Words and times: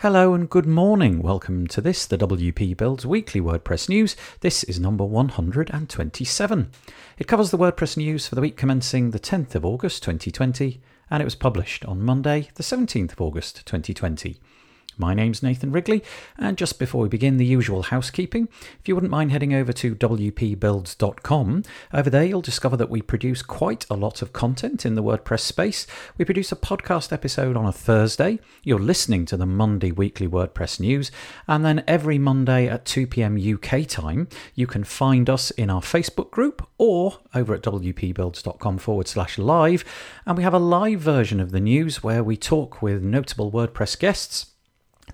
Hello 0.00 0.32
and 0.32 0.48
good 0.48 0.64
morning. 0.64 1.20
Welcome 1.20 1.66
to 1.66 1.82
this, 1.82 2.06
the 2.06 2.16
WP 2.16 2.74
Builds 2.74 3.04
weekly 3.04 3.38
WordPress 3.38 3.86
news. 3.86 4.16
This 4.40 4.64
is 4.64 4.80
number 4.80 5.04
127. 5.04 6.70
It 7.18 7.26
covers 7.26 7.50
the 7.50 7.58
WordPress 7.58 7.98
news 7.98 8.26
for 8.26 8.34
the 8.34 8.40
week 8.40 8.56
commencing 8.56 9.10
the 9.10 9.20
10th 9.20 9.54
of 9.54 9.66
August 9.66 10.02
2020, 10.02 10.80
and 11.10 11.20
it 11.20 11.26
was 11.26 11.34
published 11.34 11.84
on 11.84 12.00
Monday, 12.00 12.48
the 12.54 12.62
17th 12.62 13.12
of 13.12 13.20
August 13.20 13.66
2020. 13.66 14.40
My 15.00 15.14
name's 15.14 15.42
Nathan 15.42 15.72
Wrigley, 15.72 16.04
and 16.36 16.58
just 16.58 16.78
before 16.78 17.00
we 17.00 17.08
begin, 17.08 17.38
the 17.38 17.46
usual 17.46 17.84
housekeeping. 17.84 18.48
If 18.78 18.86
you 18.86 18.94
wouldn't 18.94 19.10
mind 19.10 19.32
heading 19.32 19.54
over 19.54 19.72
to 19.72 19.94
wpbuilds.com, 19.94 21.62
over 21.94 22.10
there 22.10 22.24
you'll 22.24 22.42
discover 22.42 22.76
that 22.76 22.90
we 22.90 23.00
produce 23.00 23.42
quite 23.42 23.86
a 23.88 23.94
lot 23.94 24.20
of 24.20 24.34
content 24.34 24.84
in 24.84 24.96
the 24.96 25.02
WordPress 25.02 25.40
space. 25.40 25.86
We 26.18 26.26
produce 26.26 26.52
a 26.52 26.56
podcast 26.56 27.14
episode 27.14 27.56
on 27.56 27.64
a 27.64 27.72
Thursday. 27.72 28.40
You're 28.62 28.78
listening 28.78 29.24
to 29.26 29.38
the 29.38 29.46
Monday 29.46 29.90
weekly 29.90 30.28
WordPress 30.28 30.78
news, 30.78 31.10
and 31.48 31.64
then 31.64 31.82
every 31.88 32.18
Monday 32.18 32.68
at 32.68 32.84
2 32.84 33.06
pm 33.06 33.38
UK 33.38 33.86
time, 33.86 34.28
you 34.54 34.66
can 34.66 34.84
find 34.84 35.30
us 35.30 35.50
in 35.52 35.70
our 35.70 35.80
Facebook 35.80 36.30
group 36.30 36.68
or 36.76 37.20
over 37.34 37.54
at 37.54 37.62
wpbuilds.com 37.62 38.76
forward 38.76 39.08
slash 39.08 39.38
live. 39.38 39.82
And 40.26 40.36
we 40.36 40.42
have 40.42 40.52
a 40.52 40.58
live 40.58 41.00
version 41.00 41.40
of 41.40 41.52
the 41.52 41.60
news 41.60 42.02
where 42.02 42.22
we 42.22 42.36
talk 42.36 42.82
with 42.82 43.02
notable 43.02 43.50
WordPress 43.50 43.98
guests 43.98 44.49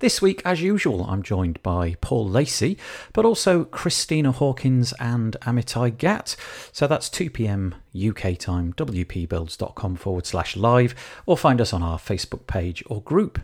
this 0.00 0.20
week, 0.20 0.42
as 0.44 0.62
usual, 0.62 1.04
I'm 1.04 1.22
joined 1.22 1.62
by 1.62 1.96
Paul 2.00 2.28
Lacey, 2.28 2.76
but 3.12 3.24
also 3.24 3.64
Christina 3.64 4.32
Hawkins 4.32 4.92
and 4.98 5.36
Amitai 5.42 5.96
Gatt. 5.96 6.36
So 6.72 6.86
that's 6.86 7.08
2 7.08 7.30
pm 7.30 7.74
UK 7.94 8.38
time, 8.38 8.72
wpbuilds.com 8.74 9.96
forward 9.96 10.26
slash 10.26 10.56
live, 10.56 10.94
or 11.24 11.36
find 11.36 11.60
us 11.60 11.72
on 11.72 11.82
our 11.82 11.98
Facebook 11.98 12.46
page 12.46 12.82
or 12.86 13.02
group. 13.02 13.40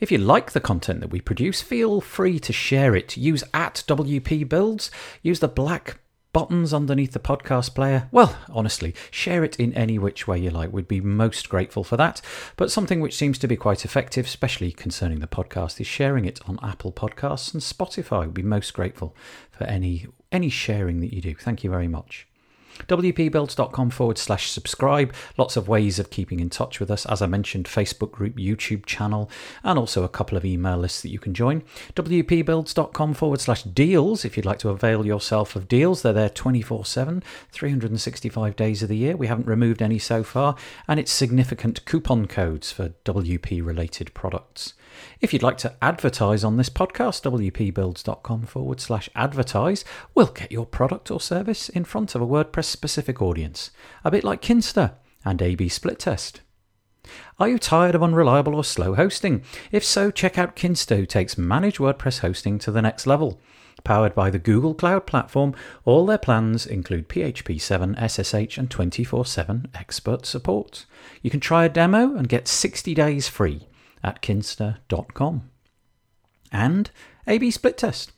If 0.00 0.10
you 0.10 0.18
like 0.18 0.52
the 0.52 0.60
content 0.60 1.00
that 1.00 1.10
we 1.10 1.20
produce, 1.20 1.62
feel 1.62 2.00
free 2.00 2.38
to 2.40 2.52
share 2.52 2.94
it. 2.94 3.16
Use 3.16 3.44
at 3.52 3.84
WP 3.86 4.48
Builds. 4.48 4.90
Use 5.22 5.40
the 5.40 5.48
black 5.48 5.98
buttons 6.32 6.72
underneath 6.72 7.12
the 7.12 7.18
podcast 7.18 7.74
player, 7.74 8.08
well, 8.10 8.36
honestly, 8.50 8.94
share 9.10 9.44
it 9.44 9.58
in 9.60 9.72
any 9.74 9.98
which 9.98 10.26
way 10.26 10.38
you 10.38 10.50
like. 10.50 10.72
We'd 10.72 10.88
be 10.88 11.00
most 11.00 11.48
grateful 11.48 11.84
for 11.84 11.96
that. 11.96 12.20
But 12.56 12.70
something 12.70 13.00
which 13.00 13.16
seems 13.16 13.38
to 13.38 13.48
be 13.48 13.56
quite 13.56 13.84
effective, 13.84 14.26
especially 14.26 14.72
concerning 14.72 15.20
the 15.20 15.26
podcast, 15.26 15.80
is 15.80 15.86
sharing 15.86 16.24
it 16.24 16.40
on 16.48 16.58
Apple 16.62 16.92
Podcasts 16.92 17.52
and 17.52 17.62
Spotify. 17.62 18.24
We'd 18.24 18.34
be 18.34 18.42
most 18.42 18.72
grateful 18.74 19.14
for 19.50 19.64
any 19.64 20.06
any 20.30 20.48
sharing 20.48 21.00
that 21.00 21.12
you 21.12 21.20
do. 21.20 21.34
Thank 21.34 21.62
you 21.62 21.70
very 21.70 21.88
much 21.88 22.26
wpbuilds.com 22.88 23.90
forward 23.90 24.18
slash 24.18 24.50
subscribe. 24.50 25.12
Lots 25.36 25.56
of 25.56 25.68
ways 25.68 25.98
of 25.98 26.10
keeping 26.10 26.40
in 26.40 26.50
touch 26.50 26.80
with 26.80 26.90
us. 26.90 27.06
As 27.06 27.22
I 27.22 27.26
mentioned, 27.26 27.66
Facebook 27.66 28.12
group, 28.12 28.36
YouTube 28.36 28.86
channel, 28.86 29.30
and 29.62 29.78
also 29.78 30.04
a 30.04 30.08
couple 30.08 30.36
of 30.36 30.44
email 30.44 30.76
lists 30.76 31.02
that 31.02 31.10
you 31.10 31.18
can 31.18 31.34
join. 31.34 31.62
wpbuilds.com 31.94 33.14
forward 33.14 33.40
slash 33.40 33.62
deals 33.62 34.24
if 34.24 34.36
you'd 34.36 34.46
like 34.46 34.58
to 34.60 34.68
avail 34.68 35.06
yourself 35.06 35.56
of 35.56 35.68
deals. 35.68 36.02
They're 36.02 36.12
there 36.12 36.28
24 36.28 36.84
7, 36.84 37.22
365 37.50 38.56
days 38.56 38.82
of 38.82 38.88
the 38.88 38.96
year. 38.96 39.16
We 39.16 39.26
haven't 39.26 39.46
removed 39.46 39.82
any 39.82 39.98
so 39.98 40.22
far, 40.22 40.56
and 40.88 40.98
it's 40.98 41.12
significant 41.12 41.84
coupon 41.84 42.26
codes 42.26 42.72
for 42.72 42.90
WP 43.04 43.64
related 43.64 44.12
products. 44.14 44.74
If 45.20 45.32
you'd 45.32 45.42
like 45.42 45.58
to 45.58 45.74
advertise 45.82 46.44
on 46.44 46.56
this 46.56 46.70
podcast, 46.70 47.22
wpbuilds.com 47.22 48.42
forward 48.42 48.80
slash 48.80 49.08
advertise 49.14 49.84
we'll 50.14 50.26
get 50.26 50.52
your 50.52 50.66
product 50.66 51.10
or 51.10 51.20
service 51.20 51.68
in 51.68 51.84
front 51.84 52.14
of 52.14 52.22
a 52.22 52.26
WordPress 52.26 52.64
specific 52.64 53.22
audience, 53.22 53.70
a 54.04 54.10
bit 54.10 54.24
like 54.24 54.42
Kinsta 54.42 54.94
and 55.24 55.40
AB 55.40 55.68
Split 55.68 55.98
Test. 55.98 56.40
Are 57.38 57.48
you 57.48 57.58
tired 57.58 57.94
of 57.94 58.02
unreliable 58.02 58.54
or 58.54 58.64
slow 58.64 58.94
hosting? 58.94 59.42
If 59.70 59.84
so, 59.84 60.10
check 60.10 60.38
out 60.38 60.56
Kinsta, 60.56 60.96
who 60.96 61.06
takes 61.06 61.36
managed 61.36 61.78
WordPress 61.78 62.20
hosting 62.20 62.58
to 62.60 62.70
the 62.70 62.82
next 62.82 63.06
level. 63.06 63.40
Powered 63.84 64.14
by 64.14 64.30
the 64.30 64.38
Google 64.38 64.74
Cloud 64.74 65.06
Platform, 65.06 65.54
all 65.84 66.06
their 66.06 66.18
plans 66.18 66.66
include 66.66 67.08
PHP 67.08 67.60
7, 67.60 67.96
SSH, 68.08 68.58
and 68.58 68.70
24 68.70 69.26
7 69.26 69.68
expert 69.74 70.26
support. 70.26 70.86
You 71.22 71.30
can 71.30 71.40
try 71.40 71.64
a 71.64 71.68
demo 71.68 72.14
and 72.14 72.28
get 72.28 72.46
60 72.46 72.94
days 72.94 73.28
free 73.28 73.66
at 74.02 74.22
kinsta.com. 74.22 75.50
And 76.50 76.90
A-B 77.26 77.50
split 77.50 77.78
test. 77.78 78.12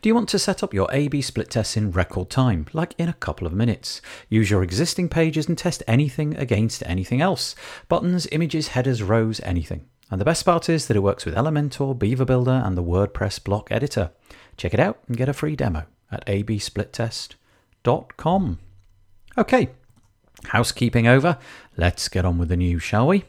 Do 0.00 0.08
you 0.08 0.14
want 0.14 0.28
to 0.30 0.38
set 0.38 0.62
up 0.62 0.72
your 0.74 0.88
A-B 0.92 1.22
split 1.22 1.50
tests 1.50 1.76
in 1.76 1.92
record 1.92 2.30
time, 2.30 2.66
like 2.72 2.94
in 2.98 3.08
a 3.08 3.14
couple 3.14 3.46
of 3.46 3.52
minutes? 3.52 4.02
Use 4.28 4.50
your 4.50 4.62
existing 4.62 5.08
pages 5.08 5.48
and 5.48 5.56
test 5.56 5.82
anything 5.86 6.36
against 6.36 6.82
anything 6.86 7.20
else. 7.20 7.54
Buttons, 7.88 8.26
images, 8.32 8.68
headers, 8.68 9.02
rows, 9.02 9.40
anything. 9.40 9.86
And 10.10 10.20
the 10.20 10.26
best 10.26 10.44
part 10.44 10.68
is 10.68 10.86
that 10.86 10.96
it 10.96 11.02
works 11.02 11.24
with 11.24 11.34
Elementor, 11.34 11.98
Beaver 11.98 12.26
Builder, 12.26 12.62
and 12.64 12.76
the 12.76 12.82
WordPress 12.82 13.42
block 13.42 13.72
editor. 13.72 14.10
Check 14.58 14.74
it 14.74 14.80
out 14.80 14.98
and 15.08 15.16
get 15.16 15.30
a 15.30 15.32
free 15.32 15.56
demo 15.56 15.86
at 16.10 16.26
absplittest.com. 16.26 18.58
Okay, 19.38 19.70
housekeeping 20.48 21.06
over. 21.06 21.38
Let's 21.78 22.08
get 22.08 22.26
on 22.26 22.36
with 22.36 22.50
the 22.50 22.58
news, 22.58 22.82
shall 22.82 23.06
we? 23.06 23.24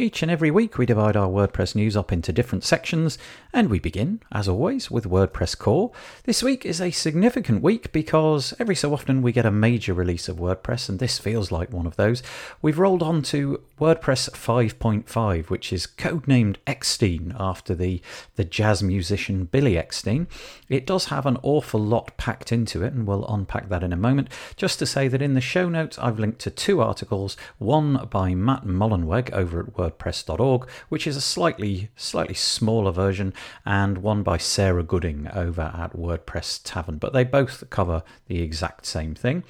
Each 0.00 0.22
and 0.22 0.30
every 0.30 0.50
week, 0.50 0.78
we 0.78 0.86
divide 0.86 1.14
our 1.14 1.28
WordPress 1.28 1.74
news 1.74 1.94
up 1.94 2.10
into 2.10 2.32
different 2.32 2.64
sections, 2.64 3.18
and 3.52 3.68
we 3.68 3.78
begin, 3.78 4.22
as 4.32 4.48
always, 4.48 4.90
with 4.90 5.04
WordPress 5.04 5.58
Core. 5.58 5.92
This 6.24 6.42
week 6.42 6.64
is 6.64 6.80
a 6.80 6.90
significant 6.90 7.62
week 7.62 7.92
because 7.92 8.54
every 8.58 8.74
so 8.74 8.94
often 8.94 9.20
we 9.20 9.30
get 9.30 9.44
a 9.44 9.50
major 9.50 9.92
release 9.92 10.26
of 10.26 10.38
WordPress, 10.38 10.88
and 10.88 11.00
this 11.00 11.18
feels 11.18 11.52
like 11.52 11.70
one 11.70 11.86
of 11.86 11.96
those. 11.96 12.22
We've 12.62 12.78
rolled 12.78 13.02
on 13.02 13.20
to 13.24 13.60
WordPress 13.78 14.30
5.5, 14.30 15.50
which 15.50 15.70
is 15.70 15.86
codenamed 15.86 16.56
Eckstine 16.66 17.36
after 17.38 17.74
the, 17.74 18.00
the 18.36 18.44
jazz 18.44 18.82
musician 18.82 19.44
Billy 19.44 19.74
Eckstine. 19.74 20.28
It 20.70 20.86
does 20.86 21.06
have 21.06 21.26
an 21.26 21.36
awful 21.42 21.80
lot 21.80 22.16
packed 22.16 22.52
into 22.52 22.82
it, 22.82 22.94
and 22.94 23.06
we'll 23.06 23.28
unpack 23.28 23.68
that 23.68 23.82
in 23.82 23.92
a 23.92 23.98
moment. 23.98 24.30
Just 24.56 24.78
to 24.78 24.86
say 24.86 25.08
that 25.08 25.20
in 25.20 25.34
the 25.34 25.42
show 25.42 25.68
notes, 25.68 25.98
I've 25.98 26.18
linked 26.18 26.38
to 26.40 26.50
two 26.50 26.80
articles 26.80 27.36
one 27.58 28.08
by 28.10 28.34
Matt 28.34 28.64
Mullenweg 28.64 29.30
over 29.32 29.60
at 29.60 29.74
WordPress 29.74 29.89
wordpress.org, 29.90 30.68
which 30.88 31.06
is 31.06 31.16
a 31.16 31.20
slightly 31.20 31.90
slightly 31.96 32.34
smaller 32.34 32.92
version, 32.92 33.32
and 33.64 33.98
one 33.98 34.22
by 34.22 34.36
Sarah 34.36 34.82
Gooding 34.82 35.28
over 35.32 35.72
at 35.74 35.96
WordPress 35.96 36.60
Tavern. 36.64 36.98
But 36.98 37.12
they 37.12 37.24
both 37.24 37.68
cover 37.70 38.02
the 38.26 38.42
exact 38.42 38.86
same 38.86 39.14
thing. 39.14 39.44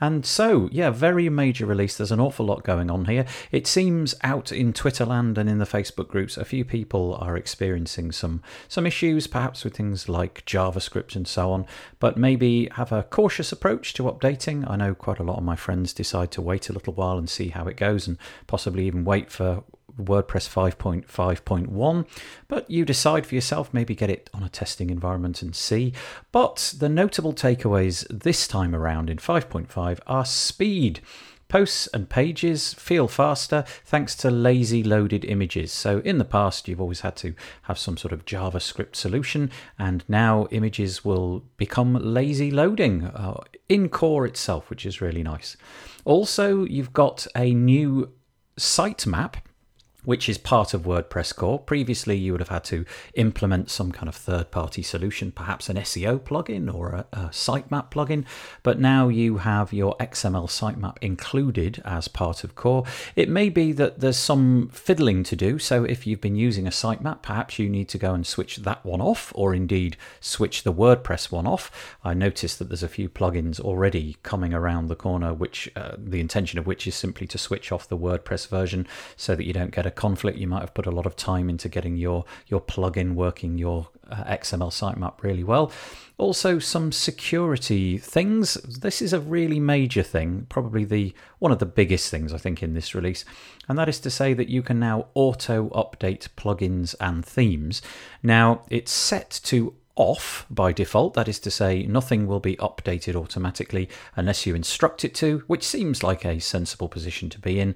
And 0.00 0.26
so, 0.26 0.68
yeah, 0.72 0.90
very 0.90 1.28
major 1.28 1.66
release. 1.66 1.96
There's 1.96 2.12
an 2.12 2.20
awful 2.20 2.46
lot 2.46 2.64
going 2.64 2.90
on 2.90 3.04
here. 3.06 3.24
It 3.50 3.66
seems 3.66 4.14
out 4.22 4.52
in 4.52 4.72
Twitterland 4.72 5.38
and 5.38 5.48
in 5.48 5.58
the 5.58 5.64
Facebook 5.64 6.08
groups, 6.08 6.36
a 6.36 6.44
few 6.44 6.64
people 6.64 7.14
are 7.20 7.36
experiencing 7.36 8.12
some 8.12 8.42
some 8.68 8.86
issues, 8.86 9.26
perhaps 9.26 9.64
with 9.64 9.76
things 9.76 10.08
like 10.08 10.44
JavaScript 10.46 11.16
and 11.16 11.26
so 11.28 11.52
on. 11.52 11.66
But 11.98 12.16
maybe 12.16 12.68
have 12.72 12.92
a 12.92 13.04
cautious 13.04 13.52
approach 13.52 13.94
to 13.94 14.04
updating. 14.04 14.68
I 14.68 14.76
know 14.76 14.94
quite 14.94 15.18
a 15.18 15.24
lot 15.24 15.38
of 15.38 15.44
my 15.44 15.56
friends 15.56 15.92
decide 15.92 16.30
to 16.32 16.42
wait 16.42 16.68
a 16.68 16.72
little 16.72 16.94
while 16.94 17.18
and 17.18 17.28
see 17.28 17.48
how 17.48 17.66
it 17.66 17.76
goes, 17.76 18.06
and 18.06 18.18
possibly 18.46 18.86
even 18.86 19.04
wait 19.04 19.30
for 19.30 19.64
WordPress 19.98 20.48
5.5.1, 20.48 22.06
but 22.48 22.70
you 22.70 22.84
decide 22.84 23.26
for 23.26 23.34
yourself, 23.34 23.72
maybe 23.72 23.94
get 23.94 24.10
it 24.10 24.30
on 24.34 24.42
a 24.42 24.48
testing 24.48 24.90
environment 24.90 25.42
and 25.42 25.54
see. 25.54 25.92
But 26.30 26.74
the 26.78 26.88
notable 26.88 27.32
takeaways 27.32 28.06
this 28.08 28.46
time 28.46 28.74
around 28.74 29.10
in 29.10 29.18
5.5 29.18 30.00
are 30.06 30.24
speed. 30.24 31.00
Posts 31.52 31.86
and 31.88 32.08
pages 32.08 32.72
feel 32.72 33.08
faster 33.08 33.66
thanks 33.84 34.16
to 34.16 34.30
lazy 34.30 34.82
loaded 34.82 35.22
images. 35.26 35.70
So, 35.70 35.98
in 35.98 36.16
the 36.16 36.24
past, 36.24 36.66
you've 36.66 36.80
always 36.80 37.02
had 37.02 37.14
to 37.16 37.34
have 37.64 37.78
some 37.78 37.98
sort 37.98 38.12
of 38.12 38.24
JavaScript 38.24 38.96
solution, 38.96 39.50
and 39.78 40.02
now 40.08 40.46
images 40.50 41.04
will 41.04 41.44
become 41.58 41.92
lazy 41.92 42.50
loading 42.50 43.04
uh, 43.04 43.42
in 43.68 43.90
core 43.90 44.24
itself, 44.24 44.70
which 44.70 44.86
is 44.86 45.02
really 45.02 45.22
nice. 45.22 45.58
Also, 46.06 46.64
you've 46.64 46.94
got 46.94 47.26
a 47.36 47.52
new 47.52 48.10
sitemap 48.58 49.34
which 50.04 50.28
is 50.28 50.38
part 50.38 50.74
of 50.74 50.82
WordPress 50.82 51.34
core. 51.34 51.58
Previously, 51.58 52.16
you 52.16 52.32
would 52.32 52.40
have 52.40 52.48
had 52.48 52.64
to 52.64 52.84
implement 53.14 53.70
some 53.70 53.92
kind 53.92 54.08
of 54.08 54.14
third 54.14 54.50
party 54.50 54.82
solution, 54.82 55.30
perhaps 55.30 55.68
an 55.68 55.76
SEO 55.76 56.18
plugin 56.18 56.72
or 56.72 56.90
a, 56.90 57.06
a, 57.12 57.18
sitemap 57.28 57.90
plugin, 57.90 58.24
but 58.62 58.80
now 58.80 59.08
you 59.08 59.38
have 59.38 59.72
your 59.72 59.96
XML 59.98 60.48
sitemap 60.48 60.96
included 61.00 61.80
as 61.84 62.08
part 62.08 62.44
of 62.44 62.54
core. 62.54 62.84
It 63.14 63.28
may 63.28 63.48
be 63.48 63.72
that 63.72 64.00
there's 64.00 64.16
some 64.16 64.68
fiddling 64.72 65.22
to 65.24 65.36
do, 65.36 65.58
so 65.58 65.84
if 65.84 66.06
you've 66.06 66.20
been 66.20 66.36
using 66.36 66.66
a 66.66 66.70
sitemap, 66.70 67.22
perhaps 67.22 67.58
you 67.58 67.68
need 67.68 67.88
to 67.90 67.98
go 67.98 68.12
and 68.12 68.26
switch 68.26 68.56
that 68.56 68.84
one 68.84 69.00
off, 69.00 69.32
or 69.34 69.54
indeed 69.54 69.96
switch 70.20 70.64
the 70.64 70.72
WordPress 70.72 71.30
one 71.30 71.46
off. 71.46 71.96
I 72.02 72.14
noticed 72.14 72.58
that 72.58 72.68
there's 72.68 72.82
a 72.82 72.88
few 72.88 73.08
plugins 73.08 73.60
already 73.60 74.16
coming 74.22 74.52
around 74.52 74.88
the 74.88 74.96
corner, 74.96 75.32
which 75.32 75.70
uh, 75.76 75.92
the 75.96 76.20
intention 76.20 76.58
of 76.58 76.66
which 76.66 76.86
is 76.86 76.94
simply 76.96 77.26
to 77.28 77.38
switch 77.38 77.70
off 77.70 77.88
the 77.88 77.96
WordPress 77.96 78.48
version 78.48 78.86
so 79.16 79.36
that 79.36 79.44
you 79.44 79.52
don't 79.52 79.70
get 79.70 79.86
a 79.86 79.91
conflict. 79.94 80.38
You 80.38 80.46
might 80.46 80.60
have 80.60 80.74
put 80.74 80.86
a 80.86 80.90
lot 80.90 81.06
of 81.06 81.16
time 81.16 81.48
into 81.48 81.68
getting 81.68 81.96
your 81.96 82.24
your 82.46 82.60
plugin 82.60 83.14
working, 83.14 83.58
your 83.58 83.88
uh, 84.10 84.24
XML 84.24 84.70
sitemap 84.70 85.22
really 85.22 85.44
well. 85.44 85.72
Also, 86.18 86.58
some 86.58 86.92
security 86.92 87.98
things. 87.98 88.54
This 88.54 89.02
is 89.02 89.12
a 89.12 89.20
really 89.20 89.58
major 89.58 90.02
thing, 90.02 90.46
probably 90.48 90.84
the 90.84 91.14
one 91.38 91.52
of 91.52 91.58
the 91.58 91.66
biggest 91.66 92.10
things 92.10 92.32
I 92.32 92.38
think 92.38 92.62
in 92.62 92.74
this 92.74 92.94
release, 92.94 93.24
and 93.68 93.78
that 93.78 93.88
is 93.88 93.98
to 94.00 94.10
say 94.10 94.34
that 94.34 94.48
you 94.48 94.62
can 94.62 94.78
now 94.78 95.06
auto 95.14 95.68
update 95.70 96.28
plugins 96.36 96.94
and 97.00 97.24
themes. 97.24 97.82
Now, 98.22 98.62
it's 98.68 98.92
set 98.92 99.40
to 99.44 99.74
off 99.94 100.46
by 100.50 100.72
default. 100.72 101.14
That 101.14 101.28
is 101.28 101.38
to 101.40 101.50
say, 101.50 101.82
nothing 101.82 102.26
will 102.26 102.40
be 102.40 102.56
updated 102.56 103.14
automatically 103.14 103.88
unless 104.16 104.46
you 104.46 104.54
instruct 104.54 105.04
it 105.04 105.14
to, 105.16 105.42
which 105.46 105.66
seems 105.66 106.02
like 106.02 106.24
a 106.24 106.40
sensible 106.40 106.88
position 106.88 107.28
to 107.30 107.38
be 107.38 107.60
in. 107.60 107.74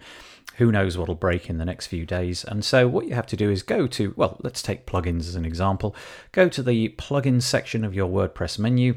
Who 0.56 0.72
knows 0.72 0.96
what'll 0.96 1.14
break 1.14 1.50
in 1.50 1.58
the 1.58 1.64
next 1.66 1.88
few 1.88 2.06
days? 2.06 2.43
And 2.44 2.64
so, 2.64 2.88
what 2.88 3.06
you 3.06 3.14
have 3.14 3.26
to 3.26 3.37
do 3.37 3.50
is 3.50 3.62
go 3.62 3.87
to, 3.88 4.14
well, 4.16 4.38
let's 4.43 4.62
take 4.62 4.87
plugins 4.87 5.20
as 5.20 5.34
an 5.34 5.44
example. 5.44 5.94
Go 6.32 6.48
to 6.48 6.62
the 6.62 6.90
plugins 6.90 7.43
section 7.43 7.84
of 7.84 7.94
your 7.94 8.08
WordPress 8.08 8.58
menu. 8.58 8.94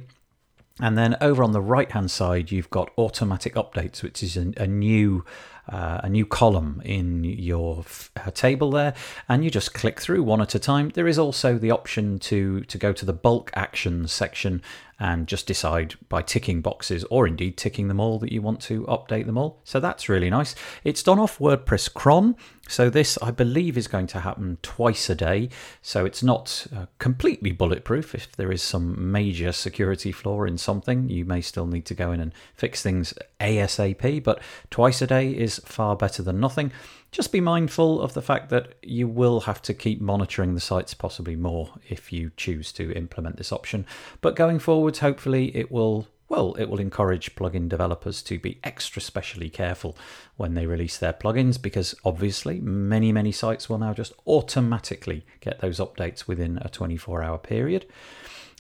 And 0.82 0.98
then 0.98 1.18
over 1.20 1.44
on 1.44 1.52
the 1.52 1.62
right 1.62 1.92
hand 1.92 2.10
side, 2.10 2.52
you've 2.52 2.70
got 2.70 2.92
automatic 2.98 3.56
updates, 3.56 4.02
which 4.02 4.24
is 4.24 4.38
a, 4.38 4.54
a 4.56 4.68
new 4.68 5.26
uh, 5.68 6.02
a 6.04 6.10
new 6.10 6.26
column 6.26 6.82
in 6.84 7.24
your 7.24 7.80
f- 7.80 8.10
uh, 8.16 8.32
table 8.32 8.72
there, 8.72 8.94
and 9.28 9.44
you 9.44 9.52
just 9.52 9.74
click 9.74 10.00
through 10.00 10.24
one 10.24 10.42
at 10.42 10.56
a 10.56 10.60
time. 10.60 10.90
There 10.90 11.08
is 11.08 11.20
also 11.20 11.58
the 11.58 11.70
option 11.70 12.18
to 12.20 12.62
to 12.62 12.78
go 12.78 12.92
to 12.94 13.06
the 13.06 13.14
bulk 13.14 13.52
actions 13.54 14.12
section 14.12 14.64
and 15.00 15.28
just 15.28 15.48
decide 15.48 15.96
by 16.10 16.22
ticking 16.22 16.62
boxes 16.62 17.06
or 17.06 17.26
indeed 17.26 17.58
ticking 17.58 17.88
them 17.88 18.00
all 18.00 18.20
that 18.20 18.32
you 18.32 18.42
want 18.42 18.60
to 18.60 18.84
update 18.84 19.26
them 19.26 19.38
all. 19.38 19.62
So 19.64 19.80
that's 19.80 20.10
really 20.10 20.30
nice. 20.30 20.56
It's 20.84 21.02
done 21.02 21.20
off 21.20 21.40
WordPress 21.40 21.94
cron. 21.94 22.36
So 22.68 22.90
this, 22.90 23.18
I 23.22 23.32
believe, 23.32 23.78
is 23.78 23.88
going 23.88 24.08
to 24.08 24.20
happen 24.20 24.58
twice 24.62 25.10
a 25.10 25.16
day. 25.16 25.50
So 25.82 26.06
it's 26.06 26.22
not 26.22 26.68
uh, 26.76 26.86
completely 27.00 27.52
bulletproof. 27.52 28.14
If 28.14 28.36
there 28.36 28.52
is 28.52 28.62
some 28.62 29.12
major 29.12 29.52
security 29.52 30.12
flaw 30.12 30.44
in 30.44 30.58
something, 30.58 31.10
you 31.10 31.26
may 31.26 31.42
still 31.42 31.66
need 31.66 31.86
to 31.86 31.96
go 31.96 32.12
in 32.12 32.20
and 32.20 32.34
fix 32.54 32.84
things 32.84 33.14
ASAP. 33.40 34.24
But 34.24 34.42
twice 34.70 35.02
a 35.02 35.08
day 35.08 35.32
is 35.32 35.60
far 35.66 35.96
better 35.96 36.22
than 36.22 36.40
nothing. 36.40 36.72
Just 37.12 37.32
be 37.32 37.42
mindful 37.42 38.02
of 38.02 38.14
the 38.14 38.22
fact 38.22 38.50
that 38.50 38.76
you 38.84 39.08
will 39.08 39.42
have 39.42 39.62
to 39.64 39.74
keep 39.74 40.00
monitoring 40.00 40.54
the 40.54 40.60
sites 40.60 40.94
possibly 40.94 41.36
more 41.36 41.74
if 41.90 42.14
you 42.14 42.32
choose 42.38 42.72
to 42.74 42.92
implement 42.94 43.38
this 43.38 43.52
option. 43.52 43.86
But 44.22 44.36
going 44.36 44.60
forwards, 44.60 45.00
hopefully, 45.00 45.56
it 45.56 45.72
will 45.72 46.08
well, 46.30 46.54
it 46.60 46.70
will 46.70 46.80
encourage 46.80 47.36
plugin 47.36 47.68
developers 47.68 48.22
to 48.22 48.38
be 48.38 48.60
extra 48.64 49.02
specially 49.02 49.50
careful 49.50 49.98
when 50.38 50.54
they 50.54 50.68
release 50.68 50.96
their 50.96 51.12
plugins 51.12 51.60
because 51.60 51.96
obviously 52.06 52.60
many, 52.60 53.12
many 53.12 53.32
sites 53.32 53.68
will 53.68 53.80
now 53.80 53.94
just 53.94 54.14
automatically 54.28 55.26
get 55.40 55.60
those 55.60 55.80
updates 55.80 56.28
within 56.28 56.60
a 56.62 56.70
24 56.70 57.24
hour 57.24 57.40
period. 57.40 57.88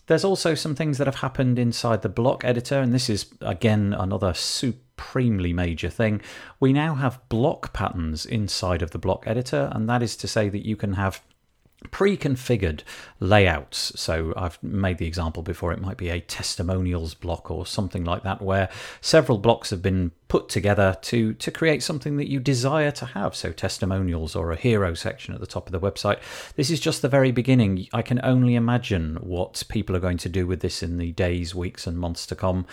There's 0.10 0.24
also 0.24 0.56
some 0.56 0.74
things 0.74 0.98
that 0.98 1.06
have 1.06 1.18
happened 1.18 1.60
inside 1.60 2.02
the 2.02 2.10
block 2.10 2.44
editor, 2.44 2.80
and 2.80 2.92
this 2.92 3.12
is 3.12 3.28
again 3.42 3.94
another 3.94 4.34
supremely 4.34 5.54
major 5.54 5.92
thing. 5.92 6.22
We 6.60 6.74
now 6.74 6.96
have 6.96 7.22
block 7.30 7.74
patterns 7.74 8.26
inside 8.26 8.82
of 8.82 8.90
the 8.90 8.98
block 8.98 9.26
editor, 9.28 9.70
and 9.72 9.88
that 9.88 10.02
is 10.02 10.18
to 10.18 10.28
say 10.28 10.50
that 10.50 10.66
you 10.66 10.76
can 10.76 10.94
have 10.94 11.22
pre-configured 11.92 12.82
layouts. 13.20 13.94
So 13.96 14.34
i've 14.36 14.62
made 14.62 14.98
the 14.98 15.08
example 15.08 15.44
before 15.44 15.72
it 15.72 15.82
might 15.82 15.98
be 15.98 16.10
a 16.10 16.20
testimonials 16.20 17.14
block 17.14 17.50
or 17.50 17.66
something 17.66 18.04
like 18.04 18.24
that 18.24 18.42
where 18.42 18.70
several 19.02 19.38
blocks 19.38 19.70
have 19.70 19.82
been 19.82 20.12
put 20.30 20.48
together 20.48 20.96
to 21.02 21.34
to 21.34 21.52
create 21.52 21.82
something 21.84 22.18
that 22.18 22.30
you 22.30 22.40
desire 22.40 22.92
to 22.92 23.06
have. 23.08 23.36
So 23.36 23.52
testimonials 23.52 24.36
or 24.36 24.52
a 24.52 24.56
hero 24.56 24.94
section 24.94 25.34
at 25.34 25.42
the 25.42 25.48
top 25.48 25.66
of 25.66 25.72
the 25.72 25.80
website. 25.80 26.20
This 26.56 26.70
is 26.70 26.80
just 26.80 27.02
the 27.02 27.10
very 27.10 27.32
beginning. 27.32 27.88
I 27.92 28.04
can 28.04 28.22
only 28.24 28.56
imagine 28.56 29.18
what 29.22 29.64
people 29.70 29.96
are 29.96 30.00
going 30.00 30.20
to 30.20 30.30
do 30.30 30.46
with 30.48 30.62
this 30.62 30.82
in 30.82 30.98
the 30.98 31.12
days 31.14 31.56
weeks 31.56 31.88
and 31.88 31.98
months 31.98 32.26
to 32.28 32.36
come 32.36 32.66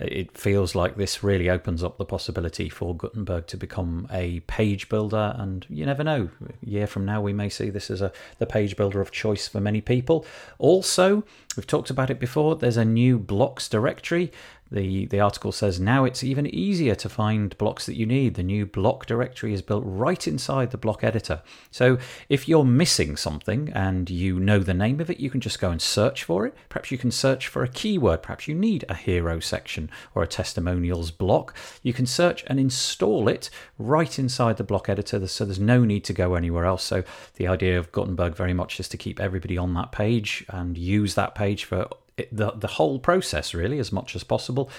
it 0.00 0.36
feels 0.36 0.74
like 0.74 0.96
this 0.96 1.22
really 1.22 1.50
opens 1.50 1.82
up 1.82 1.98
the 1.98 2.04
possibility 2.04 2.68
for 2.68 2.96
Gutenberg 2.96 3.46
to 3.48 3.56
become 3.56 4.08
a 4.10 4.40
page 4.40 4.88
builder, 4.88 5.34
and 5.38 5.66
you 5.68 5.84
never 5.84 6.02
know. 6.02 6.30
A 6.42 6.68
year 6.68 6.86
from 6.86 7.04
now, 7.04 7.20
we 7.20 7.32
may 7.32 7.48
see 7.48 7.70
this 7.70 7.90
as 7.90 8.00
a 8.00 8.12
the 8.38 8.46
page 8.46 8.76
builder 8.76 9.00
of 9.00 9.10
choice 9.10 9.46
for 9.46 9.60
many 9.60 9.80
people. 9.80 10.24
Also, 10.58 11.22
we've 11.56 11.66
talked 11.66 11.90
about 11.90 12.10
it 12.10 12.18
before. 12.18 12.56
There's 12.56 12.76
a 12.76 12.84
new 12.84 13.18
blocks 13.18 13.68
directory, 13.68 14.32
the, 14.70 15.06
the 15.06 15.20
article 15.20 15.52
says 15.52 15.80
now 15.80 16.04
it's 16.04 16.22
even 16.22 16.46
easier 16.46 16.94
to 16.94 17.08
find 17.08 17.56
blocks 17.58 17.86
that 17.86 17.96
you 17.96 18.06
need. 18.06 18.34
The 18.34 18.42
new 18.42 18.66
block 18.66 19.06
directory 19.06 19.52
is 19.52 19.62
built 19.62 19.82
right 19.84 20.26
inside 20.28 20.70
the 20.70 20.78
block 20.78 21.02
editor. 21.02 21.42
So 21.70 21.98
if 22.28 22.48
you're 22.48 22.64
missing 22.64 23.16
something 23.16 23.70
and 23.74 24.08
you 24.08 24.38
know 24.38 24.60
the 24.60 24.74
name 24.74 25.00
of 25.00 25.10
it, 25.10 25.18
you 25.18 25.30
can 25.30 25.40
just 25.40 25.60
go 25.60 25.70
and 25.70 25.82
search 25.82 26.24
for 26.24 26.46
it. 26.46 26.54
Perhaps 26.68 26.90
you 26.90 26.98
can 26.98 27.10
search 27.10 27.48
for 27.48 27.62
a 27.64 27.68
keyword. 27.68 28.22
Perhaps 28.22 28.46
you 28.46 28.54
need 28.54 28.84
a 28.88 28.94
hero 28.94 29.40
section 29.40 29.90
or 30.14 30.22
a 30.22 30.28
testimonials 30.28 31.10
block. 31.10 31.54
You 31.82 31.92
can 31.92 32.06
search 32.06 32.44
and 32.46 32.60
install 32.60 33.28
it 33.28 33.50
right 33.78 34.18
inside 34.18 34.56
the 34.56 34.64
block 34.64 34.88
editor. 34.88 35.26
So 35.26 35.44
there's 35.44 35.58
no 35.58 35.84
need 35.84 36.04
to 36.04 36.12
go 36.12 36.34
anywhere 36.34 36.64
else. 36.64 36.84
So 36.84 37.02
the 37.34 37.48
idea 37.48 37.78
of 37.78 37.90
Gutenberg 37.92 38.36
very 38.36 38.54
much 38.54 38.78
is 38.78 38.88
to 38.88 38.96
keep 38.96 39.18
everybody 39.18 39.58
on 39.58 39.74
that 39.74 39.90
page 39.90 40.44
and 40.48 40.78
use 40.78 41.14
that 41.14 41.34
page 41.34 41.64
for 41.64 41.88
the 42.30 42.52
the 42.52 42.66
whole 42.66 42.98
process 42.98 43.54
really 43.54 43.78
as 43.78 43.92
much 43.92 44.14
as 44.16 44.24
possible. 44.24 44.70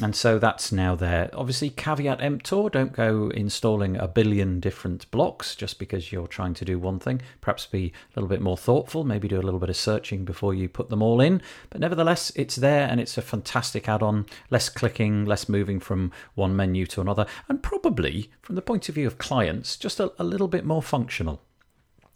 And 0.00 0.16
so 0.16 0.38
that's 0.38 0.72
now 0.72 0.94
there. 0.94 1.28
Obviously, 1.34 1.68
caveat 1.68 2.22
emptor, 2.22 2.68
don't 2.70 2.94
go 2.94 3.28
installing 3.28 3.96
a 3.96 4.08
billion 4.08 4.58
different 4.58 5.08
blocks 5.10 5.54
just 5.54 5.78
because 5.78 6.10
you're 6.10 6.26
trying 6.26 6.54
to 6.54 6.64
do 6.64 6.78
one 6.78 6.98
thing. 6.98 7.20
Perhaps 7.42 7.66
be 7.66 7.92
a 7.94 8.18
little 8.18 8.28
bit 8.28 8.40
more 8.40 8.56
thoughtful, 8.56 9.04
maybe 9.04 9.28
do 9.28 9.38
a 9.38 9.42
little 9.42 9.60
bit 9.60 9.68
of 9.68 9.76
searching 9.76 10.24
before 10.24 10.54
you 10.54 10.68
put 10.68 10.88
them 10.88 11.02
all 11.02 11.20
in. 11.20 11.42
But 11.68 11.82
nevertheless, 11.82 12.32
it's 12.34 12.56
there 12.56 12.88
and 12.88 13.00
it's 13.00 13.18
a 13.18 13.22
fantastic 13.22 13.88
add 13.88 14.02
on. 14.02 14.26
Less 14.50 14.70
clicking, 14.70 15.26
less 15.26 15.48
moving 15.48 15.78
from 15.78 16.10
one 16.34 16.56
menu 16.56 16.86
to 16.86 17.02
another, 17.02 17.26
and 17.48 17.62
probably, 17.62 18.30
from 18.40 18.54
the 18.54 18.62
point 18.62 18.88
of 18.88 18.94
view 18.94 19.06
of 19.06 19.18
clients, 19.18 19.76
just 19.76 20.00
a, 20.00 20.12
a 20.18 20.24
little 20.24 20.48
bit 20.48 20.64
more 20.64 20.82
functional. 20.82 21.42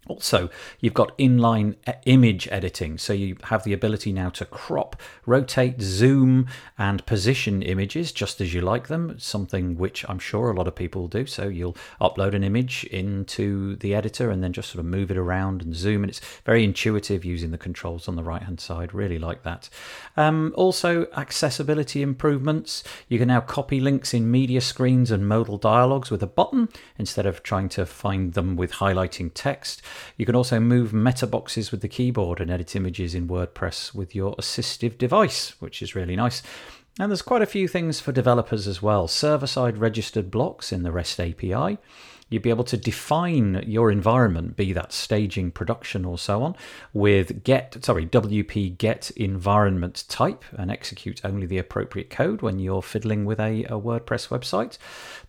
Also, 0.09 0.49
you've 0.81 0.95
got 0.95 1.17
inline 1.19 1.75
image 2.05 2.47
editing, 2.53 2.97
so 2.97 3.13
you 3.13 3.37
have 3.45 3.65
the 3.65 3.73
ability 3.73 4.13
now 4.13 4.29
to 4.31 4.45
crop, 4.45 5.01
rotate, 5.27 5.81
zoom, 5.81 6.47
and 6.79 7.05
position 7.07 7.61
images 7.63 8.13
just 8.13 8.41
as 8.41 8.55
you 8.55 8.61
like 8.61 8.87
them, 8.87 9.19
something 9.19 9.77
which 9.77 10.05
I'm 10.09 10.21
sure 10.21 10.51
a 10.51 10.55
lot 10.55 10.69
of 10.69 10.77
people 10.77 11.09
do. 11.09 11.27
So 11.27 11.49
you'll 11.49 11.77
upload 12.01 12.35
an 12.35 12.45
image 12.45 12.85
into 12.85 13.77
the 13.77 13.95
editor 13.95 14.31
and 14.31 14.43
then 14.43 14.53
just 14.53 14.71
sort 14.71 14.79
of 14.81 14.87
move 14.87 15.11
it 15.11 15.17
around 15.17 15.63
and 15.63 15.75
zoom, 15.75 16.05
and 16.05 16.11
it's 16.11 16.21
very 16.45 16.63
intuitive 16.63 17.25
using 17.25 17.51
the 17.51 17.59
controls 17.59 18.07
on 18.07 18.15
the 18.15 18.23
right 18.23 18.43
hand 18.43 18.61
side. 18.61 18.95
Really 18.95 19.19
like 19.19 19.43
that. 19.43 19.69
Um, 20.17 20.53
also, 20.55 21.07
accessibility 21.17 22.03
improvements. 22.03 22.85
You 23.09 23.19
can 23.19 23.29
now 23.29 23.41
copy 23.41 23.81
links 23.81 24.15
in 24.15 24.31
media 24.31 24.61
screens 24.61 25.11
and 25.11 25.29
modal 25.29 25.59
dialogues 25.59 26.11
with 26.11 26.23
a 26.23 26.27
button 26.29 26.69
instead 26.99 27.27
of 27.27 27.43
trying 27.43 27.69
to 27.71 27.87
find 27.87 28.35
them 28.35 28.55
with 28.57 28.73
highlighting 28.73 29.31
text. 29.35 29.83
You 30.17 30.27
can 30.27 30.35
also 30.35 30.61
move 30.61 30.93
meta 30.93 31.27
boxes 31.27 31.71
with 31.71 31.81
the 31.81 31.89
keyboard 31.89 32.41
and 32.41 32.51
edit 32.51 32.77
images 32.77 33.15
in 33.15 33.29
WordPress 33.29 33.95
with 33.95 34.15
your 34.15 34.35
assistive 34.37 34.99
device, 34.99 35.61
which 35.61 35.83
is 35.83 35.95
really 35.95 36.17
nice. 36.17 36.43
And 36.99 37.11
there's 37.11 37.23
quite 37.23 37.43
a 37.43 37.47
few 37.47 37.69
things 37.69 38.01
for 38.01 38.13
developers 38.13 38.67
as 38.67 38.81
well. 38.81 39.07
Server 39.07 39.47
side 39.47 39.79
registered 39.79 40.31
blocks 40.31 40.73
in 40.73 40.83
the 40.83 40.93
REST 40.93 41.21
API. 41.21 41.79
You'd 42.29 42.43
be 42.43 42.51
able 42.51 42.65
to 42.65 42.77
define 42.77 43.63
your 43.67 43.89
environment, 43.91 44.57
be 44.57 44.73
that 44.73 44.93
staging, 44.93 45.53
production, 45.53 46.05
or 46.05 46.19
so 46.19 46.43
on, 46.43 46.57
with 46.93 47.45
get 47.45 47.85
sorry 47.85 48.05
WP 48.05 48.77
get 48.79 49.13
environment 49.13 50.05
type 50.09 50.45
and 50.57 50.69
execute 50.69 51.21
only 51.25 51.47
the 51.47 51.59
appropriate 51.59 52.11
code 52.11 52.43
when 52.43 52.59
you're 52.59 52.83
fiddling 52.83 53.25
with 53.27 53.39
a, 53.39 53.63
a 53.65 53.81
WordPress 53.81 54.29
website. 54.29 54.77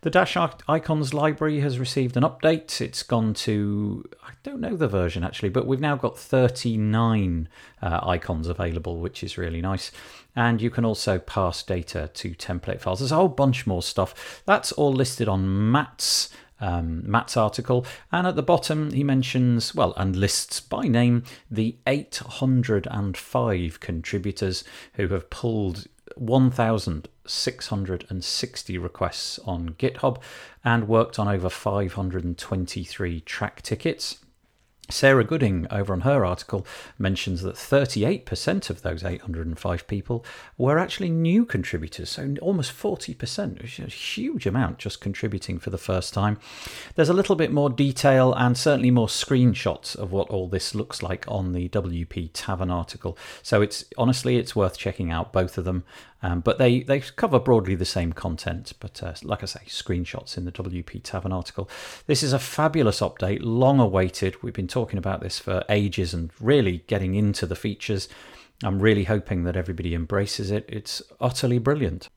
The 0.00 0.10
Dashicons 0.10 1.14
library 1.14 1.60
has 1.60 1.78
received 1.78 2.16
an 2.16 2.24
update. 2.24 2.80
It's 2.80 3.04
gone 3.04 3.32
to 3.34 4.04
I 4.24 4.32
don't 4.42 4.60
know 4.60 4.76
the 4.76 4.88
version 4.88 5.22
actually, 5.22 5.50
but 5.50 5.68
we've 5.68 5.80
now 5.80 5.94
got 5.94 6.18
39 6.18 7.48
uh, 7.80 8.00
icons 8.02 8.48
available, 8.48 8.98
which 8.98 9.22
is 9.22 9.38
really 9.38 9.60
nice 9.60 9.92
and 10.34 10.62
you 10.62 10.70
can 10.70 10.84
also 10.84 11.18
pass 11.18 11.62
data 11.62 12.10
to 12.14 12.30
template 12.30 12.80
files. 12.80 13.00
There's 13.00 13.10
a 13.10 13.16
whole 13.16 13.28
bunch 13.28 13.66
more 13.66 13.82
stuff. 13.82 14.42
That's 14.46 14.70
all 14.72 14.92
listed 14.92 15.28
on 15.28 15.72
Matt's 15.72 16.30
um, 16.60 17.08
Matt's 17.08 17.36
article. 17.36 17.86
And 18.10 18.26
at 18.26 18.34
the 18.36 18.42
bottom, 18.42 18.92
he 18.92 19.04
mentions, 19.04 19.74
well, 19.74 19.92
and 19.96 20.16
lists 20.16 20.60
by 20.60 20.88
name 20.88 21.24
the 21.50 21.76
805 21.86 23.80
contributors 23.80 24.64
who 24.94 25.08
have 25.08 25.28
pulled 25.30 25.86
1,660 26.16 28.78
requests 28.78 29.38
on 29.40 29.70
GitHub 29.70 30.20
and 30.64 30.88
worked 30.88 31.18
on 31.18 31.28
over 31.28 31.48
523 31.48 33.20
Trac 33.20 33.62
tickets. 33.62 34.18
Sarah 34.90 35.24
Gooding, 35.24 35.66
over 35.70 35.92
on 35.92 36.00
her 36.00 36.24
article, 36.24 36.66
mentions 36.98 37.42
that 37.42 37.56
38% 37.56 38.70
of 38.70 38.82
those 38.82 39.04
805 39.04 39.86
people 39.86 40.24
were 40.56 40.78
actually 40.78 41.10
new 41.10 41.44
contributors, 41.44 42.10
so 42.10 42.34
almost 42.40 42.72
40%, 42.72 43.60
which 43.60 43.78
is 43.78 43.86
a 43.86 43.90
huge 43.90 44.46
amount 44.46 44.78
just 44.78 45.00
contributing 45.00 45.58
for 45.58 45.68
the 45.68 45.78
first 45.78 46.14
time. 46.14 46.38
There's 46.94 47.10
a 47.10 47.14
little 47.14 47.36
bit 47.36 47.52
more 47.52 47.68
detail 47.68 48.32
and 48.32 48.56
certainly 48.56 48.90
more 48.90 49.08
screenshots 49.08 49.94
of 49.94 50.10
what 50.10 50.30
all 50.30 50.48
this 50.48 50.74
looks 50.74 51.02
like 51.02 51.24
on 51.28 51.52
the 51.52 51.68
WP 51.68 52.30
Tavern 52.32 52.70
article. 52.70 53.18
So 53.42 53.60
it's 53.60 53.84
honestly, 53.98 54.36
it's 54.36 54.56
worth 54.56 54.78
checking 54.78 55.10
out 55.10 55.32
both 55.32 55.58
of 55.58 55.64
them. 55.64 55.84
Um, 56.22 56.40
but 56.40 56.58
they, 56.58 56.80
they 56.80 57.00
cover 57.00 57.38
broadly 57.38 57.74
the 57.74 57.84
same 57.84 58.12
content. 58.12 58.72
But 58.80 59.02
uh, 59.02 59.14
like 59.22 59.42
I 59.42 59.46
say, 59.46 59.60
screenshots 59.66 60.36
in 60.36 60.44
the 60.44 60.52
WP 60.52 61.00
Tavern 61.02 61.32
article. 61.32 61.70
This 62.06 62.22
is 62.22 62.32
a 62.32 62.38
fabulous 62.38 63.00
update, 63.00 63.38
long 63.42 63.78
awaited. 63.78 64.42
We've 64.42 64.52
been 64.52 64.66
talking 64.78 64.98
about 64.98 65.20
this 65.20 65.40
for 65.40 65.64
ages 65.68 66.14
and 66.14 66.30
really 66.40 66.84
getting 66.86 67.16
into 67.16 67.46
the 67.46 67.56
features. 67.56 68.08
I'm 68.62 68.78
really 68.78 69.04
hoping 69.04 69.42
that 69.42 69.56
everybody 69.56 69.92
embraces 69.92 70.52
it. 70.52 70.64
It's 70.68 71.02
utterly 71.20 71.58
brilliant. 71.58 72.08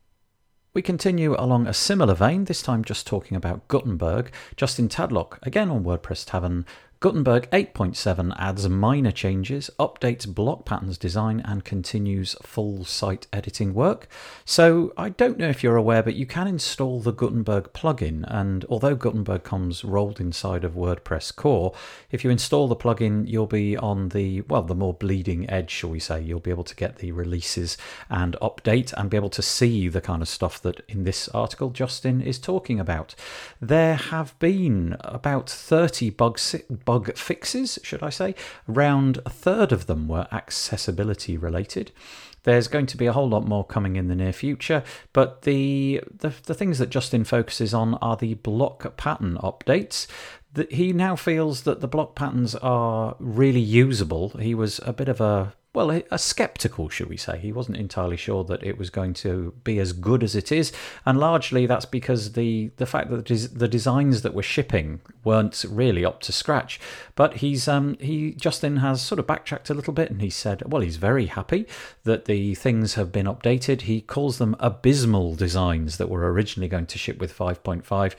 We 0.76 0.84
continue 0.84 1.36
along 1.40 1.66
a 1.66 1.74
similar 1.74 2.14
vein, 2.14 2.46
this 2.46 2.62
time 2.62 2.84
just 2.84 3.08
talking 3.08 3.36
about 3.36 3.68
Gutenberg. 3.68 4.32
Justin 4.56 4.90
Tadlock, 4.90 5.40
again 5.42 5.72
on 5.72 5.84
WordPress 5.84 6.24
Tavern, 6.24 6.68
Gutenberg 7.02 7.50
8.7 7.50 8.32
adds 8.38 8.70
minor 8.70 9.12
changes, 9.12 9.72
updates 9.80 10.32
block 10.32 10.66
patterns 10.66 11.00
design, 11.00 11.40
and 11.44 11.66
continues 11.66 12.36
full 12.44 12.86
site 12.86 13.26
editing 13.34 13.74
work. 13.74 14.08
So, 14.46 14.94
I 14.96 15.10
don't 15.10 15.40
know 15.40 15.50
if 15.50 15.64
you're 15.64 15.78
aware, 15.78 16.04
but 16.04 16.14
you 16.14 16.28
can 16.28 16.48
install 16.48 17.00
the 17.00 17.12
Gutenberg 17.12 17.74
plugin. 17.74 18.24
And 18.28 18.66
although 18.70 18.94
Gutenberg 18.94 19.42
comes 19.42 19.84
rolled 19.84 20.20
inside 20.20 20.64
of 20.64 20.74
WordPress 20.74 21.36
core, 21.36 21.74
if 22.12 22.24
you 22.24 22.30
install 22.30 22.68
the 22.68 22.76
plugin, 22.76 23.28
you'll 23.28 23.48
be 23.48 23.76
on 23.76 24.10
the, 24.10 24.42
well, 24.42 24.62
the 24.62 24.76
more 24.76 24.94
bleeding 24.94 25.50
edge, 25.50 25.72
shall 25.72 25.90
we 25.90 26.00
say. 26.00 26.22
You'll 26.22 26.40
be 26.40 26.52
able 26.52 26.64
to 26.66 26.76
get 26.76 26.98
the 26.98 27.14
releases 27.14 27.78
and 28.12 28.36
update 28.44 28.94
and 28.94 29.10
be 29.10 29.18
able 29.18 29.32
to 29.32 29.42
see 29.42 29.88
the 29.88 30.02
kind 30.02 30.22
of 30.22 30.28
stuff 30.28 30.62
that 30.62 30.84
in 30.88 31.04
this 31.04 31.28
article 31.30 31.72
Justin 31.72 32.22
is 32.22 32.38
talking 32.38 32.80
about. 32.80 33.16
There 33.60 33.96
have 33.96 34.38
been 34.38 34.98
about 35.00 35.50
30 35.50 36.12
bugs 36.12 36.56
bug 36.91 36.91
fixes, 37.00 37.80
should 37.84 38.04
I 38.04 38.10
say. 38.10 38.36
Around 38.70 39.20
a 39.26 39.30
third 39.30 39.72
of 39.72 39.86
them 39.86 40.08
were 40.08 40.28
accessibility 40.32 41.38
related. 41.38 41.92
There's 42.44 42.68
going 42.68 42.88
to 42.88 42.98
be 42.98 43.06
a 43.06 43.14
whole 43.14 43.30
lot 43.30 43.48
more 43.48 43.64
coming 43.64 43.96
in 43.96 44.08
the 44.08 44.16
near 44.16 44.34
future, 44.34 44.84
but 45.14 45.44
the, 45.44 46.02
the, 46.12 46.34
the 46.46 46.56
things 46.56 46.80
that 46.80 46.90
Justin 46.90 47.24
focuses 47.24 47.74
on 47.74 47.94
are 47.96 48.18
the 48.18 48.34
block 48.34 48.98
pattern 48.98 49.38
updates 49.44 50.08
he 50.70 50.92
now 50.92 51.16
feels 51.16 51.64
that 51.64 51.80
the 51.80 51.88
block 51.88 52.16
patterns 52.16 52.56
are 52.56 53.16
really 53.20 53.62
usable. 53.62 54.30
He 54.30 54.54
was 54.54 54.80
a 54.86 54.94
bit 54.94 55.08
of 55.08 55.22
a 55.22 55.54
well, 55.74 55.90
a, 55.90 56.04
a 56.12 56.18
skeptical, 56.18 56.90
should 56.90 57.08
we 57.08 57.16
say. 57.16 57.38
He 57.38 57.54
wasn't 57.54 57.78
entirely 57.78 58.18
sure 58.18 58.44
that 58.44 58.62
it 58.62 58.78
was 58.78 58.90
going 58.90 59.14
to 59.16 59.54
be 59.64 59.80
as 59.80 59.94
good 59.94 60.22
as 60.22 60.36
it 60.36 60.52
is, 60.52 60.74
and 61.06 61.18
largely 61.18 61.66
that's 61.66 61.86
because 61.86 62.34
the 62.34 62.72
the 62.76 62.86
fact 62.86 63.10
that 63.10 63.26
the 63.54 63.68
designs 63.70 64.22
that 64.22 64.34
were 64.34 64.44
shipping 64.44 65.00
weren't 65.24 65.64
really 65.70 66.04
up 66.04 66.20
to 66.22 66.34
scratch. 66.34 66.80
But 67.16 67.36
he's 67.36 67.70
um, 67.70 67.96
he 68.00 68.34
Justin 68.34 68.78
has 68.78 69.02
sort 69.02 69.20
of 69.20 69.28
backtracked 69.28 69.70
a 69.70 69.74
little 69.74 69.94
bit, 69.94 70.12
and 70.12 70.22
he 70.22 70.30
said, 70.30 70.62
well, 70.70 70.82
he's 70.82 70.98
very 70.98 71.28
happy 71.28 71.66
that 72.04 72.26
the 72.26 72.54
things 72.56 72.96
have 72.96 73.14
been 73.14 73.26
updated. 73.26 73.82
He 73.82 74.02
calls 74.02 74.40
them 74.40 74.58
abysmal 74.60 75.36
designs 75.36 75.98
that 75.98 76.10
were 76.10 76.32
originally 76.34 76.68
going 76.68 76.88
to 76.88 76.98
ship 76.98 77.18
with 77.18 77.38
5.5 77.38 78.16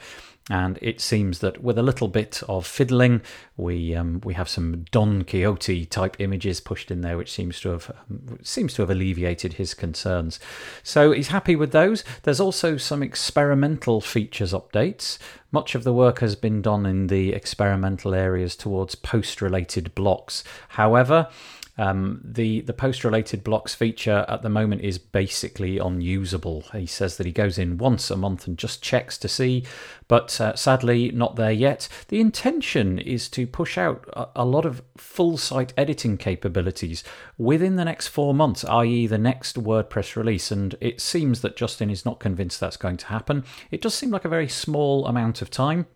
and 0.49 0.77
it 0.81 0.99
seems 0.99 1.39
that 1.39 1.63
with 1.63 1.77
a 1.77 1.83
little 1.83 2.09
bit 2.09 2.43
of 2.49 2.67
fiddling, 2.67 3.21
we 3.55 3.95
um, 3.95 4.19
we 4.25 4.33
have 4.33 4.49
some 4.49 4.85
Don 4.91 5.23
Quixote 5.23 5.85
type 5.85 6.17
images 6.19 6.59
pushed 6.59 6.91
in 6.91 7.01
there, 7.01 7.17
which 7.17 7.31
seems 7.31 7.61
to 7.61 7.69
have 7.69 7.91
um, 8.09 8.39
seems 8.43 8.73
to 8.73 8.81
have 8.81 8.89
alleviated 8.89 9.53
his 9.53 9.73
concerns. 9.73 10.41
So 10.83 11.13
he's 11.13 11.29
happy 11.29 11.55
with 11.55 11.71
those. 11.71 12.03
There's 12.23 12.41
also 12.41 12.75
some 12.75 13.01
experimental 13.01 14.01
features 14.01 14.51
updates. 14.51 15.17
Much 15.51 15.75
of 15.75 15.85
the 15.85 15.93
work 15.93 16.19
has 16.19 16.35
been 16.35 16.61
done 16.61 16.85
in 16.85 17.07
the 17.07 17.31
experimental 17.31 18.13
areas 18.13 18.57
towards 18.57 18.95
post 18.95 19.41
related 19.41 19.95
blocks. 19.95 20.43
However, 20.69 21.29
um, 21.77 22.21
the 22.23 22.61
the 22.61 22.73
post 22.73 23.03
related 23.03 23.43
blocks 23.43 23.73
feature 23.73 24.25
at 24.27 24.43
the 24.43 24.49
moment 24.49 24.81
is 24.81 24.99
basically 24.99 25.79
unusable. 25.79 26.61
He 26.71 26.85
says 26.85 27.17
that 27.17 27.25
he 27.25 27.31
goes 27.31 27.57
in 27.57 27.77
once 27.77 28.11
a 28.11 28.17
month 28.17 28.45
and 28.45 28.57
just 28.57 28.83
checks 28.83 29.17
to 29.19 29.27
see, 29.27 29.65
but 30.07 30.39
uh, 30.39 30.55
sadly 30.55 31.11
not 31.11 31.35
there 31.35 31.51
yet. 31.51 31.87
The 32.09 32.21
intention 32.21 32.99
is 32.99 33.27
to 33.29 33.47
push 33.47 33.77
out 33.77 34.07
a, 34.13 34.27
a 34.35 34.45
lot 34.45 34.65
of 34.65 34.83
full 34.97 35.37
site 35.37 35.73
editing 35.75 36.17
capabilities 36.17 37.03
within 37.37 37.75
the 37.75 37.85
next 37.85 38.07
four 38.07 38.33
months, 38.33 38.63
i.e., 38.65 39.07
the 39.07 39.17
next 39.17 39.55
WordPress 39.55 40.15
release. 40.15 40.51
And 40.51 40.75
it 40.79 41.01
seems 41.01 41.41
that 41.41 41.57
Justin 41.57 41.89
is 41.89 42.05
not 42.05 42.19
convinced 42.19 42.59
that's 42.59 42.77
going 42.77 42.97
to 42.97 43.07
happen. 43.07 43.45
It 43.71 43.81
does 43.81 43.95
seem 43.95 44.11
like 44.11 44.25
a 44.25 44.29
very 44.29 44.47
small 44.47 45.07
amount 45.07 45.41
of 45.41 45.49
time 45.49 45.87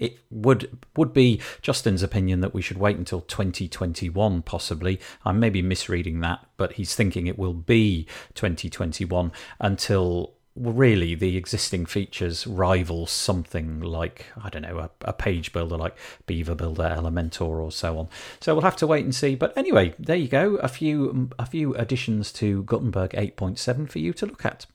it 0.00 0.18
would 0.30 0.78
would 0.96 1.12
be 1.12 1.40
Justin's 1.62 2.02
opinion 2.02 2.40
that 2.40 2.54
we 2.54 2.62
should 2.62 2.78
wait 2.78 2.96
until 2.96 3.20
2021 3.22 4.42
possibly 4.42 5.00
I 5.24 5.32
may 5.32 5.50
be 5.50 5.62
misreading 5.62 6.20
that 6.20 6.46
but 6.56 6.72
he's 6.74 6.94
thinking 6.94 7.26
it 7.26 7.38
will 7.38 7.54
be 7.54 8.06
2021 8.34 9.32
until 9.60 10.34
really 10.58 11.14
the 11.14 11.36
existing 11.36 11.86
features 11.86 12.46
rival 12.46 13.06
something 13.06 13.80
like 13.80 14.26
I 14.42 14.48
don't 14.48 14.62
know 14.62 14.78
a, 14.78 14.90
a, 15.02 15.12
page 15.12 15.52
builder 15.52 15.76
like 15.76 15.96
Beaver 16.26 16.54
Builder, 16.54 16.82
Elementor, 16.82 17.42
or 17.42 17.70
so 17.70 17.98
on. 17.98 18.08
So 18.40 18.54
we'll 18.54 18.62
have 18.62 18.76
to 18.76 18.86
wait 18.86 19.04
and 19.04 19.14
see. 19.14 19.34
But 19.34 19.56
anyway, 19.56 19.94
there 19.98 20.16
you 20.16 20.28
go. 20.28 20.56
A 20.56 20.68
few 20.68 21.30
a 21.38 21.46
few 21.46 21.74
additions 21.74 22.32
to 22.34 22.64
Gutenberg 22.64 23.10
8.7 23.12 23.88
for 23.88 23.98
you 23.98 24.12
to 24.14 24.26
look 24.26 24.44
at. 24.44 24.66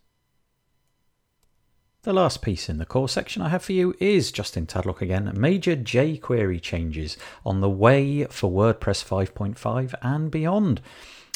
The 2.04 2.12
last 2.12 2.42
piece 2.42 2.68
in 2.68 2.80
the 2.80 2.86
core 2.86 3.08
section 3.08 3.42
I 3.42 3.48
have 3.48 3.64
for 3.64 3.72
you 3.72 3.96
is 3.98 4.34
Justin 4.34 4.66
Tadlock 4.66 5.02
again. 5.02 5.32
Major 5.38 5.74
jQuery 5.74 6.62
changes 6.62 7.16
on 7.46 7.62
the 7.62 7.70
way 7.70 8.26
for 8.26 8.52
WordPress 8.52 9.06
5.5 9.06 9.94
and 10.02 10.30
beyond. 10.30 10.82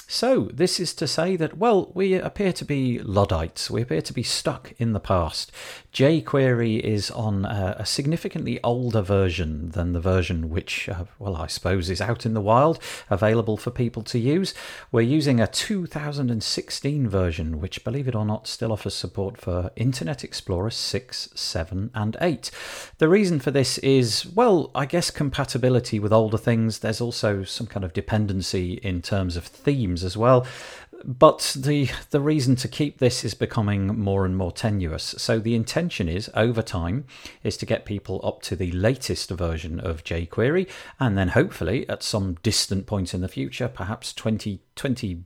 So, 0.10 0.50
this 0.54 0.78
is 0.78 0.94
to 0.96 1.08
say 1.08 1.38
that, 1.38 1.58
well, 1.58 1.90
we 1.94 2.16
appear 2.16 2.52
to 2.52 2.66
be 2.66 3.00
Luddites. 3.00 3.72
We 3.72 3.82
appear 3.82 4.02
to 4.02 4.12
be 4.12 4.24
stuck 4.24 4.74
in 4.78 4.92
the 4.92 5.00
past. 5.00 5.54
jQuery 5.98 6.80
is 6.80 7.10
on 7.10 7.44
a, 7.44 7.84
significantly 7.84 8.60
older 8.64 9.02
version 9.02 9.72
than 9.72 9.94
the 9.94 10.00
version 10.00 10.48
which, 10.48 10.88
uh, 10.88 11.06
well, 11.18 11.36
I 11.36 11.48
suppose 11.48 11.90
is 11.90 12.02
out 12.02 12.24
in 12.24 12.36
the 12.36 12.42
wild, 12.42 12.78
available 13.10 13.58
for 13.58 13.72
people 13.72 14.04
to 14.04 14.20
use. 14.20 14.54
We're 14.92 15.02
using 15.02 15.40
a 15.40 15.48
2016 15.48 17.10
version, 17.10 17.60
which, 17.60 17.84
believe 17.84 18.08
it 18.08 18.14
or 18.14 18.26
not, 18.26 18.48
still 18.48 18.72
offers 18.72 18.94
support 18.94 19.40
for 19.40 19.72
Internet 19.76 20.24
Explorer 20.24 20.70
6, 20.70 21.30
7, 21.34 21.90
and 21.96 22.16
8. 22.22 22.52
The 23.00 23.10
reason 23.10 23.40
for 23.40 23.50
this 23.50 23.80
is, 23.80 24.24
well, 24.36 24.70
I 24.76 24.86
guess 24.86 25.10
compatibility 25.10 26.00
with 26.00 26.14
older 26.14 26.38
things. 26.38 26.78
There's 26.78 27.02
also 27.02 27.44
some 27.44 27.66
kind 27.66 27.84
of 27.84 27.94
dependency 27.94 28.74
in 28.84 29.02
terms 29.02 29.36
of 29.36 29.46
themes 29.46 30.04
as 30.04 30.16
well. 30.16 30.46
But 31.08 31.56
the 31.58 31.90
the 32.10 32.20
reason 32.20 32.58
to 32.58 32.68
keep 32.68 32.98
this 32.98 33.24
is 33.24 33.34
becoming 33.34 33.88
more 33.98 34.26
and 34.26 34.36
more 34.36 34.52
tenuous. 34.52 35.16
So 35.18 35.40
the 35.40 35.56
intention 35.56 36.10
is 36.10 36.30
over 36.34 36.62
time 36.62 37.06
is 37.44 37.56
to 37.58 37.66
get 37.66 37.86
people 37.86 38.20
up 38.26 38.42
to 38.44 38.58
the 38.58 38.74
latest 38.74 39.30
version 39.30 39.80
of 39.80 40.04
jQuery, 40.04 40.70
and 41.00 41.18
then 41.18 41.30
hopefully 41.30 41.88
at 41.88 42.04
some 42.04 42.36
distant 42.44 42.88
point 42.88 43.14
in 43.14 43.22
the 43.22 43.30
future, 43.30 43.70
perhaps 43.70 44.12
2020 44.12 45.24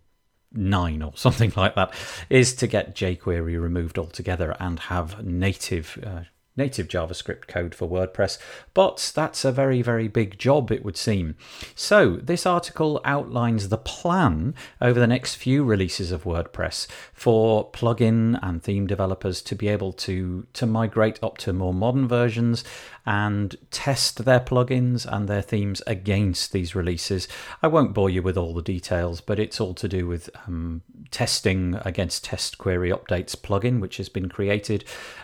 nine 0.54 1.02
or 1.02 1.14
something 1.16 1.52
like 1.56 1.74
that 1.76 1.94
is 2.30 2.54
to 2.56 2.68
get 2.68 2.96
jQuery 2.96 3.60
removed 3.60 3.98
altogether 3.98 4.56
and 4.60 4.80
have 4.80 5.26
native 5.26 5.98
uh, 6.06 6.22
native 6.62 6.88
JavaScript 6.88 7.48
code 7.48 7.74
for 7.74 7.90
WordPress, 7.90 8.38
but 8.76 9.12
that's 9.16 9.44
a 9.44 9.52
very, 9.52 9.82
very 9.82 10.08
big 10.08 10.38
job, 10.38 10.72
it 10.72 10.86
would 10.86 10.96
seem. 10.96 11.36
So, 11.74 12.18
this 12.18 12.46
article 12.46 13.02
outlines 13.04 13.70
the 13.70 13.80
plan 13.80 14.54
over 14.80 15.00
the 15.00 15.08
next 15.08 15.36
few 15.36 15.64
releases 15.64 16.12
of 16.12 16.24
WordPress 16.24 16.86
for 17.14 17.72
plugin 17.72 18.38
and 18.44 18.62
theme 18.62 18.86
developers 18.86 19.42
to 19.42 19.56
be 19.56 19.70
able 19.70 19.92
to, 19.94 20.46
to 20.54 20.66
migrate 20.68 21.18
up 21.24 21.40
to 21.40 21.52
more 21.52 21.74
modern 21.74 22.08
versions 22.08 22.64
and 23.06 23.56
test 23.72 24.26
their 24.26 24.40
plugins 24.40 25.06
and 25.06 25.28
their 25.28 25.42
themes 25.42 25.82
against 25.88 26.52
these 26.52 26.76
releases. 26.76 27.28
I 27.62 27.68
won't 27.68 27.94
bore 27.94 28.10
you 28.10 28.22
with 28.22 28.38
all 28.38 28.54
the 28.54 28.62
details, 28.62 29.22
but 29.22 29.40
it's 29.40 29.60
all 29.60 29.74
to 29.76 29.88
do 29.88 30.08
with 30.08 30.30
um, 30.48 30.82
testing 31.10 31.78
against 31.84 32.24
Test 32.24 32.58
jQuery 32.58 32.96
Updates 32.96 33.36
plugin, 33.36 33.80
which 33.80 33.98
has 33.98 34.10
been 34.10 34.30
created. 34.30 34.84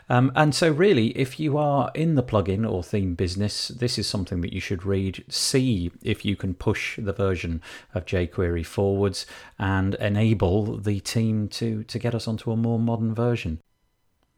Um, 0.10 0.32
and 0.36 0.54
so, 0.54 0.72
really, 0.72 1.08
if 1.18 1.40
you 1.40 1.58
are 1.58 1.92
in 1.94 2.16
the 2.16 2.24
plugin 2.24 2.70
or 2.70 2.84
theme 2.84 3.16
business, 3.16 3.70
this 3.70 3.98
is 3.98 4.08
something 4.08 4.42
that 4.42 4.54
you 4.54 4.60
should 4.60 4.86
read. 4.86 5.24
See 5.30 5.92
if 6.02 6.26
you 6.26 6.36
can 6.36 6.54
push 6.54 6.98
the 6.98 7.14
version 7.14 7.62
of 7.94 8.06
jQuery 8.06 8.66
forwards 8.66 9.26
and 9.60 9.96
enable 9.96 10.78
the 10.78 11.00
team 11.00 11.48
to, 11.50 11.84
to 11.84 12.00
get 12.00 12.16
us 12.16 12.28
onto 12.28 12.52
a 12.52 12.58
more 12.58 12.80
modern 12.80 13.14
version. 13.14 13.60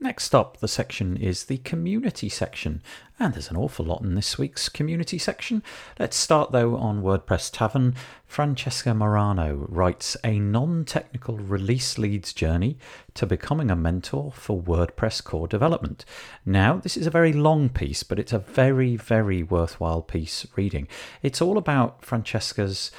Next 0.01 0.33
up, 0.33 0.57
the 0.57 0.69
section 0.69 1.17
is 1.17 1.45
the 1.45 1.57
community 1.57 2.29
section, 2.29 2.81
and 3.19 3.33
there's 3.33 3.49
an 3.49 3.57
awful 3.57 3.83
lot 3.83 4.01
in 4.01 4.15
this 4.15 4.37
week's 4.37 4.69
community 4.69 5.17
section. 5.17 5.61
Let's 5.99 6.15
start 6.15 6.53
though 6.53 6.77
on 6.77 7.01
WordPress 7.01 7.51
Tavern. 7.51 7.95
Francesca 8.25 8.91
Marano 8.91 9.65
writes 9.67 10.15
a 10.23 10.39
non 10.39 10.85
technical 10.85 11.37
release 11.37 11.97
leads 11.97 12.31
journey 12.31 12.77
to 13.15 13.25
becoming 13.25 13.69
a 13.69 13.75
mentor 13.75 14.31
for 14.31 14.61
WordPress 14.61 15.21
core 15.21 15.49
development. 15.49 16.05
Now, 16.45 16.77
this 16.77 16.95
is 16.95 17.05
a 17.05 17.11
very 17.11 17.33
long 17.33 17.67
piece, 17.67 18.03
but 18.03 18.19
it's 18.19 18.31
a 18.31 18.39
very, 18.39 18.95
very 18.95 19.43
worthwhile 19.43 20.01
piece 20.01 20.47
reading. 20.55 20.87
It's 21.21 21.41
all 21.41 21.57
about 21.57 22.05
Francesca's 22.05 22.89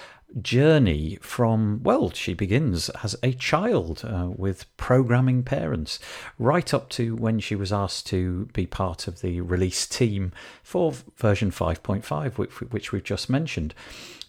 journey 0.41 1.19
from, 1.21 1.81
well, 1.83 2.11
she 2.11 2.35
begins 2.35 2.89
as 3.03 3.17
a 3.23 3.33
child 3.33 4.03
uh, 4.05 4.29
with 4.35 4.65
programming 4.77 5.43
parents, 5.43 5.99
right 6.39 6.73
up 6.73 6.89
to 6.91 7.17
when 7.17 7.41
she 7.41 7.55
was 7.55 7.73
asked 7.73 8.07
to 8.07 8.47
be 8.53 8.67
part 8.67 9.09
of 9.09 9.21
the 9.21 9.41
release 9.41 9.87
team 9.87 10.33
for 10.63 10.93
version 11.17 11.51
5.5, 11.51 12.39
which, 12.39 12.61
which 12.73 12.93
we've 12.93 13.05
just 13.05 13.29
mentioned 13.29 13.75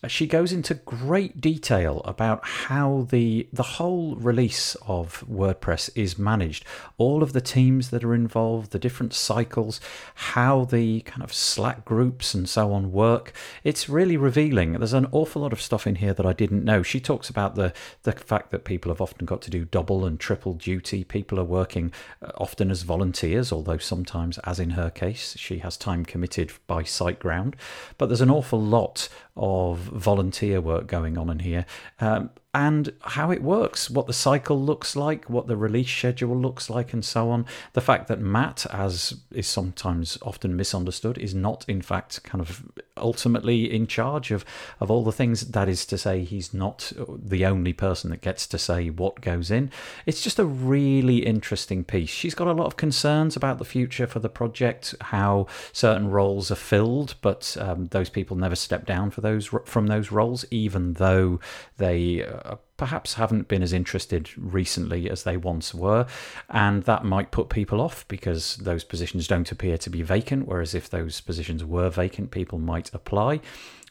she 0.08 0.25
goes 0.25 0.51
into 0.51 0.74
great 0.74 1.39
detail 1.39 2.01
about 2.05 2.43
how 2.43 3.08
the 3.12 3.48
the 3.53 3.63
whole 3.63 4.15
release 4.15 4.75
of 4.88 5.24
WordPress 5.29 5.91
is 5.96 6.17
managed, 6.17 6.65
all 6.98 7.22
of 7.22 7.34
the 7.34 7.41
teams 7.41 7.91
that 7.91 8.03
are 8.03 8.15
involved, 8.15 8.72
the 8.72 8.79
different 8.79 9.13
cycles, 9.13 9.79
how 10.15 10.65
the 10.65 11.01
kind 11.01 11.24
of 11.24 11.34
Slack 11.34 11.86
groups 11.86 12.34
and 12.34 12.50
so 12.50 12.74
on 12.74 12.91
work. 12.91 13.31
It's 13.63 13.88
really 13.88 14.17
revealing. 14.17 14.74
There's 14.74 14.93
an 14.93 15.08
awful 15.12 15.43
lot 15.43 15.53
of 15.53 15.62
stuff 15.62 15.86
in 15.86 15.96
here 15.96 16.13
that 16.13 16.25
I 16.25 16.34
didn't 16.34 16.65
know. 16.65 16.81
She 16.81 17.00
talks 17.00 17.29
about 17.29 17.55
the 17.55 17.72
the 18.01 18.13
fact 18.13 18.50
that 18.51 18.63
people 18.63 18.91
have 18.91 19.01
often 19.01 19.25
got 19.27 19.41
to 19.43 19.51
do 19.51 19.65
double 19.65 20.03
and 20.05 20.20
triple 20.20 20.53
duty. 20.53 21.03
People 21.03 21.39
are 21.39 21.43
working 21.43 21.91
uh, 22.24 22.31
often 22.38 22.72
as 22.72 22.81
volunteers, 22.81 23.51
although 23.51 23.77
sometimes, 23.77 24.39
as 24.39 24.60
in 24.60 24.72
her 24.72 24.89
case, 24.89 25.36
she 25.38 25.60
has 25.60 25.77
time 25.77 26.05
committed 26.05 26.51
by 26.65 26.81
SiteGround. 26.81 27.53
But 28.00 28.08
there's 28.08 28.22
an 28.22 28.31
awful 28.31 28.60
lot 28.60 29.10
of 29.41 29.79
volunteer 29.79 30.62
work 30.62 30.88
going 30.88 31.17
on 31.17 31.29
in 31.29 31.39
here. 31.39 31.65
Um, 32.00 32.29
and 32.53 32.91
how 33.01 33.31
it 33.31 33.41
works, 33.41 33.89
what 33.89 34.08
the 34.08 34.13
cycle 34.13 34.62
looks 34.62 34.96
like, 34.96 35.29
what 35.29 35.48
the 35.48 35.55
release 35.55 35.89
schedule 35.89 36.36
looks 36.36 36.70
like, 36.70 36.91
and 36.91 37.05
so 37.05 37.29
on. 37.29 37.46
The 37.74 37.81
fact 37.81 38.08
that 38.10 38.20
Matt, 38.20 38.65
as 38.72 39.22
is 39.31 39.48
sometimes 39.48 40.17
often 40.22 40.58
misunderstood, 40.58 41.17
is 41.17 41.34
not 41.34 41.63
in 41.70 41.81
fact 41.81 42.22
kind 42.24 42.41
of 42.41 42.70
ultimately 42.98 43.74
in 43.74 43.88
charge 43.88 44.31
of, 44.31 44.43
of 44.81 44.91
all 44.91 45.03
the 45.03 45.13
things. 45.13 45.51
That 45.51 45.70
is 45.70 45.86
to 45.88 45.98
say, 45.98 46.25
he's 46.25 46.53
not 46.53 46.91
the 47.08 47.46
only 47.46 47.72
person 47.72 48.10
that 48.10 48.22
gets 48.22 48.46
to 48.48 48.58
say 48.58 48.89
what 48.89 49.22
goes 49.22 49.50
in. 49.50 49.72
It's 50.05 50.22
just 50.22 50.38
a 50.38 50.46
really 50.46 51.25
interesting 51.25 51.86
piece. 51.86 52.10
She's 52.10 52.36
got 52.36 52.48
a 52.48 52.53
lot 52.53 52.67
of 52.67 52.75
concerns 52.75 53.38
about 53.38 53.60
the 53.60 53.65
future 53.65 54.08
for 54.08 54.20
the 54.20 54.29
project, 54.29 54.93
how 55.00 55.48
certain 55.72 56.10
roles 56.10 56.51
are 56.51 56.55
filled, 56.55 57.15
but 57.22 57.55
um, 57.60 57.88
those 57.88 58.10
people 58.10 58.36
never 58.36 58.55
step 58.58 58.86
down 58.86 59.10
for 59.10 59.22
those 59.22 59.50
from 59.65 59.88
those 59.88 60.12
roles, 60.12 60.43
even 60.51 60.93
though 60.93 61.39
they 61.77 62.27
uh, 62.43 62.55
perhaps 62.77 63.15
haven't 63.15 63.48
been 63.48 63.62
as 63.62 63.74
interested 63.74 64.29
recently 64.38 65.10
as 65.10 65.24
they 65.24 65.38
once 65.38 65.74
were, 65.74 66.05
and 66.50 66.83
that 66.83 67.05
might 67.05 67.31
put 67.31 67.50
people 67.50 67.81
off 67.81 68.07
because 68.07 68.57
those 68.57 68.83
positions 68.83 69.27
don't 69.27 69.51
appear 69.51 69.77
to 69.77 69.89
be 69.89 70.01
vacant, 70.01 70.48
whereas 70.48 70.74
if 70.74 70.89
those 70.89 71.21
positions 71.21 71.63
were 71.63 71.89
vacant, 71.89 72.31
people 72.31 72.60
might 72.60 72.93
apply. 72.93 73.41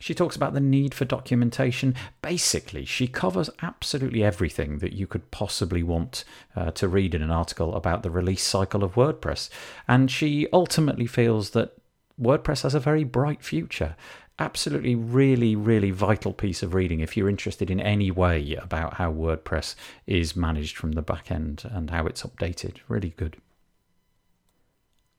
She 0.00 0.14
talks 0.14 0.35
about 0.35 0.54
the 0.54 0.61
need 0.61 0.95
for 0.95 1.04
documentation. 1.04 1.95
Basically, 2.23 2.87
she 2.87 3.07
covers 3.07 3.50
absolutely 3.61 4.25
everything 4.25 4.78
that 4.78 4.95
you 4.95 5.07
could 5.07 5.30
possibly 5.30 5.83
want 5.83 6.25
uh, 6.57 6.71
to 6.73 6.88
read 6.88 7.14
in 7.14 7.21
an 7.21 7.30
article 7.30 7.75
about 7.75 8.02
the 8.02 8.11
release 8.11 8.42
cycle 8.42 8.83
of 8.83 8.95
WordPress. 8.95 9.50
And 9.87 10.11
she 10.11 10.49
ultimately 10.54 11.07
feels 11.07 11.50
that 11.50 11.75
WordPress 12.19 12.62
has 12.62 12.75
a 12.75 12.80
very 12.80 13.04
bright 13.04 13.42
future 13.42 13.95
absolutely 14.40 14.94
really 14.94 15.54
really 15.54 15.90
vital 15.90 16.32
piece 16.32 16.62
of 16.62 16.75
reading 16.75 17.00
if 17.00 17.16
you're 17.16 17.28
interested 17.28 17.70
in 17.70 17.78
any 17.78 18.11
way 18.11 18.54
about 18.54 18.94
how 18.94 19.12
WordPress 19.12 19.75
is 20.06 20.35
managed 20.35 20.76
from 20.76 20.92
the 20.92 21.02
back 21.02 21.30
end 21.30 21.62
and 21.70 21.90
how 21.90 22.06
it's 22.06 22.23
updated. 22.23 22.78
Really 22.88 23.11
good 23.11 23.37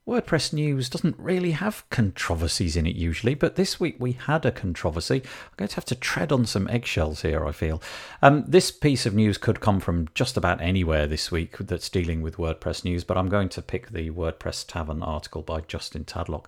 WordPress 0.06 0.52
news 0.52 0.88
doesn't 0.88 1.16
really 1.16 1.52
have 1.52 1.88
controversies 1.88 2.76
in 2.76 2.88
it 2.88 2.96
usually, 2.96 3.36
but 3.36 3.54
this 3.54 3.78
week 3.78 3.94
we 4.00 4.12
had 4.12 4.44
a 4.44 4.50
controversy. 4.50 5.22
I'm 5.22 5.56
going 5.56 5.68
to 5.68 5.74
have 5.76 5.84
to 5.84 5.94
tread 5.94 6.32
on 6.32 6.44
some 6.44 6.66
eggshells 6.66 7.22
here, 7.22 7.46
I 7.46 7.52
feel. 7.52 7.80
Um, 8.20 8.42
this 8.48 8.72
piece 8.72 9.06
of 9.06 9.14
news 9.14 9.38
could 9.38 9.60
come 9.60 9.78
from 9.78 10.08
just 10.12 10.36
about 10.36 10.60
anywhere 10.60 11.06
this 11.06 11.30
week 11.30 11.56
that's 11.56 11.88
dealing 11.88 12.20
with 12.20 12.36
WordPress 12.36 12.84
news, 12.84 13.04
but 13.04 13.16
I'm 13.16 13.28
going 13.28 13.48
to 13.50 13.62
pick 13.62 13.90
the 13.90 14.10
WordPress 14.10 14.66
Tavern 14.66 15.04
article 15.04 15.42
by 15.42 15.60
Justin 15.60 16.04
Tadlock. 16.04 16.46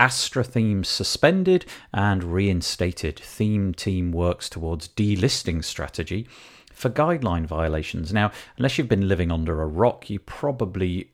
Astra 0.00 0.42
theme 0.42 0.82
suspended 0.82 1.64
and 1.94 2.24
reinstated. 2.24 3.20
Theme 3.20 3.72
team 3.72 4.10
works 4.10 4.48
towards 4.48 4.88
delisting 4.88 5.62
strategy 5.62 6.26
for 6.72 6.90
guideline 6.90 7.46
violations. 7.46 8.12
Now, 8.12 8.32
unless 8.58 8.78
you've 8.78 8.88
been 8.88 9.06
living 9.06 9.30
under 9.30 9.62
a 9.62 9.66
rock, 9.66 10.10
you 10.10 10.18
probably 10.18 11.12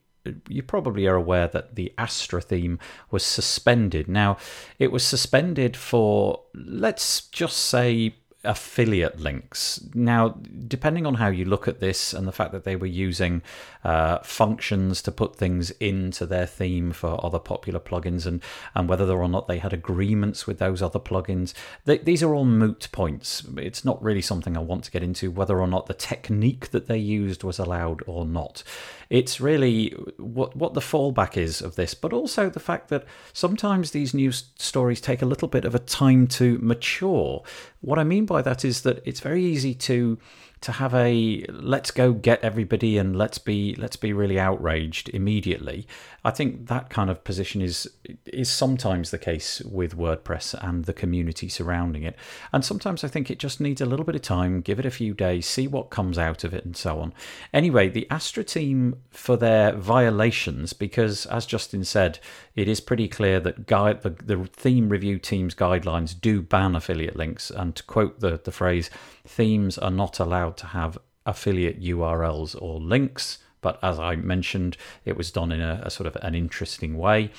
you 0.48 0.62
probably 0.62 1.06
are 1.06 1.14
aware 1.14 1.48
that 1.48 1.74
the 1.74 1.92
Astra 1.98 2.40
theme 2.40 2.78
was 3.10 3.24
suspended. 3.24 4.08
Now, 4.08 4.36
it 4.78 4.92
was 4.92 5.04
suspended 5.04 5.76
for, 5.76 6.42
let's 6.54 7.22
just 7.28 7.56
say, 7.56 8.14
affiliate 8.44 9.20
links. 9.20 9.80
Now, 9.94 10.30
depending 10.66 11.06
on 11.06 11.14
how 11.14 11.28
you 11.28 11.44
look 11.44 11.68
at 11.68 11.78
this 11.78 12.12
and 12.12 12.26
the 12.26 12.32
fact 12.32 12.52
that 12.52 12.64
they 12.64 12.74
were 12.74 12.86
using 12.86 13.42
uh, 13.84 14.18
functions 14.18 15.00
to 15.02 15.12
put 15.12 15.36
things 15.36 15.70
into 15.72 16.26
their 16.26 16.46
theme 16.46 16.92
for 16.92 17.24
other 17.24 17.38
popular 17.38 17.78
plugins 17.78 18.26
and, 18.26 18.42
and 18.74 18.88
whether 18.88 19.20
or 19.20 19.28
not 19.28 19.46
they 19.46 19.58
had 19.58 19.72
agreements 19.72 20.46
with 20.46 20.58
those 20.58 20.82
other 20.82 20.98
plugins, 20.98 21.54
they, 21.84 21.98
these 21.98 22.22
are 22.22 22.34
all 22.34 22.44
moot 22.44 22.88
points. 22.90 23.44
It's 23.56 23.84
not 23.84 24.02
really 24.02 24.22
something 24.22 24.56
I 24.56 24.60
want 24.60 24.84
to 24.84 24.90
get 24.90 25.04
into, 25.04 25.30
whether 25.30 25.60
or 25.60 25.68
not 25.68 25.86
the 25.86 25.94
technique 25.94 26.70
that 26.70 26.88
they 26.88 26.98
used 26.98 27.44
was 27.44 27.60
allowed 27.60 28.02
or 28.06 28.24
not. 28.24 28.64
It's 29.12 29.42
really 29.42 29.90
what, 30.16 30.56
what 30.56 30.72
the 30.72 30.80
fallback 30.80 31.36
is 31.36 31.60
of 31.60 31.76
this, 31.76 31.92
but 31.92 32.14
also 32.14 32.48
the 32.48 32.58
fact 32.58 32.88
that 32.88 33.04
sometimes 33.34 33.90
these 33.90 34.14
news 34.14 34.44
stories 34.56 35.02
take 35.02 35.20
a 35.20 35.26
little 35.26 35.48
bit 35.48 35.66
of 35.66 35.74
a 35.74 35.78
time 35.78 36.26
to 36.28 36.56
mature. 36.62 37.42
What 37.82 37.98
I 37.98 38.04
mean 38.04 38.24
by 38.24 38.40
that 38.40 38.64
is 38.64 38.80
that 38.82 39.02
it's 39.04 39.20
very 39.20 39.44
easy 39.44 39.74
to 39.74 40.18
to 40.62 40.72
have 40.72 40.94
a 40.94 41.44
let's 41.50 41.90
go 41.90 42.14
get 42.14 42.42
everybody 42.42 42.96
and 42.96 43.14
let's 43.14 43.36
be 43.36 43.74
let's 43.74 43.96
be 43.96 44.14
really 44.14 44.40
outraged 44.40 45.10
immediately. 45.10 45.86
I 46.24 46.30
think 46.30 46.68
that 46.68 46.88
kind 46.88 47.10
of 47.10 47.24
position 47.24 47.60
is 47.60 47.90
is 48.26 48.48
sometimes 48.48 49.10
the 49.10 49.18
case 49.18 49.60
with 49.62 49.96
WordPress 49.96 50.54
and 50.62 50.84
the 50.84 50.92
community 50.92 51.48
surrounding 51.48 52.04
it. 52.04 52.16
And 52.52 52.64
sometimes 52.64 53.02
I 53.02 53.08
think 53.08 53.30
it 53.30 53.38
just 53.38 53.60
needs 53.60 53.80
a 53.80 53.86
little 53.86 54.04
bit 54.04 54.14
of 54.14 54.22
time, 54.22 54.60
give 54.60 54.78
it 54.78 54.86
a 54.86 54.90
few 54.90 55.14
days, 55.14 55.46
see 55.46 55.66
what 55.66 55.90
comes 55.90 56.18
out 56.18 56.44
of 56.44 56.54
it 56.54 56.64
and 56.64 56.76
so 56.76 57.00
on. 57.00 57.12
Anyway, 57.52 57.88
the 57.88 58.06
Astra 58.10 58.44
team 58.44 59.02
for 59.10 59.36
their 59.36 59.72
violations 59.72 60.72
because 60.72 61.26
as 61.26 61.46
Justin 61.46 61.84
said, 61.84 62.18
it 62.54 62.68
is 62.68 62.80
pretty 62.80 63.08
clear 63.08 63.40
that 63.40 63.66
guide 63.66 64.02
the, 64.02 64.10
the 64.10 64.44
theme 64.44 64.88
review 64.88 65.18
team's 65.18 65.54
guidelines 65.54 66.18
do 66.18 66.40
ban 66.40 66.76
affiliate 66.76 67.16
links 67.16 67.50
and 67.50 67.74
to 67.76 67.82
quote 67.82 68.20
the 68.20 68.40
the 68.42 68.52
phrase 68.52 68.90
themes 69.26 69.78
are 69.78 69.90
not 69.90 70.20
allowed 70.20 70.56
to 70.58 70.66
have 70.66 70.98
affiliate 71.26 71.80
URLs 71.82 72.60
or 72.60 72.80
links. 72.80 73.38
But 73.62 73.78
as 73.82 73.98
I 73.98 74.16
mentioned, 74.16 74.76
it 75.06 75.16
was 75.16 75.30
done 75.30 75.50
in 75.50 75.62
a, 75.62 75.80
a 75.84 75.90
sort 75.90 76.06
of 76.06 76.16
an 76.16 76.34
interesting 76.34 76.98
way. 76.98 77.30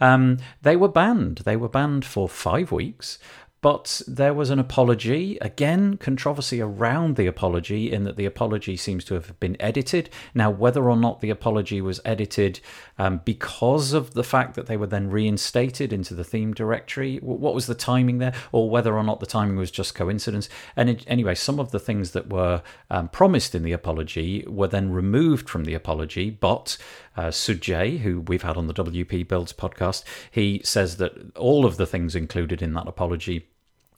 Um, 0.00 0.38
they 0.62 0.74
were 0.74 0.88
banned. 0.88 1.38
They 1.38 1.56
were 1.56 1.68
banned 1.68 2.04
for 2.04 2.28
five 2.28 2.72
weeks. 2.72 3.18
But 3.60 4.02
there 4.06 4.34
was 4.34 4.50
an 4.50 4.58
apology. 4.58 5.36
Again, 5.40 5.96
controversy 5.96 6.60
around 6.60 7.16
the 7.16 7.26
apology, 7.26 7.90
in 7.90 8.04
that 8.04 8.16
the 8.16 8.24
apology 8.24 8.76
seems 8.76 9.04
to 9.06 9.14
have 9.14 9.38
been 9.40 9.56
edited. 9.60 10.10
Now, 10.32 10.48
whether 10.50 10.88
or 10.88 10.96
not 10.96 11.20
the 11.20 11.30
apology 11.30 11.80
was 11.80 12.00
edited 12.04 12.60
um, 12.98 13.20
because 13.24 13.92
of 13.92 14.14
the 14.14 14.22
fact 14.22 14.54
that 14.54 14.66
they 14.66 14.76
were 14.76 14.86
then 14.86 15.10
reinstated 15.10 15.92
into 15.92 16.14
the 16.14 16.24
theme 16.24 16.54
directory, 16.54 17.16
what 17.16 17.54
was 17.54 17.66
the 17.66 17.74
timing 17.74 18.18
there, 18.18 18.34
or 18.52 18.70
whether 18.70 18.96
or 18.96 19.02
not 19.02 19.18
the 19.18 19.26
timing 19.26 19.56
was 19.56 19.72
just 19.72 19.94
coincidence. 19.94 20.48
And 20.76 20.90
it, 20.90 21.04
anyway, 21.08 21.34
some 21.34 21.58
of 21.58 21.72
the 21.72 21.80
things 21.80 22.12
that 22.12 22.30
were 22.30 22.62
um, 22.90 23.08
promised 23.08 23.54
in 23.54 23.64
the 23.64 23.72
apology 23.72 24.44
were 24.46 24.68
then 24.68 24.92
removed 24.92 25.48
from 25.48 25.64
the 25.64 25.74
apology, 25.74 26.30
but 26.30 26.78
uh, 27.18 27.30
Sujay, 27.32 27.98
who 27.98 28.20
we've 28.20 28.42
had 28.42 28.56
on 28.56 28.68
the 28.68 28.74
WP 28.74 29.26
Builds 29.26 29.52
podcast, 29.52 30.04
he 30.30 30.60
says 30.62 30.98
that 30.98 31.36
all 31.36 31.66
of 31.66 31.76
the 31.76 31.86
things 31.86 32.14
included 32.14 32.62
in 32.62 32.74
that 32.74 32.86
apology 32.86 33.48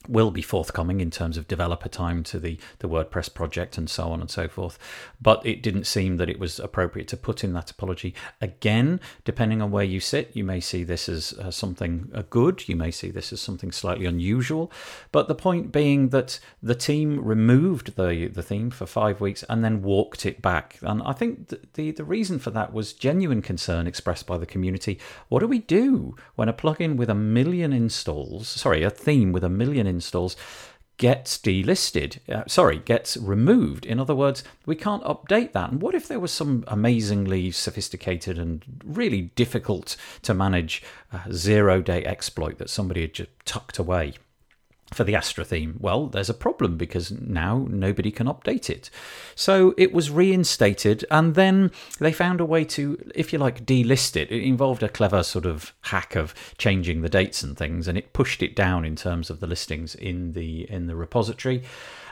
will 0.07 0.31
be 0.31 0.41
forthcoming 0.41 0.99
in 0.99 1.11
terms 1.11 1.37
of 1.37 1.47
developer 1.47 1.89
time 1.89 2.23
to 2.23 2.39
the, 2.39 2.57
the 2.79 2.89
WordPress 2.89 3.33
project 3.33 3.77
and 3.77 3.89
so 3.89 4.11
on 4.11 4.21
and 4.21 4.29
so 4.29 4.47
forth. 4.47 4.77
But 5.21 5.45
it 5.45 5.61
didn't 5.61 5.85
seem 5.85 6.17
that 6.17 6.29
it 6.29 6.39
was 6.39 6.59
appropriate 6.59 7.07
to 7.09 7.17
put 7.17 7.43
in 7.43 7.53
that 7.53 7.71
apology. 7.71 8.13
Again, 8.39 8.99
depending 9.23 9.61
on 9.61 9.71
where 9.71 9.83
you 9.83 9.99
sit, 9.99 10.31
you 10.33 10.43
may 10.43 10.59
see 10.59 10.83
this 10.83 11.07
as 11.07 11.33
uh, 11.33 11.51
something 11.51 12.11
uh, 12.13 12.23
good, 12.29 12.67
you 12.67 12.75
may 12.75 12.91
see 12.91 13.11
this 13.11 13.31
as 13.31 13.41
something 13.41 13.71
slightly 13.71 14.05
unusual. 14.05 14.71
But 15.11 15.27
the 15.27 15.35
point 15.35 15.71
being 15.71 16.09
that 16.09 16.39
the 16.61 16.75
team 16.75 17.23
removed 17.23 17.95
the, 17.95 18.27
the 18.27 18.43
theme 18.43 18.71
for 18.71 18.85
five 18.85 19.21
weeks 19.21 19.43
and 19.49 19.63
then 19.63 19.81
walked 19.81 20.25
it 20.25 20.41
back. 20.41 20.77
And 20.81 21.01
I 21.03 21.13
think 21.13 21.49
the, 21.49 21.59
the, 21.73 21.91
the 21.91 22.03
reason 22.03 22.39
for 22.39 22.51
that 22.51 22.73
was 22.73 22.93
genuine 22.93 23.41
concern 23.41 23.87
expressed 23.87 24.25
by 24.25 24.37
the 24.37 24.45
community. 24.45 24.99
What 25.29 25.39
do 25.39 25.47
we 25.47 25.59
do 25.59 26.15
when 26.35 26.49
a 26.49 26.53
plugin 26.53 26.95
with 26.95 27.09
a 27.09 27.15
million 27.15 27.73
installs, 27.73 28.47
sorry, 28.47 28.83
a 28.83 28.89
theme 28.89 29.31
with 29.31 29.43
a 29.43 29.49
million 29.49 29.87
installs 29.91 30.35
gets 31.01 31.35
delisted, 31.39 32.19
uh, 32.29 32.43
sorry, 32.45 32.77
gets 32.77 33.17
removed. 33.17 33.87
In 33.87 33.99
other 33.99 34.13
words, 34.13 34.43
we 34.67 34.75
can't 34.75 35.03
update 35.03 35.51
that. 35.53 35.71
And 35.71 35.81
what 35.81 35.95
if 35.95 36.07
there 36.07 36.19
was 36.19 36.31
some 36.31 36.63
amazingly 36.67 37.49
sophisticated 37.49 38.37
and 38.37 38.63
really 38.85 39.23
difficult 39.33 39.97
to 40.21 40.35
manage 40.35 40.83
uh, 41.11 41.21
zero 41.31 41.81
day 41.81 42.05
exploit 42.05 42.59
that 42.59 42.69
somebody 42.69 43.01
had 43.01 43.15
just 43.15 43.31
tucked 43.45 43.79
away? 43.79 44.13
For 44.93 45.03
the 45.03 45.15
Astra 45.15 45.45
theme? 45.45 45.77
Well, 45.79 46.07
there's 46.07 46.29
a 46.29 46.33
problem 46.33 46.77
because 46.77 47.11
now 47.11 47.65
nobody 47.69 48.11
can 48.11 48.27
update 48.27 48.69
it. 48.69 48.89
So 49.35 49.73
it 49.77 49.93
was 49.93 50.09
reinstated, 50.09 51.05
and 51.09 51.35
then 51.35 51.71
they 51.99 52.11
found 52.11 52.41
a 52.41 52.45
way 52.45 52.65
to, 52.65 53.11
if 53.15 53.31
you 53.31 53.39
like, 53.39 53.65
delist 53.65 54.15
it. 54.15 54.31
It 54.31 54.43
involved 54.43 54.83
a 54.83 54.89
clever 54.89 55.23
sort 55.23 55.45
of 55.45 55.73
hack 55.81 56.15
of 56.15 56.33
changing 56.57 57.01
the 57.01 57.09
dates 57.09 57.43
and 57.43 57.57
things, 57.57 57.87
and 57.87 57.97
it 57.97 58.13
pushed 58.13 58.43
it 58.43 58.55
down 58.55 58.85
in 58.85 58.95
terms 58.95 59.29
of 59.29 59.39
the 59.39 59.47
listings 59.47 59.95
in 59.95 60.33
the 60.33 60.69
in 60.69 60.87
the 60.87 60.95
repository. 60.95 61.63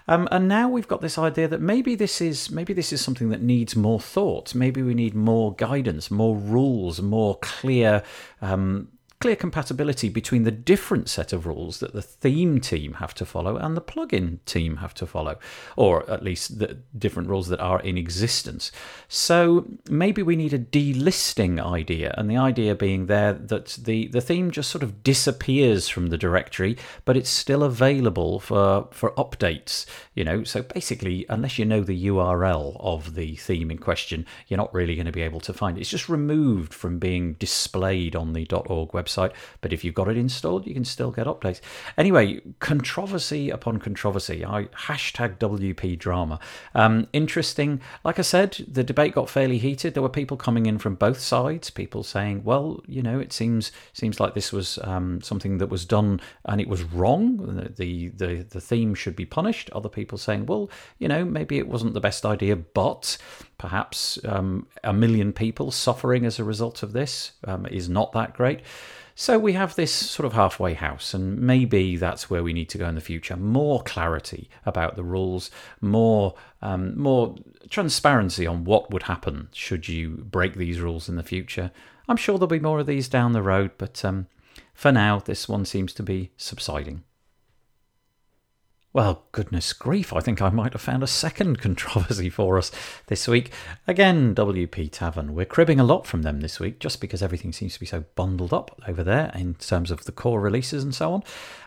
Um, 0.07 0.27
and 0.31 0.47
now 0.47 0.67
we've 0.67 0.87
got 0.87 1.01
this 1.01 1.19
idea 1.19 1.47
that 1.47 1.61
maybe 1.61 1.93
this 1.93 2.19
is 2.19 2.49
maybe 2.49 2.73
this 2.73 2.91
is 2.91 2.99
something 2.99 3.29
that 3.29 3.43
needs 3.43 3.75
more 3.75 3.99
thought. 3.99 4.55
Maybe 4.55 4.81
we 4.81 4.95
need 4.95 5.13
more 5.13 5.53
guidance, 5.53 6.09
more 6.09 6.35
rules, 6.35 6.99
more 6.99 7.37
clear 7.41 8.01
um, 8.41 8.87
clear 9.21 9.35
compatibility 9.35 10.07
between 10.07 10.43
the 10.43 10.51
different 10.51 11.09
set 11.09 11.33
of 11.33 11.45
rules 11.45 11.81
that 11.81 11.91
the 11.91 12.01
theme 12.01 12.61
team 12.61 12.93
have 12.93 13.13
to 13.13 13.25
follow 13.25 13.57
and 13.57 13.75
the 13.75 13.81
plugin 13.81 14.39
team 14.45 14.77
have 14.77 14.93
to 14.93 15.05
follow, 15.05 15.37
or 15.75 16.09
at 16.09 16.23
least 16.23 16.59
the 16.59 16.77
different 16.97 17.27
rules 17.27 17.49
that 17.49 17.59
are 17.59 17.81
in 17.81 17.97
existence. 17.97 18.71
So 19.09 19.65
maybe 19.89 20.23
we 20.23 20.37
need 20.37 20.53
a 20.53 20.59
delisting 20.59 21.61
idea, 21.61 22.15
and 22.17 22.31
the 22.31 22.37
idea 22.37 22.75
being 22.75 23.07
there 23.07 23.33
that 23.33 23.77
the, 23.81 24.07
the 24.07 24.21
theme 24.21 24.51
just 24.51 24.69
sort 24.69 24.83
of 24.83 25.03
disappears 25.03 25.89
from 25.89 26.07
the 26.07 26.17
directory, 26.17 26.77
but 27.03 27.17
it's 27.17 27.29
still 27.29 27.63
available 27.63 28.39
for, 28.39 28.87
for 28.91 29.11
updates. 29.11 29.85
You 30.13 30.23
know, 30.23 30.45
so 30.45 30.61
basically, 30.61 31.25
unless 31.27 31.59
you 31.59 31.65
know 31.65 31.81
the 31.81 32.07
URL 32.07 32.77
of 32.79 33.15
the 33.15 33.35
theme 33.35 33.69
in 33.69 33.79
question, 33.79 34.25
you're 34.47 34.57
not 34.57 34.73
really 34.73 34.95
going 34.95 35.07
to 35.07 35.11
be 35.11 35.23
able 35.23 35.41
to 35.41 35.53
find 35.53 35.77
it. 35.77 35.81
It's 35.81 35.89
just 35.89 36.07
removed 36.07 36.73
from 36.73 36.99
being 36.99 37.33
displayed 37.33 38.15
on 38.15 38.31
the 38.31 38.47
.org 38.49 38.91
website 38.91 39.08
website. 39.09 39.31
But 39.61 39.73
if 39.73 39.83
you've 39.83 39.95
got 39.95 40.07
it 40.07 40.17
installed, 40.17 40.67
you 40.67 40.73
can 40.73 40.85
still 40.85 41.11
get 41.11 41.27
updates. 41.27 41.61
Anyway, 41.97 42.41
controversy 42.59 43.49
upon 43.49 43.79
controversy. 43.79 44.45
I 44.45 44.65
hashtag 44.65 45.37
WP 45.37 45.97
drama. 45.97 46.39
Um, 46.75 47.07
interesting. 47.13 47.81
Like 48.03 48.19
I 48.19 48.23
said, 48.23 48.65
the 48.67 48.83
debate 48.83 49.13
got 49.13 49.29
fairly 49.29 49.57
heated. 49.57 49.93
There 49.93 50.03
were 50.03 50.09
people 50.09 50.37
coming 50.37 50.65
in 50.65 50.77
from 50.77 50.95
both 50.95 51.19
sides. 51.19 51.69
People 51.69 52.03
saying, 52.03 52.43
"Well, 52.43 52.81
you 52.87 53.01
know, 53.01 53.19
it 53.19 53.33
seems 53.33 53.71
seems 53.93 54.19
like 54.19 54.33
this 54.33 54.51
was 54.51 54.79
um, 54.83 55.21
something 55.21 55.57
that 55.57 55.67
was 55.67 55.85
done 55.85 56.21
and 56.45 56.61
it 56.61 56.67
was 56.67 56.83
wrong. 56.83 57.37
The, 57.75 58.09
the 58.09 58.43
the 58.43 58.61
theme 58.61 58.95
should 58.95 59.15
be 59.15 59.25
punished." 59.25 59.69
Other 59.71 59.89
people 59.89 60.17
saying, 60.17 60.45
"Well, 60.45 60.69
you 60.97 61.07
know, 61.07 61.25
maybe 61.25 61.57
it 61.57 61.67
wasn't 61.67 61.93
the 61.93 62.01
best 62.01 62.25
idea, 62.25 62.55
but." 62.55 63.17
Perhaps 63.57 64.17
um, 64.23 64.67
a 64.85 64.93
million 64.93 65.33
people 65.33 65.69
suffering 65.69 66.25
as 66.25 66.39
a 66.39 66.45
result 66.45 66.81
of 66.81 66.93
this 66.93 67.33
um, 67.43 67.65
is 67.65 67.89
not 67.89 68.13
that 68.13 68.33
great. 68.33 68.61
So 69.21 69.37
we 69.37 69.51
have 69.51 69.75
this 69.75 69.93
sort 69.93 70.25
of 70.25 70.31
halfway 70.31 70.75
house, 70.75 71.13
and 71.13 71.41
maybe 71.41 71.97
that's 71.97 72.29
where 72.29 72.41
we 72.41 72.53
need 72.53 72.69
to 72.69 72.77
go 72.77 72.87
in 72.87 72.95
the 72.95 73.01
future. 73.01 73.35
More 73.35 73.83
clarity 73.83 74.49
about 74.65 74.95
the 74.95 75.03
rules, 75.03 75.51
more 75.81 76.35
um, 76.61 76.97
more 76.97 77.35
transparency 77.69 78.47
on 78.47 78.63
what 78.63 78.91
would 78.91 79.03
happen 79.03 79.49
should 79.51 79.89
you 79.89 80.11
break 80.31 80.55
these 80.55 80.79
rules 80.79 81.09
in 81.09 81.17
the 81.17 81.23
future. 81.23 81.71
I'm 82.07 82.15
sure 82.15 82.37
there'll 82.37 82.47
be 82.47 82.61
more 82.61 82.79
of 82.79 82.87
these 82.87 83.09
down 83.09 83.33
the 83.33 83.41
road, 83.41 83.71
but 83.77 84.05
um, 84.05 84.27
for 84.73 84.93
now, 84.93 85.19
this 85.19 85.49
one 85.49 85.65
seems 85.65 85.91
to 85.95 86.03
be 86.03 86.31
subsiding. 86.37 87.03
Well, 88.91 89.25
goodness 89.33 89.71
grief, 89.71 90.11
I 90.13 90.19
think 90.19 90.41
I 90.41 90.49
might 90.49 90.73
have 90.73 90.81
found 90.81 91.03
a 91.03 91.07
second 91.07 91.59
controversy 91.61 92.27
for 92.27 92.57
us 92.57 92.71
this 93.05 93.27
week. 93.27 93.51
Again, 93.87 94.33
WP 94.33 94.89
Tavern. 94.91 95.35
We're 95.35 95.45
cribbing 95.45 95.79
a 95.79 95.83
lot 95.83 96.07
from 96.07 96.23
them 96.23 96.41
this 96.41 96.59
week 96.59 96.79
just 96.79 96.99
because 96.99 97.21
everything 97.21 97.53
seems 97.53 97.75
to 97.75 97.79
be 97.79 97.85
so 97.85 98.05
bundled 98.15 98.51
up 98.51 98.81
over 98.87 99.03
there 99.03 99.31
in 99.35 99.53
terms 99.55 99.91
of 99.91 100.05
the 100.05 100.11
core 100.11 100.41
releases 100.41 100.83
and 100.83 100.95
so 100.95 101.13
on. 101.13 101.23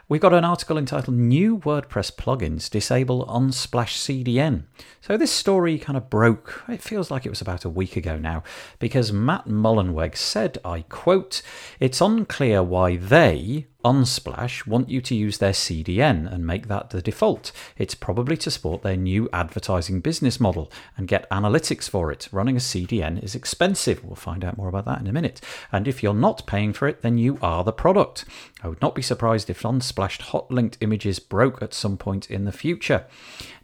We've 0.08 0.20
got 0.20 0.34
an 0.34 0.44
article 0.44 0.76
entitled 0.76 1.16
New 1.16 1.58
WordPress 1.58 2.12
Plugins 2.16 2.68
Disable 2.68 3.24
Unsplash 3.26 4.24
CDN. 4.24 4.64
So 5.00 5.16
this 5.16 5.30
story 5.30 5.78
kind 5.78 5.96
of 5.96 6.10
broke, 6.10 6.64
it 6.68 6.82
feels 6.82 7.10
like 7.10 7.24
it 7.24 7.30
was 7.30 7.40
about 7.40 7.64
a 7.64 7.70
week 7.70 7.96
ago 7.96 8.18
now, 8.18 8.42
because 8.80 9.12
Matt 9.12 9.46
Mullenweg 9.46 10.16
said, 10.16 10.58
I 10.64 10.82
quote, 10.82 11.40
It's 11.78 12.00
unclear 12.00 12.64
why 12.64 12.96
they, 12.96 13.68
Unsplash 13.84 14.64
want 14.64 14.88
you 14.88 15.00
to 15.00 15.14
use 15.14 15.38
their 15.38 15.52
CDN 15.52 16.32
and 16.32 16.46
make 16.46 16.68
that 16.68 16.90
the 16.90 17.02
default. 17.02 17.50
It's 17.76 17.96
probably 17.96 18.36
to 18.38 18.50
support 18.50 18.82
their 18.82 18.96
new 18.96 19.28
advertising 19.32 20.00
business 20.00 20.38
model 20.38 20.70
and 20.96 21.08
get 21.08 21.28
analytics 21.30 21.88
for 21.88 22.12
it. 22.12 22.28
Running 22.30 22.56
a 22.56 22.60
CDN 22.60 23.22
is 23.22 23.34
expensive. 23.34 24.04
We'll 24.04 24.14
find 24.14 24.44
out 24.44 24.56
more 24.56 24.68
about 24.68 24.84
that 24.84 25.00
in 25.00 25.08
a 25.08 25.12
minute. 25.12 25.40
And 25.72 25.88
if 25.88 26.02
you're 26.02 26.14
not 26.14 26.46
paying 26.46 26.72
for 26.72 26.86
it, 26.86 27.02
then 27.02 27.18
you 27.18 27.38
are 27.42 27.64
the 27.64 27.72
product. 27.72 28.24
I 28.62 28.68
would 28.68 28.80
not 28.80 28.94
be 28.94 29.02
surprised 29.02 29.50
if 29.50 29.62
Unsplash 29.62 30.20
hot 30.20 30.50
linked 30.50 30.78
images 30.80 31.18
broke 31.18 31.62
at 31.62 31.74
some 31.74 31.96
point 31.96 32.30
in 32.30 32.44
the 32.44 32.52
future. 32.52 33.06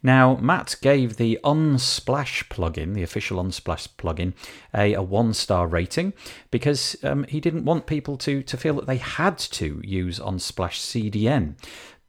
Now, 0.03 0.35
Matt 0.35 0.75
gave 0.81 1.15
the 1.15 1.39
Unsplash 1.43 2.47
plugin, 2.49 2.93
the 2.93 3.03
official 3.03 3.41
Unsplash 3.41 3.87
plugin, 3.97 4.33
a, 4.73 4.93
a 4.93 5.01
one 5.01 5.33
star 5.33 5.67
rating 5.67 6.13
because 6.51 6.97
um, 7.03 7.23
he 7.25 7.39
didn't 7.39 7.65
want 7.65 7.85
people 7.85 8.17
to, 8.17 8.43
to 8.43 8.57
feel 8.57 8.75
that 8.75 8.87
they 8.87 8.97
had 8.97 9.37
to 9.37 9.81
use 9.83 10.19
Unsplash 10.19 10.79
CDN 10.79 11.55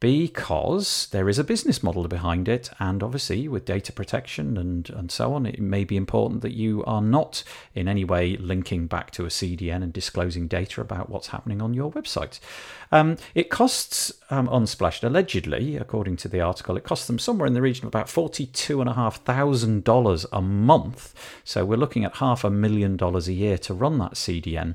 because 0.01 1.07
there 1.11 1.29
is 1.29 1.39
a 1.39 1.43
business 1.43 1.83
model 1.83 2.07
behind 2.07 2.49
it. 2.49 2.71
And 2.79 3.03
obviously, 3.03 3.47
with 3.47 3.65
data 3.65 3.93
protection 3.93 4.57
and, 4.57 4.89
and 4.89 5.11
so 5.11 5.35
on, 5.35 5.45
it 5.45 5.59
may 5.59 5.83
be 5.83 5.95
important 5.95 6.41
that 6.41 6.55
you 6.55 6.83
are 6.85 7.03
not 7.03 7.43
in 7.75 7.87
any 7.87 8.03
way 8.03 8.35
linking 8.35 8.87
back 8.87 9.11
to 9.11 9.25
a 9.25 9.29
CDN 9.29 9.83
and 9.83 9.93
disclosing 9.93 10.47
data 10.47 10.81
about 10.81 11.11
what's 11.11 11.27
happening 11.27 11.61
on 11.61 11.75
your 11.75 11.91
website. 11.91 12.39
Um, 12.91 13.17
it 13.35 13.51
costs 13.51 14.11
um, 14.31 14.47
Unsplash, 14.47 15.03
allegedly, 15.03 15.77
according 15.77 16.17
to 16.17 16.27
the 16.27 16.41
article, 16.41 16.77
it 16.77 16.83
costs 16.83 17.05
them 17.05 17.19
somewhere 17.19 17.45
in 17.45 17.53
the 17.53 17.61
region 17.61 17.85
of 17.85 17.89
about 17.89 18.07
$42,500 18.07 20.25
a 20.33 20.41
month. 20.41 21.13
So 21.43 21.63
we're 21.63 21.77
looking 21.77 22.05
at 22.05 22.15
half 22.15 22.43
a 22.43 22.49
million 22.49 22.97
dollars 22.97 23.27
a 23.27 23.33
year 23.33 23.59
to 23.59 23.75
run 23.75 23.99
that 23.99 24.15
CDN. 24.15 24.73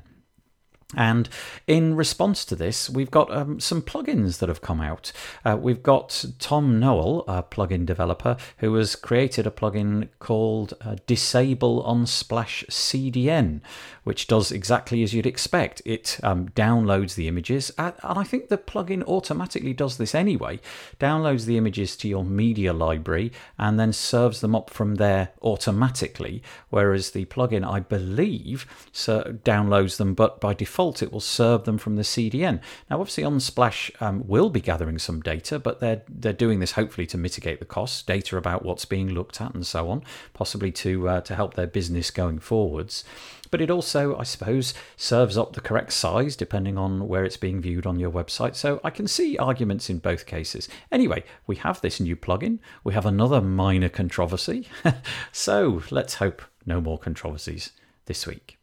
And 0.95 1.27
in 1.67 1.97
response 1.97 2.45
to 2.45 2.55
this, 2.55 2.89
we've 2.89 3.11
got 3.11 3.29
um, 3.35 3.59
some 3.59 3.81
plugins 3.81 4.39
that 4.39 4.47
have 4.47 4.61
come 4.61 4.79
out. 4.79 5.11
Uh, 5.43 5.57
we've 5.59 5.83
got 5.83 6.23
Tom 6.39 6.79
Nowell, 6.79 7.25
a 7.27 7.43
plugin 7.43 7.85
developer, 7.85 8.37
who 8.59 8.73
has 8.75 8.95
created 8.95 9.45
a 9.45 9.51
plugin 9.51 10.07
called 10.19 10.75
uh, 10.79 10.95
Disable 11.05 11.83
Unsplash 11.83 12.65
CDN, 12.67 13.59
which 14.05 14.27
does 14.27 14.49
exactly 14.49 15.03
as 15.03 15.13
you'd 15.13 15.25
expect. 15.25 15.81
It 15.83 16.21
um, 16.23 16.47
downloads 16.49 17.15
the 17.15 17.27
images, 17.27 17.69
and 17.77 17.93
I 18.01 18.23
think 18.23 18.47
the 18.47 18.57
plugin 18.57 19.03
automatically 19.03 19.73
does 19.73 19.97
this 19.97 20.15
anyway. 20.15 20.61
Downloads 21.01 21.45
the 21.45 21.57
images 21.57 21.97
to 21.97 22.07
your 22.07 22.23
media 22.23 22.71
library 22.71 23.33
and 23.57 23.77
then 23.77 23.91
serves 23.91 24.39
them 24.39 24.55
up 24.55 24.69
from 24.69 24.95
there 24.95 25.33
automatically. 25.41 26.41
Whereas 26.69 27.11
the 27.11 27.25
plugin, 27.25 27.69
I 27.69 27.81
believe, 27.81 28.65
so 28.93 29.37
downloads 29.43 29.97
them, 29.97 30.13
but 30.13 30.39
by 30.39 30.53
default 30.53 30.76
default, 30.77 31.01
it 31.01 31.11
will 31.11 31.19
serve 31.19 31.63
them 31.63 31.79
from 31.79 31.95
the 31.95 32.03
CDN. 32.03 32.59
Now, 32.87 32.99
obviously, 32.99 33.23
Unsplash 33.23 33.99
um, 33.99 34.27
will 34.27 34.51
be 34.51 34.61
gathering 34.61 34.99
some 34.99 35.21
data, 35.21 35.57
but 35.57 35.79
they're 35.79 36.03
they're 36.07 36.33
doing 36.33 36.59
this 36.59 36.73
hopefully 36.73 37.07
to 37.07 37.17
mitigate 37.17 37.57
the 37.59 37.65
costs, 37.65 38.03
data 38.03 38.37
about 38.37 38.63
what's 38.63 38.85
being 38.85 39.09
looked 39.09 39.41
at 39.41 39.55
and 39.55 39.65
so 39.65 39.89
on, 39.89 40.03
possibly 40.33 40.71
to 40.73 41.09
uh, 41.09 41.21
to 41.21 41.33
help 41.33 41.55
their 41.55 41.65
business 41.65 42.11
going 42.11 42.37
forwards. 42.37 43.03
But 43.49 43.59
it 43.61 43.71
also, 43.71 44.15
I 44.17 44.23
suppose, 44.23 44.75
serves 44.97 45.35
up 45.35 45.53
the 45.53 45.61
correct 45.61 45.93
size 45.93 46.35
depending 46.35 46.77
on 46.77 47.07
where 47.07 47.25
it's 47.25 47.37
being 47.37 47.59
viewed 47.59 47.87
on 47.87 47.97
your 47.97 48.11
website. 48.11 48.55
So 48.55 48.79
I 48.83 48.91
can 48.91 49.07
see 49.07 49.37
arguments 49.37 49.89
in 49.89 49.97
both 49.97 50.27
cases. 50.27 50.69
Anyway, 50.91 51.23
we 51.47 51.55
have 51.55 51.81
this 51.81 51.99
new 51.99 52.15
plugin. 52.15 52.59
We 52.83 52.93
have 52.93 53.05
another 53.05 53.41
minor 53.41 53.89
controversy. 53.89 54.67
so 55.31 55.81
let's 55.89 56.15
hope 56.15 56.43
no 56.65 56.81
more 56.81 56.99
controversies 56.99 57.71
this 58.05 58.27
week. 58.27 58.56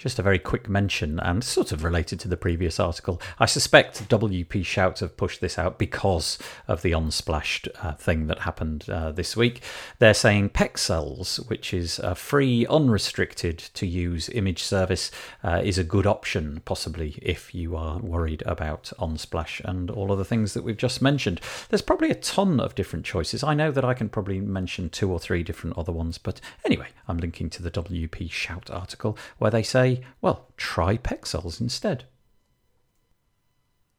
Just 0.00 0.18
a 0.18 0.22
very 0.22 0.38
quick 0.38 0.66
mention, 0.66 1.20
and 1.20 1.44
sort 1.44 1.72
of 1.72 1.84
related 1.84 2.18
to 2.20 2.28
the 2.28 2.38
previous 2.38 2.80
article. 2.80 3.20
I 3.38 3.44
suspect 3.44 4.08
WP 4.08 4.64
Shout 4.64 5.00
have 5.00 5.14
pushed 5.14 5.42
this 5.42 5.58
out 5.58 5.78
because 5.78 6.38
of 6.66 6.80
the 6.80 6.92
Unsplash 6.92 7.68
uh, 7.82 7.92
thing 7.96 8.26
that 8.28 8.38
happened 8.38 8.88
uh, 8.88 9.12
this 9.12 9.36
week. 9.36 9.60
They're 9.98 10.14
saying 10.14 10.50
Pexels, 10.50 11.46
which 11.50 11.74
is 11.74 11.98
a 11.98 12.14
free, 12.14 12.66
unrestricted 12.66 13.58
to 13.58 13.86
use 13.86 14.30
image 14.30 14.62
service, 14.62 15.10
uh, 15.44 15.60
is 15.62 15.76
a 15.76 15.84
good 15.84 16.06
option, 16.06 16.62
possibly 16.64 17.18
if 17.20 17.54
you 17.54 17.76
are 17.76 17.98
worried 17.98 18.42
about 18.46 18.94
Unsplash 18.98 19.62
and 19.66 19.90
all 19.90 20.10
of 20.12 20.16
the 20.16 20.24
things 20.24 20.54
that 20.54 20.64
we've 20.64 20.78
just 20.78 21.02
mentioned. 21.02 21.42
There's 21.68 21.82
probably 21.82 22.08
a 22.08 22.14
ton 22.14 22.58
of 22.58 22.74
different 22.74 23.04
choices. 23.04 23.44
I 23.44 23.52
know 23.52 23.70
that 23.70 23.84
I 23.84 23.92
can 23.92 24.08
probably 24.08 24.40
mention 24.40 24.88
two 24.88 25.12
or 25.12 25.20
three 25.20 25.42
different 25.42 25.76
other 25.76 25.92
ones, 25.92 26.16
but 26.16 26.40
anyway, 26.64 26.88
I'm 27.06 27.18
linking 27.18 27.50
to 27.50 27.62
the 27.62 27.70
WP 27.70 28.30
Shout 28.30 28.70
article 28.70 29.18
where 29.36 29.50
they 29.50 29.62
say 29.62 29.89
well, 30.20 30.48
try 30.56 30.96
Pexels 30.96 31.60
instead. 31.60 32.04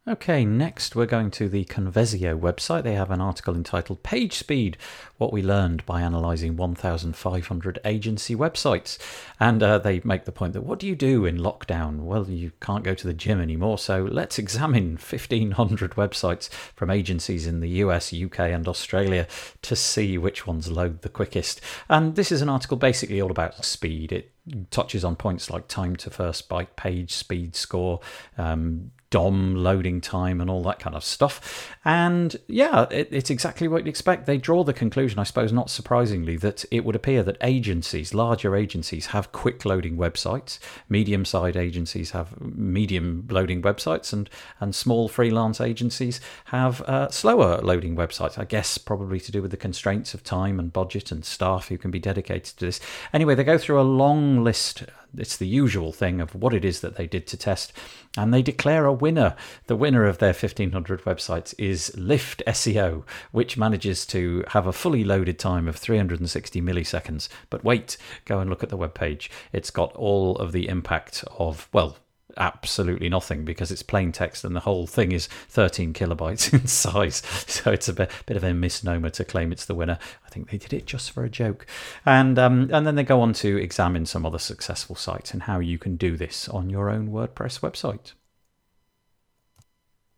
Okay, 0.07 0.43
next 0.45 0.95
we're 0.95 1.05
going 1.05 1.29
to 1.29 1.47
the 1.47 1.63
Convesio 1.65 2.35
website. 2.37 2.81
They 2.81 2.95
have 2.95 3.11
an 3.11 3.21
article 3.21 3.53
entitled 3.53 4.01
Page 4.01 4.33
Speed 4.33 4.75
What 5.19 5.31
We 5.31 5.43
Learned 5.43 5.85
by 5.85 6.01
Analysing 6.01 6.57
1,500 6.57 7.79
Agency 7.85 8.35
Websites. 8.35 8.97
And 9.39 9.61
uh, 9.61 9.77
they 9.77 10.01
make 10.03 10.25
the 10.25 10.31
point 10.31 10.53
that 10.53 10.63
what 10.63 10.79
do 10.79 10.87
you 10.87 10.95
do 10.95 11.25
in 11.25 11.37
lockdown? 11.37 11.97
Well, 11.97 12.27
you 12.27 12.51
can't 12.59 12.83
go 12.83 12.95
to 12.95 13.05
the 13.05 13.13
gym 13.13 13.39
anymore, 13.39 13.77
so 13.77 14.03
let's 14.03 14.39
examine 14.39 14.93
1,500 14.97 15.91
websites 15.91 16.49
from 16.49 16.89
agencies 16.89 17.45
in 17.45 17.59
the 17.59 17.69
US, 17.69 18.11
UK, 18.11 18.39
and 18.39 18.67
Australia 18.67 19.27
to 19.61 19.75
see 19.75 20.17
which 20.17 20.47
ones 20.47 20.71
load 20.71 21.03
the 21.03 21.09
quickest. 21.09 21.61
And 21.89 22.15
this 22.15 22.31
is 22.31 22.41
an 22.41 22.49
article 22.49 22.77
basically 22.77 23.21
all 23.21 23.29
about 23.29 23.63
speed. 23.63 24.11
It 24.11 24.31
touches 24.71 25.05
on 25.05 25.15
points 25.15 25.51
like 25.51 25.67
time 25.67 25.95
to 25.97 26.09
first 26.09 26.49
byte 26.49 26.75
page, 26.75 27.13
speed 27.13 27.55
score, 27.55 27.99
um, 28.39 28.89
DOM 29.11 29.55
loading 29.55 30.01
time 30.01 30.41
and 30.41 30.49
all 30.49 30.63
that 30.63 30.79
kind 30.79 30.95
of 30.95 31.03
stuff. 31.03 31.77
And 31.85 32.35
yeah, 32.47 32.87
it, 32.89 33.09
it's 33.11 33.29
exactly 33.29 33.67
what 33.67 33.79
you'd 33.79 33.89
expect. 33.89 34.25
They 34.25 34.37
draw 34.37 34.63
the 34.63 34.73
conclusion, 34.73 35.19
I 35.19 35.23
suppose, 35.23 35.51
not 35.51 35.69
surprisingly, 35.69 36.37
that 36.37 36.65
it 36.71 36.83
would 36.83 36.95
appear 36.95 37.21
that 37.23 37.37
agencies, 37.41 38.13
larger 38.13 38.55
agencies, 38.55 39.07
have 39.07 39.31
quick 39.31 39.65
loading 39.65 39.97
websites, 39.97 40.57
medium 40.89 41.25
sized 41.25 41.57
agencies 41.57 42.11
have 42.11 42.39
medium 42.41 43.27
loading 43.29 43.61
websites, 43.61 44.13
and, 44.13 44.29
and 44.59 44.73
small 44.73 45.09
freelance 45.09 45.61
agencies 45.61 46.21
have 46.45 46.81
uh, 46.83 47.09
slower 47.09 47.59
loading 47.61 47.95
websites. 47.95 48.39
I 48.39 48.45
guess 48.45 48.77
probably 48.77 49.19
to 49.19 49.31
do 49.31 49.41
with 49.41 49.51
the 49.51 49.57
constraints 49.57 50.13
of 50.13 50.23
time 50.23 50.57
and 50.57 50.71
budget 50.71 51.11
and 51.11 51.25
staff 51.25 51.67
who 51.67 51.77
can 51.77 51.91
be 51.91 51.99
dedicated 51.99 52.57
to 52.57 52.65
this. 52.65 52.79
Anyway, 53.13 53.35
they 53.35 53.43
go 53.43 53.57
through 53.57 53.79
a 53.79 53.83
long 53.83 54.43
list 54.43 54.85
it's 55.17 55.37
the 55.37 55.47
usual 55.47 55.91
thing 55.91 56.21
of 56.21 56.35
what 56.35 56.53
it 56.53 56.63
is 56.63 56.81
that 56.81 56.95
they 56.95 57.07
did 57.07 57.27
to 57.27 57.37
test, 57.37 57.73
and 58.17 58.33
they 58.33 58.41
declare 58.41 58.85
a 58.85 58.93
winner. 58.93 59.35
The 59.67 59.75
winner 59.75 60.05
of 60.05 60.17
their 60.17 60.33
1500 60.33 61.03
websites 61.03 61.53
is 61.57 61.95
Lift 61.97 62.43
SEO, 62.47 63.03
which 63.31 63.57
manages 63.57 64.05
to 64.07 64.43
have 64.49 64.67
a 64.67 64.73
fully 64.73 65.03
loaded 65.03 65.39
time 65.39 65.67
of 65.67 65.75
360 65.75 66.61
milliseconds. 66.61 67.29
But 67.49 67.63
wait, 67.63 67.97
go 68.25 68.39
and 68.39 68.49
look 68.49 68.63
at 68.63 68.69
the 68.69 68.77
web 68.77 68.93
page. 68.93 69.29
It's 69.53 69.71
got 69.71 69.93
all 69.95 70.35
of 70.37 70.51
the 70.51 70.67
impact 70.67 71.23
of, 71.37 71.67
well, 71.71 71.97
absolutely 72.37 73.09
nothing 73.09 73.45
because 73.45 73.71
it's 73.71 73.83
plain 73.83 74.11
text 74.11 74.43
and 74.43 74.55
the 74.55 74.61
whole 74.61 74.87
thing 74.87 75.11
is 75.11 75.27
13 75.49 75.93
kilobytes 75.93 76.53
in 76.59 76.67
size. 76.67 77.17
So 77.47 77.71
it's 77.71 77.87
a 77.87 77.93
bit, 77.93 78.11
bit 78.25 78.37
of 78.37 78.43
a 78.43 78.53
misnomer 78.53 79.09
to 79.11 79.25
claim 79.25 79.51
it's 79.51 79.65
the 79.65 79.75
winner. 79.75 79.99
I 80.25 80.29
think 80.29 80.49
they 80.49 80.57
did 80.57 80.73
it 80.73 80.85
just 80.85 81.11
for 81.11 81.23
a 81.23 81.29
joke. 81.29 81.65
And, 82.05 82.37
um, 82.39 82.69
and 82.73 82.85
then 82.85 82.95
they 82.95 83.03
go 83.03 83.21
on 83.21 83.33
to 83.33 83.57
examine 83.57 84.05
some 84.05 84.25
other 84.25 84.39
successful 84.39 84.95
sites 84.95 85.33
and 85.33 85.43
how 85.43 85.59
you 85.59 85.77
can 85.77 85.95
do 85.95 86.17
this 86.17 86.47
on 86.49 86.69
your 86.69 86.89
own 86.89 87.09
WordPress 87.09 87.59
website. 87.59 88.13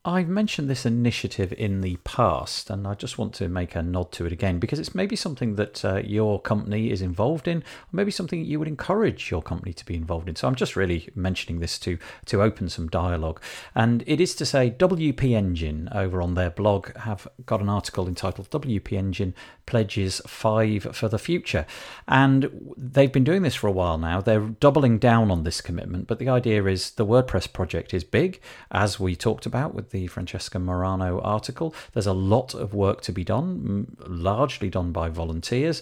I've 0.05 0.27
mentioned 0.27 0.69
this 0.69 0.85
initiative 0.85 1.53
in 1.57 1.79
the 1.79 1.95
past, 2.03 2.69
and 2.69 2.85
I 2.85 2.93
just 2.93 3.17
want 3.17 3.33
to 3.35 3.47
make 3.47 3.73
a 3.73 3.81
nod 3.81 4.11
to 4.13 4.25
it 4.25 4.33
again 4.33 4.59
because 4.59 4.77
it's 4.77 4.93
maybe 4.93 5.15
something 5.15 5.55
that 5.55 5.85
uh, 5.85 6.01
your 6.03 6.41
company 6.41 6.91
is 6.91 7.01
involved 7.01 7.47
in, 7.47 7.59
or 7.59 7.93
maybe 7.93 8.11
something 8.11 8.43
you 8.43 8.59
would 8.59 8.67
encourage 8.67 9.31
your 9.31 9.41
company 9.41 9.71
to 9.71 9.85
be 9.85 9.95
involved 9.95 10.27
in. 10.27 10.35
So 10.35 10.45
I'm 10.45 10.55
just 10.55 10.75
really 10.75 11.07
mentioning 11.15 11.61
this 11.61 11.79
to 11.79 11.97
to 12.25 12.41
open 12.41 12.67
some 12.67 12.89
dialogue, 12.89 13.41
and 13.75 14.03
it 14.05 14.19
is 14.19 14.35
to 14.35 14.45
say 14.45 14.71
WP 14.71 15.31
Engine 15.31 15.87
over 15.93 16.21
on 16.21 16.33
their 16.33 16.49
blog 16.49 16.93
have 16.97 17.25
got 17.45 17.61
an 17.61 17.69
article 17.69 18.05
entitled 18.05 18.49
"WP 18.49 18.91
Engine 18.91 19.33
pledges 19.65 20.21
five 20.27 20.83
for 20.93 21.07
the 21.07 21.19
future. 21.19 21.65
And 22.07 22.73
they've 22.77 23.11
been 23.11 23.23
doing 23.23 23.41
this 23.41 23.55
for 23.55 23.67
a 23.67 23.71
while 23.71 23.97
now. 23.97 24.21
They're 24.21 24.39
doubling 24.39 24.99
down 24.99 25.31
on 25.31 25.43
this 25.43 25.61
commitment. 25.61 26.07
But 26.07 26.19
the 26.19 26.29
idea 26.29 26.65
is 26.65 26.91
the 26.91 27.05
WordPress 27.05 27.51
project 27.53 27.93
is 27.93 28.03
big, 28.03 28.41
as 28.71 28.99
we 28.99 29.15
talked 29.15 29.45
about 29.45 29.73
with 29.73 29.91
the 29.91 30.07
Francesca 30.07 30.57
Marano 30.57 31.19
article. 31.23 31.73
There's 31.93 32.07
a 32.07 32.13
lot 32.13 32.53
of 32.53 32.73
work 32.73 33.01
to 33.01 33.11
be 33.11 33.23
done, 33.23 33.95
largely 34.07 34.69
done 34.69 34.91
by 34.91 35.09
volunteers. 35.09 35.81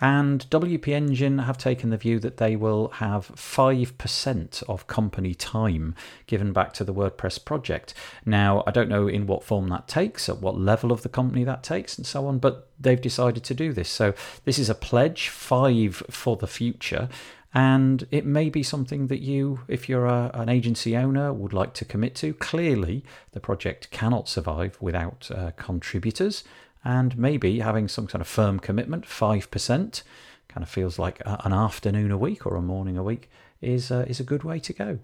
And 0.00 0.48
WP 0.50 0.88
Engine 0.88 1.38
have 1.38 1.56
taken 1.56 1.90
the 1.90 1.96
view 1.96 2.18
that 2.20 2.36
they 2.36 2.54
will 2.54 2.88
have 2.88 3.28
5% 3.28 4.62
of 4.68 4.86
company 4.86 5.34
time 5.34 5.94
given 6.26 6.52
back 6.52 6.74
to 6.74 6.84
the 6.84 6.92
WordPress 6.92 7.42
project. 7.42 7.94
Now, 8.26 8.62
I 8.66 8.72
don't 8.72 8.90
know 8.90 9.08
in 9.08 9.26
what 9.26 9.42
form 9.42 9.68
that 9.68 9.88
takes, 9.88 10.28
at 10.28 10.38
what 10.38 10.58
level 10.58 10.92
of 10.92 11.02
the 11.02 11.08
company 11.08 11.44
that 11.44 11.62
takes, 11.62 11.96
and 11.96 12.06
so 12.06 12.26
on, 12.26 12.38
but 12.38 12.68
they've 12.78 13.00
decided 13.00 13.42
to 13.44 13.54
do 13.54 13.72
this. 13.72 13.88
So, 13.88 14.12
this 14.44 14.58
is 14.58 14.68
a 14.68 14.74
pledge, 14.74 15.28
five 15.28 16.02
for 16.10 16.36
the 16.36 16.46
future. 16.46 17.08
And 17.54 18.06
it 18.10 18.26
may 18.26 18.50
be 18.50 18.62
something 18.62 19.06
that 19.06 19.22
you, 19.22 19.60
if 19.66 19.88
you're 19.88 20.04
a, 20.04 20.30
an 20.34 20.50
agency 20.50 20.94
owner, 20.94 21.32
would 21.32 21.54
like 21.54 21.72
to 21.74 21.86
commit 21.86 22.14
to. 22.16 22.34
Clearly, 22.34 23.02
the 23.32 23.40
project 23.40 23.90
cannot 23.90 24.28
survive 24.28 24.76
without 24.78 25.30
uh, 25.34 25.52
contributors 25.52 26.44
and 26.86 27.18
maybe 27.18 27.58
having 27.58 27.88
some 27.88 28.06
kind 28.06 28.22
of 28.22 28.28
firm 28.28 28.60
commitment, 28.60 29.04
5%, 29.04 30.02
kind 30.46 30.62
of 30.62 30.68
feels 30.68 31.00
like 31.00 31.20
an 31.26 31.52
afternoon 31.52 32.12
a 32.12 32.16
week 32.16 32.46
or 32.46 32.54
a 32.54 32.62
morning 32.62 32.96
a 32.96 33.02
week, 33.02 33.28
is, 33.60 33.90
uh, 33.90 34.04
is 34.06 34.20
a 34.20 34.22
good 34.22 34.44
way 34.44 34.60
to 34.60 34.72
go. 34.72 35.00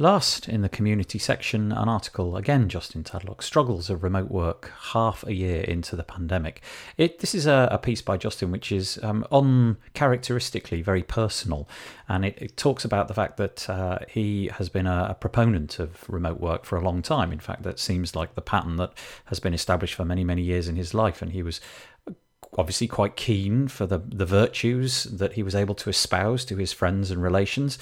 Last 0.00 0.48
in 0.48 0.62
the 0.62 0.70
community 0.70 1.18
section, 1.18 1.72
an 1.72 1.86
article 1.86 2.34
again, 2.34 2.70
Justin 2.70 3.04
Tadlock 3.04 3.42
struggles 3.42 3.90
of 3.90 4.02
remote 4.02 4.30
work 4.30 4.72
half 4.94 5.22
a 5.24 5.34
year 5.34 5.60
into 5.60 5.94
the 5.94 6.02
pandemic. 6.02 6.62
It 6.96 7.18
this 7.18 7.34
is 7.34 7.44
a, 7.44 7.68
a 7.70 7.76
piece 7.76 8.00
by 8.00 8.16
Justin 8.16 8.50
which 8.50 8.72
is 8.72 8.98
um, 9.02 9.26
uncharacteristically 9.30 10.80
very 10.80 11.02
personal, 11.02 11.68
and 12.08 12.24
it, 12.24 12.38
it, 12.40 12.56
talks 12.56 12.82
about 12.82 13.08
the 13.08 13.14
fact 13.14 13.36
that 13.36 13.68
uh, 13.68 13.98
he 14.08 14.46
has 14.54 14.70
been 14.70 14.86
a, 14.86 15.08
a, 15.10 15.14
proponent 15.14 15.78
of 15.78 16.08
remote 16.08 16.40
work 16.40 16.64
for 16.64 16.78
a 16.78 16.82
long 16.82 17.02
time. 17.02 17.30
In 17.30 17.38
fact, 17.38 17.62
that 17.64 17.78
seems 17.78 18.16
like 18.16 18.34
the 18.34 18.40
pattern 18.40 18.76
that 18.76 18.94
has 19.26 19.38
been 19.38 19.52
established 19.52 19.92
for 19.92 20.06
many 20.06 20.24
many 20.24 20.40
years 20.40 20.66
in 20.66 20.76
his 20.76 20.94
life, 20.94 21.20
and 21.20 21.32
he 21.32 21.42
was 21.42 21.60
obviously 22.56 22.86
quite 22.86 23.16
keen 23.16 23.68
for 23.68 23.84
the 23.84 23.98
the 23.98 24.24
virtues 24.24 25.04
that 25.04 25.34
he 25.34 25.42
was 25.42 25.54
able 25.54 25.74
to 25.74 25.90
espouse 25.90 26.46
to 26.46 26.56
his 26.56 26.72
friends 26.72 27.10
and 27.10 27.22
relations. 27.22 27.78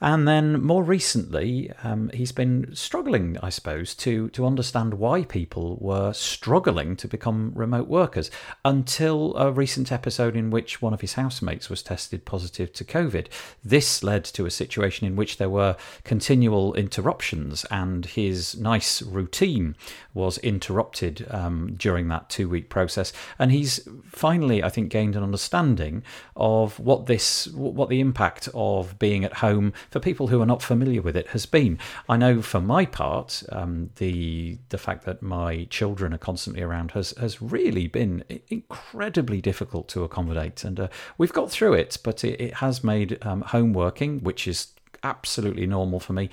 And 0.00 0.28
then 0.28 0.62
more 0.62 0.84
recently, 0.84 1.72
um, 1.82 2.10
he's 2.14 2.30
been 2.30 2.74
struggling, 2.74 3.36
I 3.42 3.48
suppose, 3.48 3.94
to, 3.96 4.28
to 4.30 4.46
understand 4.46 4.94
why 4.94 5.24
people 5.24 5.76
were 5.80 6.12
struggling 6.12 6.94
to 6.96 7.08
become 7.08 7.52
remote 7.54 7.88
workers 7.88 8.30
until 8.64 9.36
a 9.36 9.50
recent 9.50 9.90
episode 9.90 10.36
in 10.36 10.50
which 10.50 10.80
one 10.80 10.94
of 10.94 11.00
his 11.00 11.14
housemates 11.14 11.68
was 11.68 11.82
tested 11.82 12.24
positive 12.24 12.72
to 12.74 12.84
COVID. 12.84 13.26
This 13.64 14.04
led 14.04 14.24
to 14.26 14.46
a 14.46 14.50
situation 14.50 15.06
in 15.06 15.16
which 15.16 15.38
there 15.38 15.50
were 15.50 15.76
continual 16.04 16.74
interruptions, 16.74 17.64
and 17.70 18.06
his 18.06 18.56
nice 18.56 19.02
routine 19.02 19.74
was 20.14 20.38
interrupted 20.38 21.26
um, 21.30 21.74
during 21.76 22.08
that 22.08 22.28
two 22.30 22.48
week 22.48 22.68
process. 22.68 23.12
And 23.38 23.50
he's 23.50 23.88
finally, 24.06 24.62
I 24.62 24.68
think, 24.68 24.90
gained 24.90 25.16
an 25.16 25.24
understanding 25.24 26.04
of 26.36 26.78
what 26.78 27.06
this, 27.06 27.48
what 27.48 27.88
the 27.88 28.00
impact 28.00 28.48
of 28.54 28.98
being 28.98 29.24
at 29.24 29.34
home 29.34 29.72
for 29.90 30.00
people 30.00 30.28
who 30.28 30.40
are 30.40 30.46
not 30.46 30.62
familiar 30.62 31.02
with 31.02 31.16
it 31.16 31.28
has 31.28 31.46
been. 31.46 31.78
I 32.08 32.16
know 32.16 32.42
for 32.42 32.60
my 32.60 32.84
part, 32.84 33.42
um, 33.50 33.90
the 33.96 34.58
the 34.68 34.78
fact 34.78 35.04
that 35.04 35.22
my 35.22 35.66
children 35.70 36.12
are 36.14 36.18
constantly 36.18 36.62
around 36.62 36.92
has 36.92 37.12
has 37.18 37.40
really 37.40 37.86
been 37.86 38.24
incredibly 38.48 39.40
difficult 39.40 39.88
to 39.88 40.04
accommodate, 40.04 40.64
and 40.64 40.80
uh, 40.80 40.88
we've 41.16 41.32
got 41.32 41.50
through 41.50 41.74
it. 41.74 41.98
But 42.02 42.24
it, 42.24 42.40
it 42.40 42.54
has 42.54 42.84
made 42.84 43.18
um, 43.22 43.42
home 43.42 43.72
working, 43.72 44.20
which 44.20 44.46
is 44.46 44.68
absolutely 45.02 45.66
normal 45.66 46.00
for 46.00 46.12
me, 46.12 46.28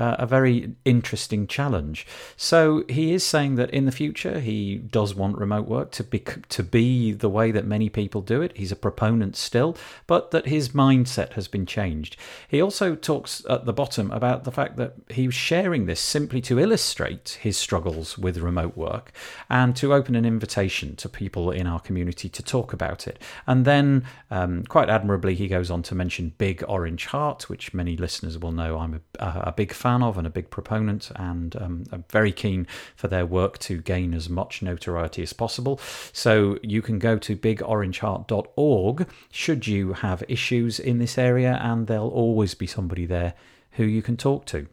a 0.00 0.26
very 0.26 0.72
interesting 0.84 1.46
challenge. 1.46 2.06
So 2.36 2.84
he 2.88 3.12
is 3.12 3.24
saying 3.24 3.56
that 3.56 3.70
in 3.70 3.84
the 3.84 3.92
future 3.92 4.40
he 4.40 4.76
does 4.76 5.14
want 5.14 5.38
remote 5.38 5.68
work 5.68 5.90
to 5.92 6.04
be 6.04 6.20
to 6.20 6.62
be 6.62 7.12
the 7.12 7.28
way 7.28 7.50
that 7.50 7.66
many 7.66 7.88
people 7.88 8.22
do 8.22 8.40
it. 8.42 8.56
He's 8.56 8.72
a 8.72 8.76
proponent 8.76 9.36
still, 9.36 9.76
but 10.06 10.30
that 10.30 10.46
his 10.46 10.70
mindset 10.70 11.34
has 11.34 11.48
been 11.48 11.66
changed. 11.66 12.16
He 12.48 12.60
also 12.60 12.94
talks 12.94 13.44
at 13.48 13.66
the 13.66 13.72
bottom 13.72 14.10
about 14.10 14.44
the 14.44 14.52
fact 14.52 14.76
that 14.76 14.94
he 15.10 15.26
was 15.26 15.34
sharing 15.34 15.86
this 15.86 16.00
simply 16.00 16.40
to 16.42 16.58
illustrate 16.58 17.38
his 17.40 17.58
struggles 17.58 18.16
with 18.16 18.38
remote 18.38 18.76
work 18.76 19.12
and 19.48 19.76
to 19.76 19.92
open 19.92 20.14
an 20.16 20.24
invitation 20.24 20.96
to 20.96 21.08
people 21.08 21.50
in 21.50 21.66
our 21.66 21.80
community 21.80 22.28
to 22.28 22.42
talk 22.42 22.72
about 22.72 23.06
it. 23.06 23.20
And 23.46 23.64
then, 23.64 24.04
um, 24.30 24.64
quite 24.64 24.88
admirably, 24.88 25.34
he 25.34 25.48
goes 25.48 25.70
on 25.70 25.82
to 25.84 25.94
mention 25.94 26.32
Big 26.38 26.64
Orange 26.68 27.06
Heart, 27.06 27.48
which 27.48 27.74
many 27.74 27.96
listeners 27.96 28.38
will 28.38 28.52
know 28.52 28.78
I'm 28.78 29.02
a, 29.18 29.42
a 29.48 29.52
big 29.52 29.72
fan 29.72 29.89
of 30.02 30.16
and 30.16 30.26
a 30.26 30.30
big 30.30 30.50
proponent, 30.50 31.10
and 31.16 31.56
um, 31.56 31.84
I'm 31.92 32.04
very 32.10 32.32
keen 32.32 32.66
for 32.94 33.08
their 33.08 33.26
work 33.26 33.58
to 33.60 33.80
gain 33.80 34.14
as 34.14 34.28
much 34.28 34.62
notoriety 34.62 35.22
as 35.22 35.32
possible. 35.32 35.80
So 36.12 36.58
you 36.62 36.82
can 36.82 36.98
go 36.98 37.18
to 37.18 37.36
bigorangeheart.org 37.36 39.08
should 39.30 39.66
you 39.66 39.92
have 39.94 40.22
issues 40.28 40.78
in 40.78 40.98
this 40.98 41.18
area, 41.18 41.58
and 41.62 41.86
there'll 41.86 42.08
always 42.08 42.54
be 42.54 42.66
somebody 42.66 43.06
there 43.06 43.34
who 43.72 43.84
you 43.84 44.02
can 44.02 44.16
talk 44.16 44.46
to. 44.46 44.66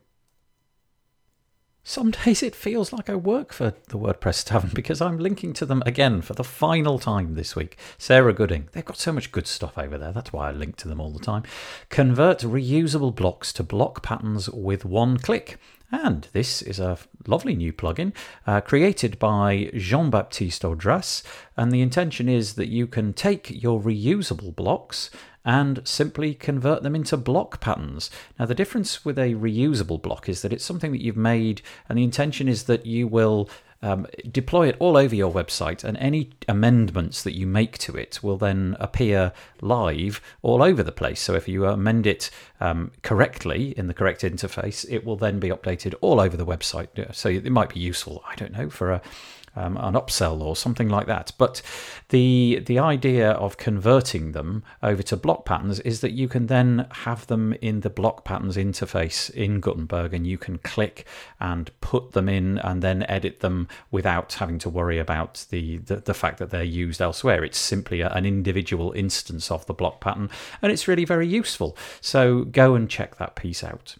Some 1.89 2.11
days 2.11 2.43
it 2.43 2.53
feels 2.53 2.91
like 2.91 3.09
I 3.09 3.15
work 3.15 3.53
for 3.53 3.73
the 3.87 3.97
WordPress 3.97 4.43
Tavern 4.43 4.71
because 4.73 4.99
I'm 4.99 5.17
linking 5.17 5.53
to 5.53 5.65
them 5.65 5.81
again 5.85 6.21
for 6.21 6.33
the 6.33 6.43
final 6.43 6.99
time 6.99 7.35
this 7.35 7.55
week. 7.55 7.77
Sarah 7.97 8.33
Gooding. 8.33 8.67
They've 8.73 8.83
got 8.83 8.97
so 8.97 9.13
much 9.13 9.31
good 9.31 9.47
stuff 9.47 9.77
over 9.77 9.97
there. 9.97 10.11
That's 10.11 10.33
why 10.33 10.49
I 10.49 10.51
link 10.51 10.75
to 10.77 10.89
them 10.89 10.99
all 10.99 11.11
the 11.11 11.23
time. 11.23 11.43
Convert 11.87 12.39
reusable 12.39 13.15
blocks 13.15 13.53
to 13.53 13.63
block 13.63 14.03
patterns 14.03 14.49
with 14.49 14.83
one 14.83 15.17
click. 15.17 15.59
And 15.89 16.27
this 16.33 16.61
is 16.61 16.81
a 16.81 16.97
lovely 17.25 17.55
new 17.55 17.71
plugin 17.71 18.11
uh, 18.45 18.59
created 18.59 19.17
by 19.17 19.71
Jean 19.73 20.09
Baptiste 20.09 20.63
Audras. 20.63 21.23
And 21.55 21.71
the 21.71 21.81
intention 21.81 22.27
is 22.27 22.55
that 22.55 22.67
you 22.67 22.87
can 22.87 23.13
take 23.13 23.63
your 23.63 23.81
reusable 23.81 24.53
blocks 24.53 25.09
and 25.47 25.79
simply 25.87 26.33
convert 26.33 26.83
them 26.83 26.93
into 26.93 27.15
block 27.15 27.61
patterns. 27.61 28.11
Now, 28.37 28.45
the 28.45 28.53
difference 28.53 29.05
with 29.05 29.17
a 29.17 29.33
reusable 29.33 30.01
block 30.01 30.27
is 30.27 30.41
that 30.41 30.51
it's 30.51 30.65
something 30.65 30.91
that 30.91 31.01
you've 31.01 31.15
made, 31.15 31.61
and 31.87 31.97
the 31.97 32.03
intention 32.03 32.49
is 32.49 32.65
that 32.65 32.85
you 32.85 33.07
will 33.07 33.49
um, 33.81 34.07
deploy 34.29 34.67
it 34.67 34.75
all 34.79 34.97
over 34.97 35.15
your 35.15 35.31
website, 35.31 35.85
and 35.85 35.95
any 35.99 36.31
amendments 36.49 37.23
that 37.23 37.33
you 37.33 37.47
make 37.47 37.77
to 37.77 37.95
it 37.95 38.21
will 38.21 38.37
then 38.37 38.75
appear 38.77 39.31
live 39.61 40.19
all 40.41 40.61
over 40.61 40.83
the 40.83 40.91
place. 40.91 41.21
So 41.21 41.33
if 41.33 41.47
you 41.47 41.65
amend 41.65 42.05
it 42.05 42.29
um, 42.59 42.91
correctly 43.01 43.73
in 43.77 43.87
the 43.87 43.93
correct 43.93 44.23
interface, 44.23 44.85
it 44.89 45.05
will 45.05 45.15
then 45.15 45.39
be 45.39 45.49
updated 45.49 45.95
all 46.01 46.19
over 46.19 46.35
the 46.35 46.45
website. 46.45 47.15
So 47.15 47.29
it 47.29 47.49
might 47.49 47.73
be 47.73 47.79
useful, 47.79 48.21
I 48.27 48.35
don't 48.35 48.51
know, 48.51 48.69
for 48.69 48.91
a 48.91 49.01
um, 49.57 49.77
an 49.77 49.95
upsell 49.95 50.41
or 50.41 50.55
something 50.55 50.89
like 50.89 51.07
that. 51.07 51.31
But 51.37 51.61
the 52.09 52.61
the 52.65 52.79
idea 52.79 53.31
of 53.31 53.57
converting 53.57 54.31
them 54.31 54.63
over 54.81 55.03
to 55.03 55.17
block 55.17 55.45
patterns 55.45 55.79
is 55.81 56.01
that 56.01 56.11
you 56.11 56.27
can 56.27 56.47
then 56.47 56.87
have 56.91 57.27
them 57.27 57.53
in 57.61 57.81
the 57.81 57.89
block 57.89 58.23
patterns 58.23 58.57
interface 58.57 59.29
in 59.31 59.59
Gutenberg, 59.59 60.13
and 60.13 60.25
you 60.25 60.37
can 60.37 60.57
click 60.59 61.05
and 61.39 61.71
put 61.81 62.11
them 62.11 62.29
in, 62.29 62.57
and 62.59 62.81
then 62.81 63.03
edit 63.09 63.39
them 63.39 63.67
without 63.91 64.33
having 64.33 64.59
to 64.59 64.69
worry 64.69 64.99
about 64.99 65.45
the 65.49 65.77
the, 65.77 65.97
the 65.97 66.13
fact 66.13 66.37
that 66.39 66.49
they're 66.49 66.63
used 66.63 67.01
elsewhere. 67.01 67.43
It's 67.43 67.57
simply 67.57 68.01
a, 68.01 68.09
an 68.09 68.25
individual 68.25 68.91
instance 68.91 69.51
of 69.51 69.65
the 69.65 69.73
block 69.73 69.99
pattern, 69.99 70.29
and 70.61 70.71
it's 70.71 70.87
really 70.87 71.05
very 71.05 71.27
useful. 71.27 71.77
So 72.01 72.43
go 72.45 72.75
and 72.75 72.89
check 72.89 73.17
that 73.17 73.35
piece 73.35 73.63
out. 73.63 73.95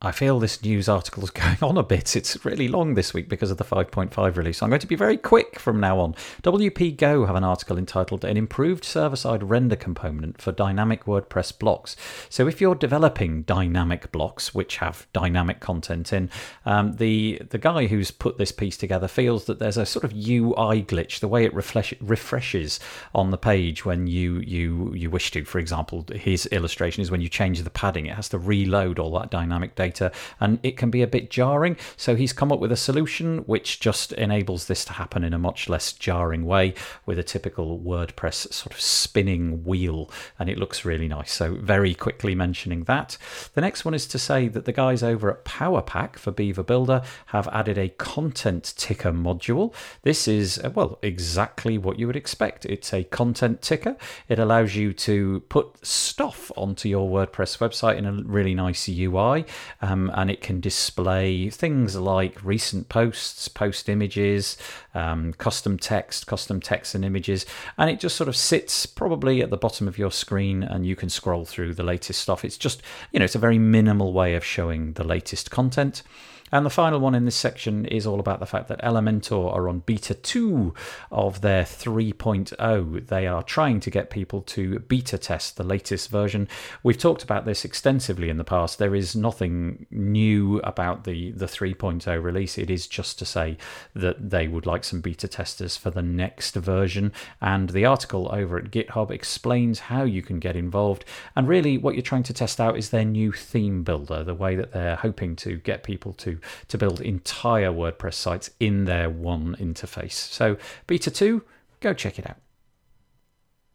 I 0.00 0.12
feel 0.12 0.38
this 0.38 0.62
news 0.62 0.88
article 0.88 1.24
is 1.24 1.30
going 1.32 1.56
on 1.60 1.76
a 1.76 1.82
bit. 1.82 2.14
It's 2.14 2.44
really 2.44 2.68
long 2.68 2.94
this 2.94 3.12
week 3.12 3.28
because 3.28 3.50
of 3.50 3.56
the 3.56 3.64
5.5 3.64 4.36
release. 4.36 4.62
I'm 4.62 4.68
going 4.68 4.78
to 4.78 4.86
be 4.86 4.94
very 4.94 5.16
quick 5.16 5.58
from 5.58 5.80
now 5.80 5.98
on. 5.98 6.14
WP 6.44 6.96
Go 6.96 7.26
have 7.26 7.34
an 7.34 7.42
article 7.42 7.76
entitled 7.76 8.24
An 8.24 8.36
Improved 8.36 8.84
Server 8.84 9.16
Side 9.16 9.42
Render 9.42 9.74
Component 9.74 10.40
for 10.40 10.52
Dynamic 10.52 11.06
WordPress 11.06 11.58
Blocks. 11.58 11.96
So, 12.28 12.46
if 12.46 12.60
you're 12.60 12.76
developing 12.76 13.42
dynamic 13.42 14.12
blocks, 14.12 14.54
which 14.54 14.76
have 14.76 15.08
dynamic 15.12 15.58
content 15.58 16.12
in, 16.12 16.30
um, 16.64 16.92
the, 16.92 17.42
the 17.50 17.58
guy 17.58 17.88
who's 17.88 18.12
put 18.12 18.38
this 18.38 18.52
piece 18.52 18.76
together 18.76 19.08
feels 19.08 19.46
that 19.46 19.58
there's 19.58 19.76
a 19.76 19.84
sort 19.84 20.04
of 20.04 20.12
UI 20.12 20.84
glitch, 20.84 21.18
the 21.18 21.26
way 21.26 21.44
it 21.44 21.52
refresh, 21.52 21.92
refreshes 22.00 22.78
on 23.16 23.32
the 23.32 23.38
page 23.38 23.84
when 23.84 24.06
you, 24.06 24.38
you, 24.38 24.94
you 24.94 25.10
wish 25.10 25.32
to. 25.32 25.44
For 25.44 25.58
example, 25.58 26.04
his 26.14 26.46
illustration 26.46 27.02
is 27.02 27.10
when 27.10 27.20
you 27.20 27.28
change 27.28 27.60
the 27.60 27.70
padding, 27.70 28.06
it 28.06 28.14
has 28.14 28.28
to 28.28 28.38
reload 28.38 29.00
all 29.00 29.10
that 29.18 29.32
dynamic 29.32 29.74
data 29.74 29.87
data, 29.88 30.12
and 30.40 30.58
it 30.62 30.76
can 30.76 30.90
be 30.90 31.02
a 31.02 31.06
bit 31.06 31.30
jarring. 31.30 31.76
So 31.96 32.14
he's 32.16 32.32
come 32.32 32.52
up 32.52 32.60
with 32.60 32.72
a 32.72 32.76
solution 32.76 33.38
which 33.40 33.80
just 33.80 34.12
enables 34.12 34.66
this 34.66 34.84
to 34.86 34.92
happen 34.94 35.24
in 35.24 35.32
a 35.32 35.38
much 35.38 35.68
less 35.68 35.92
jarring 35.92 36.44
way 36.44 36.74
with 37.06 37.18
a 37.18 37.22
typical 37.22 37.78
WordPress 37.78 38.52
sort 38.52 38.74
of 38.74 38.80
spinning 38.80 39.64
wheel, 39.64 40.10
and 40.38 40.48
it 40.48 40.58
looks 40.58 40.84
really 40.84 41.08
nice. 41.08 41.32
So, 41.32 41.54
very 41.54 41.94
quickly 41.94 42.34
mentioning 42.34 42.84
that. 42.84 43.16
The 43.54 43.60
next 43.60 43.84
one 43.84 43.94
is 43.94 44.06
to 44.08 44.18
say 44.18 44.48
that 44.48 44.64
the 44.64 44.72
guys 44.72 45.02
over 45.02 45.30
at 45.30 45.44
PowerPack 45.44 46.16
for 46.16 46.30
Beaver 46.30 46.62
Builder 46.62 47.02
have 47.26 47.48
added 47.48 47.78
a 47.78 47.88
content 47.88 48.74
ticker 48.76 49.12
module. 49.12 49.74
This 50.02 50.28
is, 50.28 50.58
uh, 50.58 50.70
well, 50.74 50.98
exactly 51.02 51.78
what 51.78 51.98
you 51.98 52.06
would 52.06 52.16
expect. 52.16 52.66
It's 52.66 52.92
a 52.92 53.04
content 53.04 53.62
ticker, 53.62 53.96
it 54.28 54.38
allows 54.38 54.74
you 54.74 54.92
to 54.92 55.40
put 55.48 55.84
stuff 55.86 56.52
onto 56.56 56.88
your 56.88 57.08
WordPress 57.08 57.58
website 57.58 57.96
in 57.96 58.06
a 58.06 58.12
really 58.12 58.54
nice 58.54 58.88
UI 58.88 59.44
um, 59.80 60.10
and 60.14 60.30
it 60.30 60.40
can 60.40 60.60
display 60.60 61.50
things 61.50 61.96
like 61.96 62.42
recent 62.44 62.88
posts, 62.88 63.48
post 63.48 63.88
images, 63.88 64.56
um, 64.94 65.32
custom 65.34 65.78
text, 65.78 66.26
custom 66.26 66.60
text 66.60 66.94
and 66.94 67.04
images, 67.04 67.46
and 67.76 67.90
it 67.90 68.00
just 68.00 68.16
sort 68.16 68.28
of 68.28 68.36
sits 68.36 68.86
probably 68.86 69.42
at 69.42 69.50
the 69.50 69.56
bottom 69.56 69.86
of 69.86 69.98
your 69.98 70.10
screen, 70.10 70.62
and 70.62 70.86
you 70.86 70.96
can 70.96 71.08
scroll 71.08 71.44
through 71.44 71.74
the 71.74 71.82
latest 71.82 72.20
stuff. 72.20 72.44
It's 72.44 72.58
just 72.58 72.82
you 73.12 73.18
know 73.18 73.24
it's 73.24 73.34
a 73.34 73.40
very 73.40 73.58
minimal 73.58 74.12
way 74.12 74.34
of 74.34 74.44
showing 74.44 74.94
the 74.94 75.04
latest 75.04 75.50
content. 75.50 76.02
And 76.52 76.64
the 76.64 76.70
final 76.70 77.00
one 77.00 77.14
in 77.14 77.24
this 77.24 77.36
section 77.36 77.84
is 77.86 78.06
all 78.06 78.20
about 78.20 78.40
the 78.40 78.46
fact 78.46 78.68
that 78.68 78.82
Elementor 78.82 79.52
are 79.52 79.68
on 79.68 79.80
beta 79.80 80.14
2 80.14 80.74
of 81.10 81.40
their 81.40 81.64
3.0. 81.64 83.06
They 83.06 83.26
are 83.26 83.42
trying 83.42 83.80
to 83.80 83.90
get 83.90 84.10
people 84.10 84.42
to 84.42 84.78
beta 84.80 85.18
test 85.18 85.56
the 85.56 85.64
latest 85.64 86.10
version. 86.10 86.48
We've 86.82 86.98
talked 86.98 87.22
about 87.22 87.44
this 87.44 87.64
extensively 87.64 88.28
in 88.28 88.36
the 88.36 88.44
past. 88.44 88.78
There 88.78 88.94
is 88.94 89.14
nothing 89.14 89.86
new 89.90 90.58
about 90.60 91.04
the, 91.04 91.32
the 91.32 91.46
3.0 91.46 92.22
release. 92.22 92.58
It 92.58 92.70
is 92.70 92.86
just 92.86 93.18
to 93.18 93.24
say 93.24 93.56
that 93.94 94.30
they 94.30 94.48
would 94.48 94.66
like 94.66 94.84
some 94.84 95.00
beta 95.00 95.28
testers 95.28 95.76
for 95.76 95.90
the 95.90 96.02
next 96.02 96.54
version. 96.54 97.12
And 97.40 97.70
the 97.70 97.84
article 97.84 98.28
over 98.32 98.58
at 98.58 98.70
GitHub 98.70 99.10
explains 99.10 99.78
how 99.80 100.04
you 100.04 100.22
can 100.22 100.38
get 100.38 100.56
involved. 100.56 101.04
And 101.36 101.48
really, 101.48 101.78
what 101.78 101.94
you're 101.94 102.02
trying 102.02 102.22
to 102.24 102.32
test 102.32 102.60
out 102.60 102.76
is 102.78 102.90
their 102.90 103.04
new 103.04 103.32
theme 103.32 103.82
builder, 103.82 104.24
the 104.24 104.34
way 104.34 104.56
that 104.56 104.72
they're 104.72 104.96
hoping 104.96 105.36
to 105.36 105.56
get 105.56 105.82
people 105.82 106.12
to 106.14 106.37
to 106.68 106.78
build 106.78 107.00
entire 107.00 107.70
WordPress 107.70 108.14
sites 108.14 108.50
in 108.60 108.84
their 108.84 109.10
one 109.10 109.56
interface. 109.60 110.12
So, 110.12 110.56
Beta 110.86 111.10
2, 111.10 111.42
go 111.80 111.94
check 111.94 112.18
it 112.18 112.28
out. 112.28 112.38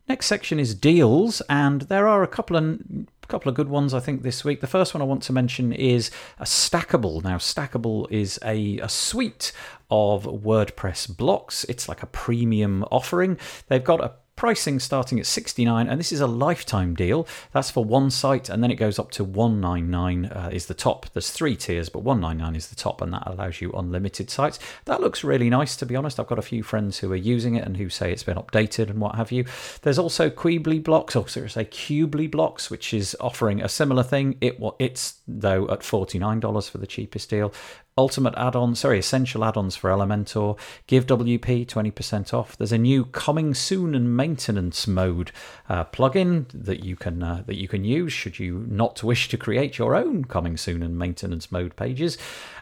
Next 0.07 0.25
section 0.25 0.59
is 0.59 0.75
deals, 0.75 1.41
and 1.49 1.83
there 1.83 2.07
are 2.07 2.23
a 2.23 2.27
couple 2.27 2.57
of 2.57 2.81
couple 3.29 3.49
of 3.49 3.55
good 3.55 3.69
ones 3.69 3.93
I 3.93 4.01
think 4.01 4.21
this 4.21 4.43
week. 4.43 4.59
The 4.59 4.67
first 4.67 4.93
one 4.93 5.01
I 5.01 5.05
want 5.05 5.23
to 5.23 5.33
mention 5.33 5.71
is 5.71 6.11
a 6.39 6.43
Stackable. 6.43 7.23
Now, 7.23 7.37
Stackable 7.37 8.05
is 8.11 8.37
a, 8.43 8.79
a 8.79 8.89
suite 8.89 9.53
of 9.89 10.25
WordPress 10.25 11.15
blocks. 11.15 11.63
It's 11.65 11.87
like 11.87 12.03
a 12.03 12.07
premium 12.07 12.83
offering. 12.91 13.39
They've 13.67 13.83
got 13.83 14.03
a 14.03 14.11
pricing 14.35 14.79
starting 14.79 15.19
at 15.19 15.25
69 15.25 15.87
and 15.87 15.99
this 15.99 16.11
is 16.11 16.19
a 16.19 16.27
lifetime 16.27 16.95
deal. 16.95 17.27
That's 17.51 17.71
for 17.71 17.83
one 17.85 18.09
site 18.09 18.49
and 18.49 18.63
then 18.63 18.71
it 18.71 18.75
goes 18.75 18.97
up 18.99 19.11
to 19.11 19.23
199 19.23 20.25
uh, 20.25 20.49
is 20.51 20.65
the 20.65 20.73
top. 20.73 21.07
There's 21.13 21.31
three 21.31 21.55
tiers 21.55 21.89
but 21.89 22.03
199 22.03 22.55
is 22.55 22.67
the 22.67 22.75
top 22.75 23.01
and 23.01 23.13
that 23.13 23.23
allows 23.25 23.61
you 23.61 23.71
unlimited 23.71 24.29
sites. 24.29 24.59
That 24.85 25.01
looks 25.01 25.23
really 25.23 25.49
nice 25.49 25.75
to 25.77 25.85
be 25.85 25.95
honest. 25.95 26.19
I've 26.19 26.27
got 26.27 26.39
a 26.39 26.43
few 26.43 26.63
friends 26.63 26.99
who 26.99 27.11
are 27.11 27.17
using 27.17 27.55
it 27.55 27.65
and 27.65 27.77
who 27.77 27.89
say 27.89 28.11
it's 28.11 28.23
been 28.23 28.37
updated 28.37 28.89
and 28.89 28.99
what 28.99 29.15
have 29.15 29.31
you. 29.31 29.45
There's 29.81 29.99
also 29.99 30.29
Queebly 30.29 30.83
blocks 30.83 31.15
or 31.15 31.25
I 31.25 31.47
say 31.47 31.65
Qubely 31.65 32.29
blocks 32.29 32.69
which 32.69 32.93
is 32.93 33.15
offering 33.19 33.61
a 33.61 33.69
similar 33.69 34.03
thing. 34.03 34.37
It 34.41 34.59
it's 34.79 35.15
though 35.27 35.69
at 35.69 35.81
$49 35.81 36.69
for 36.69 36.77
the 36.77 36.87
cheapest 36.87 37.29
deal 37.29 37.53
ultimate 37.97 38.33
add-ons, 38.35 38.79
sorry, 38.79 38.99
essential 38.99 39.45
add-ons 39.45 39.75
for 39.75 39.89
Elementor. 39.89 40.57
GiveWP 40.87 41.65
20% 41.67 42.33
off. 42.33 42.57
There's 42.57 42.71
a 42.71 42.77
new 42.77 43.05
coming 43.05 43.53
soon 43.53 43.93
and 43.95 44.15
maintenance 44.15 44.87
mode 44.87 45.31
uh, 45.69 45.85
plugin 45.85 46.45
that 46.53 46.83
you 46.83 46.95
can 46.95 47.21
uh, 47.21 47.43
that 47.45 47.57
you 47.57 47.67
can 47.67 47.83
use 47.83 48.11
should 48.11 48.39
you 48.39 48.65
not 48.67 49.03
wish 49.03 49.29
to 49.29 49.37
create 49.37 49.77
your 49.77 49.95
own 49.95 50.25
coming 50.25 50.57
soon 50.57 50.81
and 50.81 50.97
maintenance 50.97 51.51
mode 51.51 51.75
pages, 51.75 52.17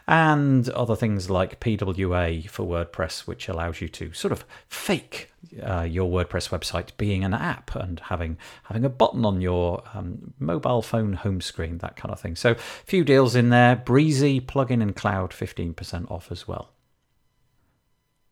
and 0.06 0.68
other 0.70 0.96
things 0.96 1.30
like 1.30 1.60
PWA 1.60 2.48
for 2.48 2.66
WordPress, 2.66 3.26
which 3.26 3.48
allows 3.48 3.80
you 3.80 3.88
to 3.88 4.12
sort 4.12 4.32
of 4.32 4.44
fake 4.68 5.31
uh, 5.62 5.82
your 5.82 6.10
WordPress 6.10 6.48
website 6.48 6.96
being 6.96 7.24
an 7.24 7.34
app 7.34 7.74
and 7.74 8.00
having 8.00 8.38
having 8.64 8.84
a 8.84 8.88
button 8.88 9.24
on 9.24 9.40
your 9.40 9.82
um, 9.94 10.34
mobile 10.38 10.82
phone 10.82 11.14
home 11.14 11.40
screen, 11.40 11.78
that 11.78 11.96
kind 11.96 12.12
of 12.12 12.20
thing. 12.20 12.36
So, 12.36 12.52
a 12.52 12.56
few 12.56 13.04
deals 13.04 13.34
in 13.34 13.50
there. 13.50 13.76
Breezy 13.76 14.40
plugin 14.40 14.82
and 14.82 14.94
cloud, 14.94 15.30
15% 15.30 16.10
off 16.10 16.30
as 16.30 16.46
well. 16.46 16.72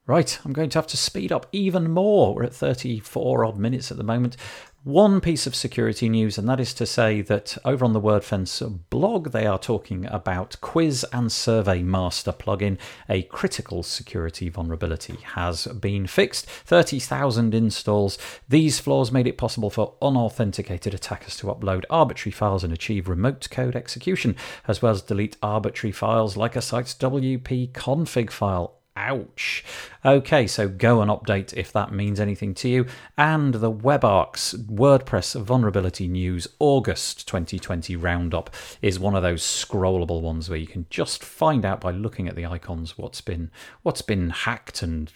Right, 0.07 0.41
I'm 0.45 0.53
going 0.53 0.71
to 0.71 0.79
have 0.79 0.89
to 0.89 0.97
speed 0.97 1.31
up 1.31 1.47
even 1.53 1.91
more. 1.91 2.35
We're 2.35 2.43
at 2.45 2.55
34 2.55 3.45
odd 3.45 3.59
minutes 3.59 3.93
at 3.93 3.97
the 3.97 4.03
moment 4.03 4.37
one 4.83 5.21
piece 5.21 5.47
of 5.47 5.55
security 5.55 6.09
news, 6.09 6.39
and 6.39 6.49
that 6.49 6.59
is 6.59 6.73
to 6.73 6.87
say 6.87 7.21
that 7.21 7.59
over 7.67 7.85
on 7.85 7.93
the 7.93 8.01
WordFence 8.01 8.81
blog, 8.89 9.33
they 9.33 9.45
are 9.45 9.59
talking 9.59 10.07
about 10.07 10.57
Quiz 10.63 11.05
and 11.13 11.31
Survey 11.31 11.83
Master 11.83 12.33
plugin. 12.33 12.79
A 13.07 13.25
critical 13.25 13.83
security 13.83 14.49
vulnerability 14.49 15.19
has 15.35 15.67
been 15.67 16.07
fixed. 16.07 16.47
30,000 16.47 17.55
installs. 17.55 18.17
These 18.49 18.81
flaws 18.81 19.13
made 19.13 19.27
it 19.27 19.37
possible 19.37 19.69
for 19.69 19.97
unauthenticated 20.01 20.95
attackers 20.95 21.37
to 21.37 21.49
upload 21.49 21.85
arbitrary 21.91 22.33
files 22.33 22.65
and 22.65 22.73
achieve 22.73 23.07
remote 23.07 23.49
code 23.51 23.77
execution, 23.77 24.35
as 24.67 24.81
well 24.81 24.93
as 24.93 25.03
delete 25.03 25.37
arbitrary 25.43 25.93
files 25.93 26.39
like 26.39 26.57
a 26.57 26.63
site's 26.63 26.95
WP 26.95 27.73
config 27.73 28.31
file 28.31 28.80
Ouch. 29.01 29.65
Okay, 30.05 30.47
so 30.47 30.69
go 30.69 31.01
and 31.01 31.11
update 31.11 31.55
if 31.55 31.73
that 31.73 31.91
means 31.91 32.21
anything 32.21 32.53
to 32.55 32.69
you. 32.69 32.87
And 33.17 33.55
the 33.55 33.73
WebARX 33.73 34.67
WordPress 34.67 35.41
Vulnerability 35.41 36.07
News 36.07 36.47
August 36.59 37.27
2020 37.27 37.97
Roundup 37.97 38.55
is 38.83 38.99
one 38.99 39.15
of 39.15 39.23
those 39.23 39.43
scrollable 39.43 40.21
ones 40.21 40.51
where 40.51 40.59
you 40.59 40.67
can 40.67 40.85
just 40.91 41.25
find 41.25 41.65
out 41.65 41.81
by 41.81 41.93
looking 41.93 42.29
at 42.29 42.37
the 42.37 42.45
icons 42.45 42.99
what's 42.99 43.23
been 43.23 43.51
what's 43.83 44.03
been 44.03 44.29
hacked 44.29 44.83
and 44.83 45.13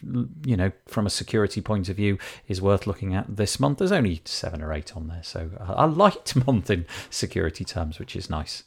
you 0.46 0.56
know 0.56 0.72
from 0.86 1.06
a 1.06 1.10
security 1.10 1.60
point 1.60 1.90
of 1.90 1.96
view 1.96 2.16
is 2.48 2.62
worth 2.62 2.86
looking 2.86 3.14
at 3.14 3.36
this 3.36 3.60
month. 3.60 3.78
There's 3.78 3.92
only 3.92 4.22
seven 4.24 4.62
or 4.62 4.72
eight 4.72 4.96
on 4.96 5.08
there, 5.08 5.22
so 5.22 5.50
a 5.60 5.86
light 5.86 6.34
month 6.46 6.70
in 6.70 6.86
security 7.10 7.66
terms, 7.66 7.98
which 7.98 8.16
is 8.16 8.30
nice. 8.30 8.64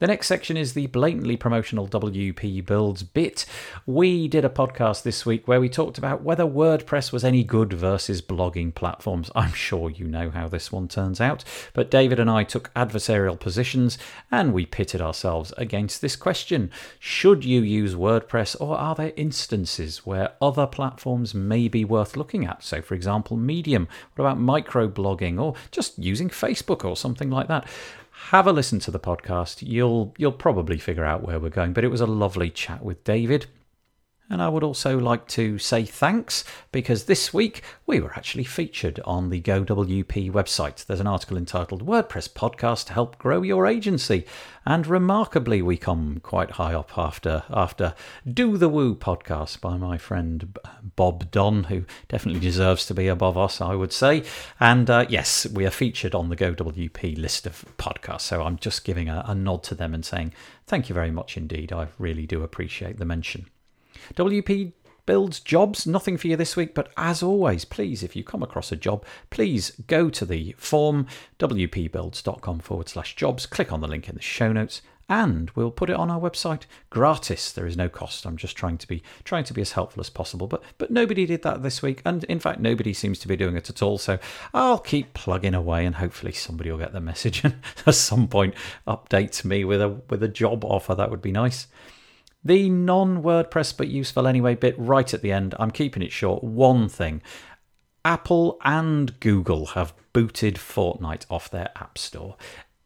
The 0.00 0.06
next 0.06 0.28
section 0.28 0.56
is 0.56 0.72
the 0.72 0.86
blatantly 0.86 1.36
promotional 1.36 1.86
WP 1.86 2.64
Builds 2.64 3.02
bit. 3.02 3.44
We 3.84 4.28
did 4.28 4.46
a 4.46 4.48
podcast 4.48 5.02
this 5.02 5.26
week 5.26 5.46
where 5.46 5.60
we 5.60 5.68
talked 5.68 5.98
about 5.98 6.22
whether 6.22 6.44
WordPress 6.44 7.12
was 7.12 7.22
any 7.22 7.44
good 7.44 7.74
versus 7.74 8.22
blogging 8.22 8.74
platforms. 8.74 9.30
I'm 9.34 9.52
sure 9.52 9.90
you 9.90 10.06
know 10.06 10.30
how 10.30 10.48
this 10.48 10.72
one 10.72 10.88
turns 10.88 11.20
out, 11.20 11.44
but 11.74 11.90
David 11.90 12.18
and 12.18 12.30
I 12.30 12.44
took 12.44 12.72
adversarial 12.72 13.38
positions 13.38 13.98
and 14.30 14.54
we 14.54 14.64
pitted 14.64 15.02
ourselves 15.02 15.52
against 15.58 16.00
this 16.00 16.16
question 16.16 16.70
Should 16.98 17.44
you 17.44 17.60
use 17.60 17.94
WordPress 17.94 18.58
or 18.58 18.78
are 18.78 18.94
there 18.94 19.12
instances 19.16 20.06
where 20.06 20.32
other 20.40 20.66
platforms 20.66 21.34
may 21.34 21.68
be 21.68 21.84
worth 21.84 22.16
looking 22.16 22.46
at? 22.46 22.64
So, 22.64 22.80
for 22.80 22.94
example, 22.94 23.36
Medium. 23.36 23.86
What 24.14 24.24
about 24.24 24.38
microblogging 24.38 25.38
or 25.38 25.56
just 25.70 25.98
using 25.98 26.30
Facebook 26.30 26.86
or 26.86 26.96
something 26.96 27.28
like 27.28 27.48
that? 27.48 27.68
Have 28.28 28.46
a 28.46 28.52
listen 28.52 28.78
to 28.80 28.90
the 28.90 29.00
podcast. 29.00 29.62
You'll 29.66 30.14
you'll 30.16 30.32
probably 30.32 30.78
figure 30.78 31.04
out 31.04 31.22
where 31.22 31.40
we're 31.40 31.50
going. 31.50 31.72
But 31.72 31.84
it 31.84 31.88
was 31.88 32.00
a 32.00 32.06
lovely 32.06 32.50
chat 32.50 32.84
with 32.84 33.02
David. 33.02 33.46
And 34.30 34.40
I 34.40 34.48
would 34.48 34.62
also 34.62 34.96
like 34.96 35.26
to 35.28 35.58
say 35.58 35.84
thanks 35.84 36.44
because 36.70 37.04
this 37.04 37.34
week 37.34 37.64
we 37.84 37.98
were 37.98 38.12
actually 38.12 38.44
featured 38.44 39.00
on 39.04 39.28
the 39.28 39.40
GoWP 39.40 40.30
website. 40.30 40.86
There's 40.86 41.00
an 41.00 41.08
article 41.08 41.36
entitled 41.36 41.84
WordPress 41.84 42.28
Podcast 42.28 42.86
to 42.86 42.92
Help 42.92 43.18
Grow 43.18 43.42
Your 43.42 43.66
Agency. 43.66 44.24
And 44.64 44.86
remarkably, 44.86 45.62
we 45.62 45.76
come 45.76 46.20
quite 46.22 46.52
high 46.52 46.74
up 46.74 46.96
after, 46.96 47.42
after 47.50 47.92
Do 48.32 48.56
the 48.56 48.68
Woo 48.68 48.94
podcast 48.94 49.60
by 49.60 49.76
my 49.76 49.98
friend 49.98 50.56
Bob 50.94 51.32
Dunn, 51.32 51.64
who 51.64 51.84
definitely 52.06 52.40
deserves 52.40 52.86
to 52.86 52.94
be 52.94 53.08
above 53.08 53.36
us, 53.36 53.60
I 53.60 53.74
would 53.74 53.92
say. 53.92 54.22
And 54.60 54.88
uh, 54.88 55.06
yes, 55.08 55.44
we 55.48 55.66
are 55.66 55.70
featured 55.70 56.14
on 56.14 56.28
the 56.28 56.36
GoWP 56.36 57.18
list 57.18 57.48
of 57.48 57.64
podcasts. 57.78 58.20
So 58.20 58.44
I'm 58.44 58.58
just 58.58 58.84
giving 58.84 59.08
a, 59.08 59.24
a 59.26 59.34
nod 59.34 59.64
to 59.64 59.74
them 59.74 59.92
and 59.92 60.04
saying 60.04 60.34
thank 60.68 60.88
you 60.88 60.94
very 60.94 61.10
much 61.10 61.36
indeed. 61.36 61.72
I 61.72 61.88
really 61.98 62.26
do 62.26 62.44
appreciate 62.44 62.98
the 62.98 63.04
mention. 63.04 63.46
WP 64.14 64.72
builds 65.06 65.40
jobs, 65.40 65.86
nothing 65.86 66.16
for 66.16 66.28
you 66.28 66.36
this 66.36 66.56
week, 66.56 66.74
but 66.74 66.92
as 66.96 67.22
always, 67.22 67.64
please, 67.64 68.02
if 68.02 68.14
you 68.14 68.22
come 68.22 68.42
across 68.42 68.70
a 68.70 68.76
job, 68.76 69.04
please 69.30 69.72
go 69.86 70.08
to 70.08 70.24
the 70.24 70.54
form 70.56 71.06
wpbuilds.com 71.38 72.60
forward 72.60 72.88
slash 72.88 73.16
jobs, 73.16 73.44
click 73.46 73.72
on 73.72 73.80
the 73.80 73.88
link 73.88 74.08
in 74.08 74.14
the 74.14 74.22
show 74.22 74.52
notes, 74.52 74.82
and 75.10 75.50
we'll 75.56 75.72
put 75.72 75.90
it 75.90 75.96
on 75.96 76.08
our 76.08 76.20
website 76.20 76.62
gratis. 76.88 77.50
There 77.50 77.66
is 77.66 77.76
no 77.76 77.88
cost. 77.88 78.24
I'm 78.24 78.36
just 78.36 78.56
trying 78.56 78.78
to 78.78 78.86
be 78.86 79.02
trying 79.24 79.42
to 79.42 79.52
be 79.52 79.60
as 79.60 79.72
helpful 79.72 80.00
as 80.00 80.08
possible. 80.08 80.46
But 80.46 80.62
but 80.78 80.92
nobody 80.92 81.26
did 81.26 81.42
that 81.42 81.64
this 81.64 81.82
week, 81.82 82.00
and 82.06 82.22
in 82.24 82.38
fact 82.38 82.60
nobody 82.60 82.94
seems 82.94 83.18
to 83.18 83.28
be 83.28 83.36
doing 83.36 83.56
it 83.56 83.68
at 83.68 83.82
all. 83.82 83.98
So 83.98 84.20
I'll 84.54 84.78
keep 84.78 85.12
plugging 85.12 85.54
away, 85.54 85.84
and 85.84 85.96
hopefully 85.96 86.30
somebody 86.30 86.70
will 86.70 86.78
get 86.78 86.92
the 86.92 87.00
message 87.00 87.42
and 87.42 87.60
at 87.86 87.96
some 87.96 88.28
point 88.28 88.54
update 88.86 89.44
me 89.44 89.64
with 89.64 89.82
a 89.82 89.88
with 89.88 90.22
a 90.22 90.28
job 90.28 90.64
offer. 90.64 90.94
That 90.94 91.10
would 91.10 91.22
be 91.22 91.32
nice. 91.32 91.66
The 92.42 92.70
non 92.70 93.22
WordPress 93.22 93.76
but 93.76 93.88
useful 93.88 94.26
anyway 94.26 94.54
bit 94.54 94.74
right 94.78 95.12
at 95.12 95.22
the 95.22 95.32
end, 95.32 95.54
I'm 95.58 95.70
keeping 95.70 96.02
it 96.02 96.12
short. 96.12 96.42
One 96.42 96.88
thing 96.88 97.22
Apple 98.04 98.58
and 98.64 99.18
Google 99.20 99.66
have 99.66 99.92
booted 100.12 100.56
Fortnite 100.56 101.26
off 101.30 101.50
their 101.50 101.70
App 101.76 101.98
Store. 101.98 102.36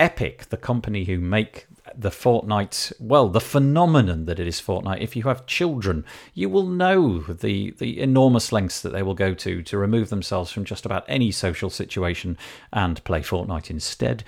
Epic, 0.01 0.49
the 0.49 0.57
company 0.57 1.05
who 1.05 1.21
make 1.21 1.67
the 1.95 2.11
Fortnite, 2.11 2.93
well, 2.99 3.29
the 3.29 3.41
phenomenon 3.41 4.25
that 4.25 4.41
it 4.41 4.47
is 4.49 4.61
Fortnite. 4.61 5.01
If 5.01 5.15
you 5.15 5.23
have 5.25 5.47
children, 5.47 6.05
you 6.35 6.49
will 6.49 6.67
know 6.67 7.21
the 7.21 7.71
the 7.79 8.01
enormous 8.01 8.51
lengths 8.51 8.81
that 8.81 8.93
they 8.93 9.03
will 9.03 9.15
go 9.15 9.35
to 9.35 9.63
to 9.63 9.79
remove 9.79 10.11
themselves 10.11 10.51
from 10.51 10.65
just 10.65 10.85
about 10.85 11.05
any 11.07 11.31
social 11.31 11.71
situation 11.71 12.37
and 12.73 13.03
play 13.05 13.21
Fortnite 13.21 13.71
instead. 13.71 14.25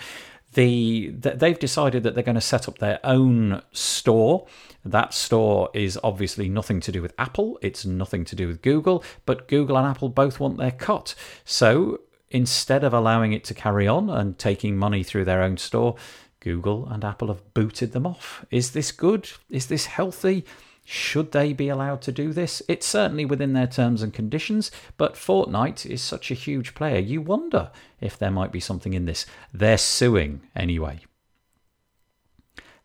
The, 0.57 1.11
they've 1.11 1.59
decided 1.59 2.03
that 2.03 2.15
they're 2.15 2.25
going 2.25 2.35
to 2.35 2.41
set 2.41 2.69
up 2.69 2.79
their 2.79 3.01
own 3.05 3.63
store 3.73 4.47
that 4.87 5.13
store 5.13 5.69
is 5.75 5.99
obviously 6.05 6.49
nothing 6.49 6.81
to 6.81 6.93
do 6.93 7.03
with 7.03 7.13
Apple, 7.19 7.59
it's 7.61 7.85
nothing 7.85 8.25
to 8.25 8.37
do 8.37 8.47
with 8.47 8.63
Google, 8.63 9.03
but 9.25 9.49
Google 9.49 9.77
and 9.77 9.87
Apple 9.87 10.09
both 10.09 10.39
want 10.39 10.59
their 10.59 10.71
cut. 10.71 11.15
So 11.45 12.01
instead 12.31 12.85
of 12.85 12.95
allowing 12.95 13.33
it 13.33 13.45
to 13.45 13.55
carry 13.55 13.89
on 13.89 14.09
and 14.09 14.39
taking 14.39 14.77
money 14.77 15.03
through 15.03 15.25
their 15.25 15.43
own 15.43 15.57
store, 15.57 15.97
Google 16.39 16.87
and 16.89 17.05
Apple 17.05 17.29
have 17.29 17.53
booted 17.53 17.93
them 17.93 18.07
off. 18.07 18.45
Is 18.51 18.71
this 18.71 18.93
good? 18.93 19.29
Is 19.51 19.67
this 19.67 19.87
healthy? 19.87 20.45
Should 20.89 21.33
they 21.33 21.53
be 21.53 21.69
allowed 21.69 22.01
to 22.03 22.13
do 22.13 22.33
this? 22.33 22.63
It's 22.69 22.87
certainly 22.87 23.25
within 23.25 23.55
their 23.55 23.67
terms 23.67 24.03
and 24.03 24.15
conditions, 24.15 24.71
but 24.97 25.15
Fortnite 25.15 25.85
is 25.85 26.01
such 26.01 26.31
a 26.31 26.35
huge 26.35 26.77
player, 26.77 27.01
you 27.01 27.21
wonder 27.21 27.73
if 28.01 28.17
there 28.17 28.31
might 28.31 28.53
be 28.53 28.61
something 28.61 28.95
in 28.95 29.05
this. 29.05 29.27
They're 29.53 29.79
suing 29.79 30.43
anyway. 30.55 31.01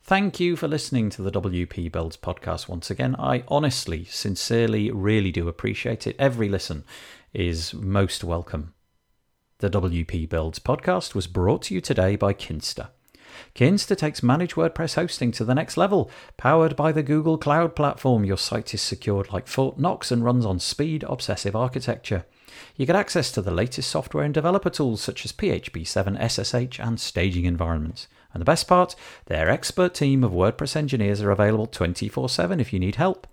Thank 0.01 0.39
you 0.39 0.55
for 0.55 0.67
listening 0.67 1.11
to 1.11 1.21
the 1.21 1.31
WP 1.31 1.91
Builds 1.91 2.17
podcast 2.17 2.67
once 2.67 2.89
again. 2.89 3.15
I 3.19 3.43
honestly, 3.47 4.05
sincerely, 4.05 4.89
really 4.89 5.31
do 5.31 5.47
appreciate 5.47 6.07
it. 6.07 6.15
Every 6.17 6.49
listen 6.49 6.83
is 7.35 7.71
most 7.71 8.23
welcome. 8.23 8.73
The 9.59 9.69
WP 9.69 10.27
Builds 10.27 10.57
podcast 10.57 11.13
was 11.13 11.27
brought 11.27 11.61
to 11.63 11.75
you 11.75 11.81
today 11.81 12.15
by 12.15 12.33
Kinsta. 12.33 12.89
Kinsta 13.55 13.95
takes 13.95 14.23
managed 14.23 14.55
WordPress 14.55 14.95
hosting 14.95 15.31
to 15.31 15.45
the 15.45 15.55
next 15.55 15.77
level. 15.77 16.09
Powered 16.37 16.75
by 16.75 16.91
the 16.91 17.03
Google 17.03 17.37
Cloud 17.37 17.75
Platform, 17.75 18.25
your 18.25 18.37
site 18.37 18.73
is 18.73 18.81
secured 18.81 19.31
like 19.31 19.47
Fort 19.47 19.79
Knox 19.79 20.11
and 20.11 20.23
runs 20.23 20.45
on 20.45 20.59
speed 20.59 21.03
obsessive 21.07 21.55
architecture. 21.55 22.25
You 22.75 22.85
get 22.85 22.95
access 22.95 23.31
to 23.31 23.41
the 23.41 23.51
latest 23.51 23.89
software 23.89 24.23
and 24.23 24.33
developer 24.33 24.69
tools 24.69 25.01
such 25.01 25.25
as 25.25 25.31
PHP 25.31 25.85
7, 25.87 26.17
SSH, 26.29 26.79
and 26.79 26.99
staging 26.99 27.45
environments. 27.45 28.07
And 28.33 28.41
the 28.41 28.45
best 28.45 28.67
part, 28.67 28.95
their 29.25 29.49
expert 29.49 29.93
team 29.93 30.23
of 30.23 30.31
WordPress 30.31 30.75
engineers 30.75 31.21
are 31.21 31.31
available 31.31 31.67
24 31.67 32.29
7 32.29 32.59
if 32.59 32.71
you 32.71 32.79
need 32.79 32.95
help. 32.95 33.27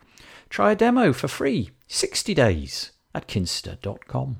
Try 0.49 0.73
a 0.73 0.77
demo 0.77 1.13
for 1.13 1.29
free, 1.29 1.71
60 1.89 2.35
days, 2.35 2.93
at 3.15 3.29
kinsta.com. 3.29 4.39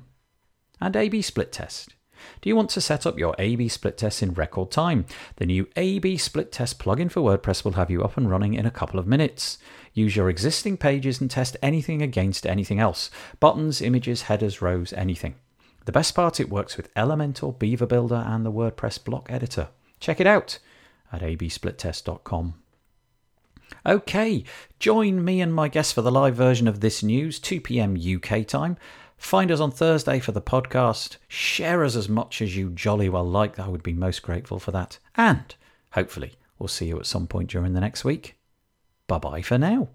And 0.81 0.95
A 0.95 1.09
B 1.09 1.21
split 1.21 1.51
test. 1.51 1.95
Do 2.41 2.49
you 2.49 2.55
want 2.55 2.69
to 2.71 2.81
set 2.81 3.05
up 3.05 3.17
your 3.17 3.35
A 3.37 3.55
B 3.55 3.67
split 3.67 3.97
test 3.97 4.23
in 4.23 4.33
record 4.33 4.71
time? 4.71 5.05
The 5.37 5.45
new 5.45 5.67
A 5.75 5.99
B 5.99 6.17
split 6.17 6.51
test 6.51 6.79
plugin 6.79 7.11
for 7.11 7.21
WordPress 7.21 7.63
will 7.63 7.73
have 7.73 7.89
you 7.89 8.03
up 8.03 8.17
and 8.17 8.29
running 8.29 8.53
in 8.53 8.65
a 8.65 8.71
couple 8.71 8.99
of 8.99 9.07
minutes. 9.07 9.57
Use 9.93 10.15
your 10.15 10.29
existing 10.29 10.77
pages 10.77 11.19
and 11.19 11.29
test 11.29 11.57
anything 11.61 12.01
against 12.01 12.45
anything 12.45 12.79
else 12.79 13.09
buttons, 13.39 13.81
images, 13.81 14.23
headers, 14.23 14.61
rows, 14.61 14.93
anything. 14.93 15.35
The 15.85 15.91
best 15.91 16.13
part, 16.13 16.39
it 16.39 16.49
works 16.49 16.77
with 16.77 16.93
Elementor, 16.93 17.57
Beaver 17.57 17.87
Builder, 17.87 18.23
and 18.27 18.45
the 18.45 18.51
WordPress 18.51 19.03
block 19.03 19.27
editor. 19.31 19.69
Check 19.99 20.19
it 20.19 20.27
out 20.27 20.59
at 21.11 21.21
absplittest.com. 21.21 22.53
Okay, 23.85 24.43
join 24.79 25.23
me 25.23 25.41
and 25.41 25.53
my 25.53 25.67
guests 25.67 25.93
for 25.93 26.01
the 26.01 26.11
live 26.11 26.35
version 26.35 26.67
of 26.67 26.79
this 26.79 27.01
news, 27.01 27.39
2 27.39 27.61
pm 27.61 27.97
UK 27.97 28.45
time. 28.45 28.77
Find 29.19 29.51
us 29.51 29.59
on 29.59 29.69
Thursday 29.69 30.19
for 30.19 30.31
the 30.31 30.41
podcast. 30.41 31.17
Share 31.27 31.83
us 31.83 31.95
as 31.95 32.09
much 32.09 32.41
as 32.41 32.55
you 32.55 32.69
jolly 32.69 33.09
well 33.09 33.29
like. 33.29 33.59
I 33.59 33.67
would 33.67 33.83
be 33.83 33.93
most 33.93 34.23
grateful 34.23 34.59
for 34.59 34.71
that. 34.71 34.97
And 35.15 35.53
hopefully, 35.91 36.33
we'll 36.57 36.69
see 36.69 36.87
you 36.87 36.97
at 36.97 37.05
some 37.05 37.27
point 37.27 37.49
during 37.49 37.73
the 37.73 37.81
next 37.81 38.05
week. 38.05 38.37
Bye 39.07 39.19
bye 39.19 39.41
for 39.41 39.57
now. 39.57 39.89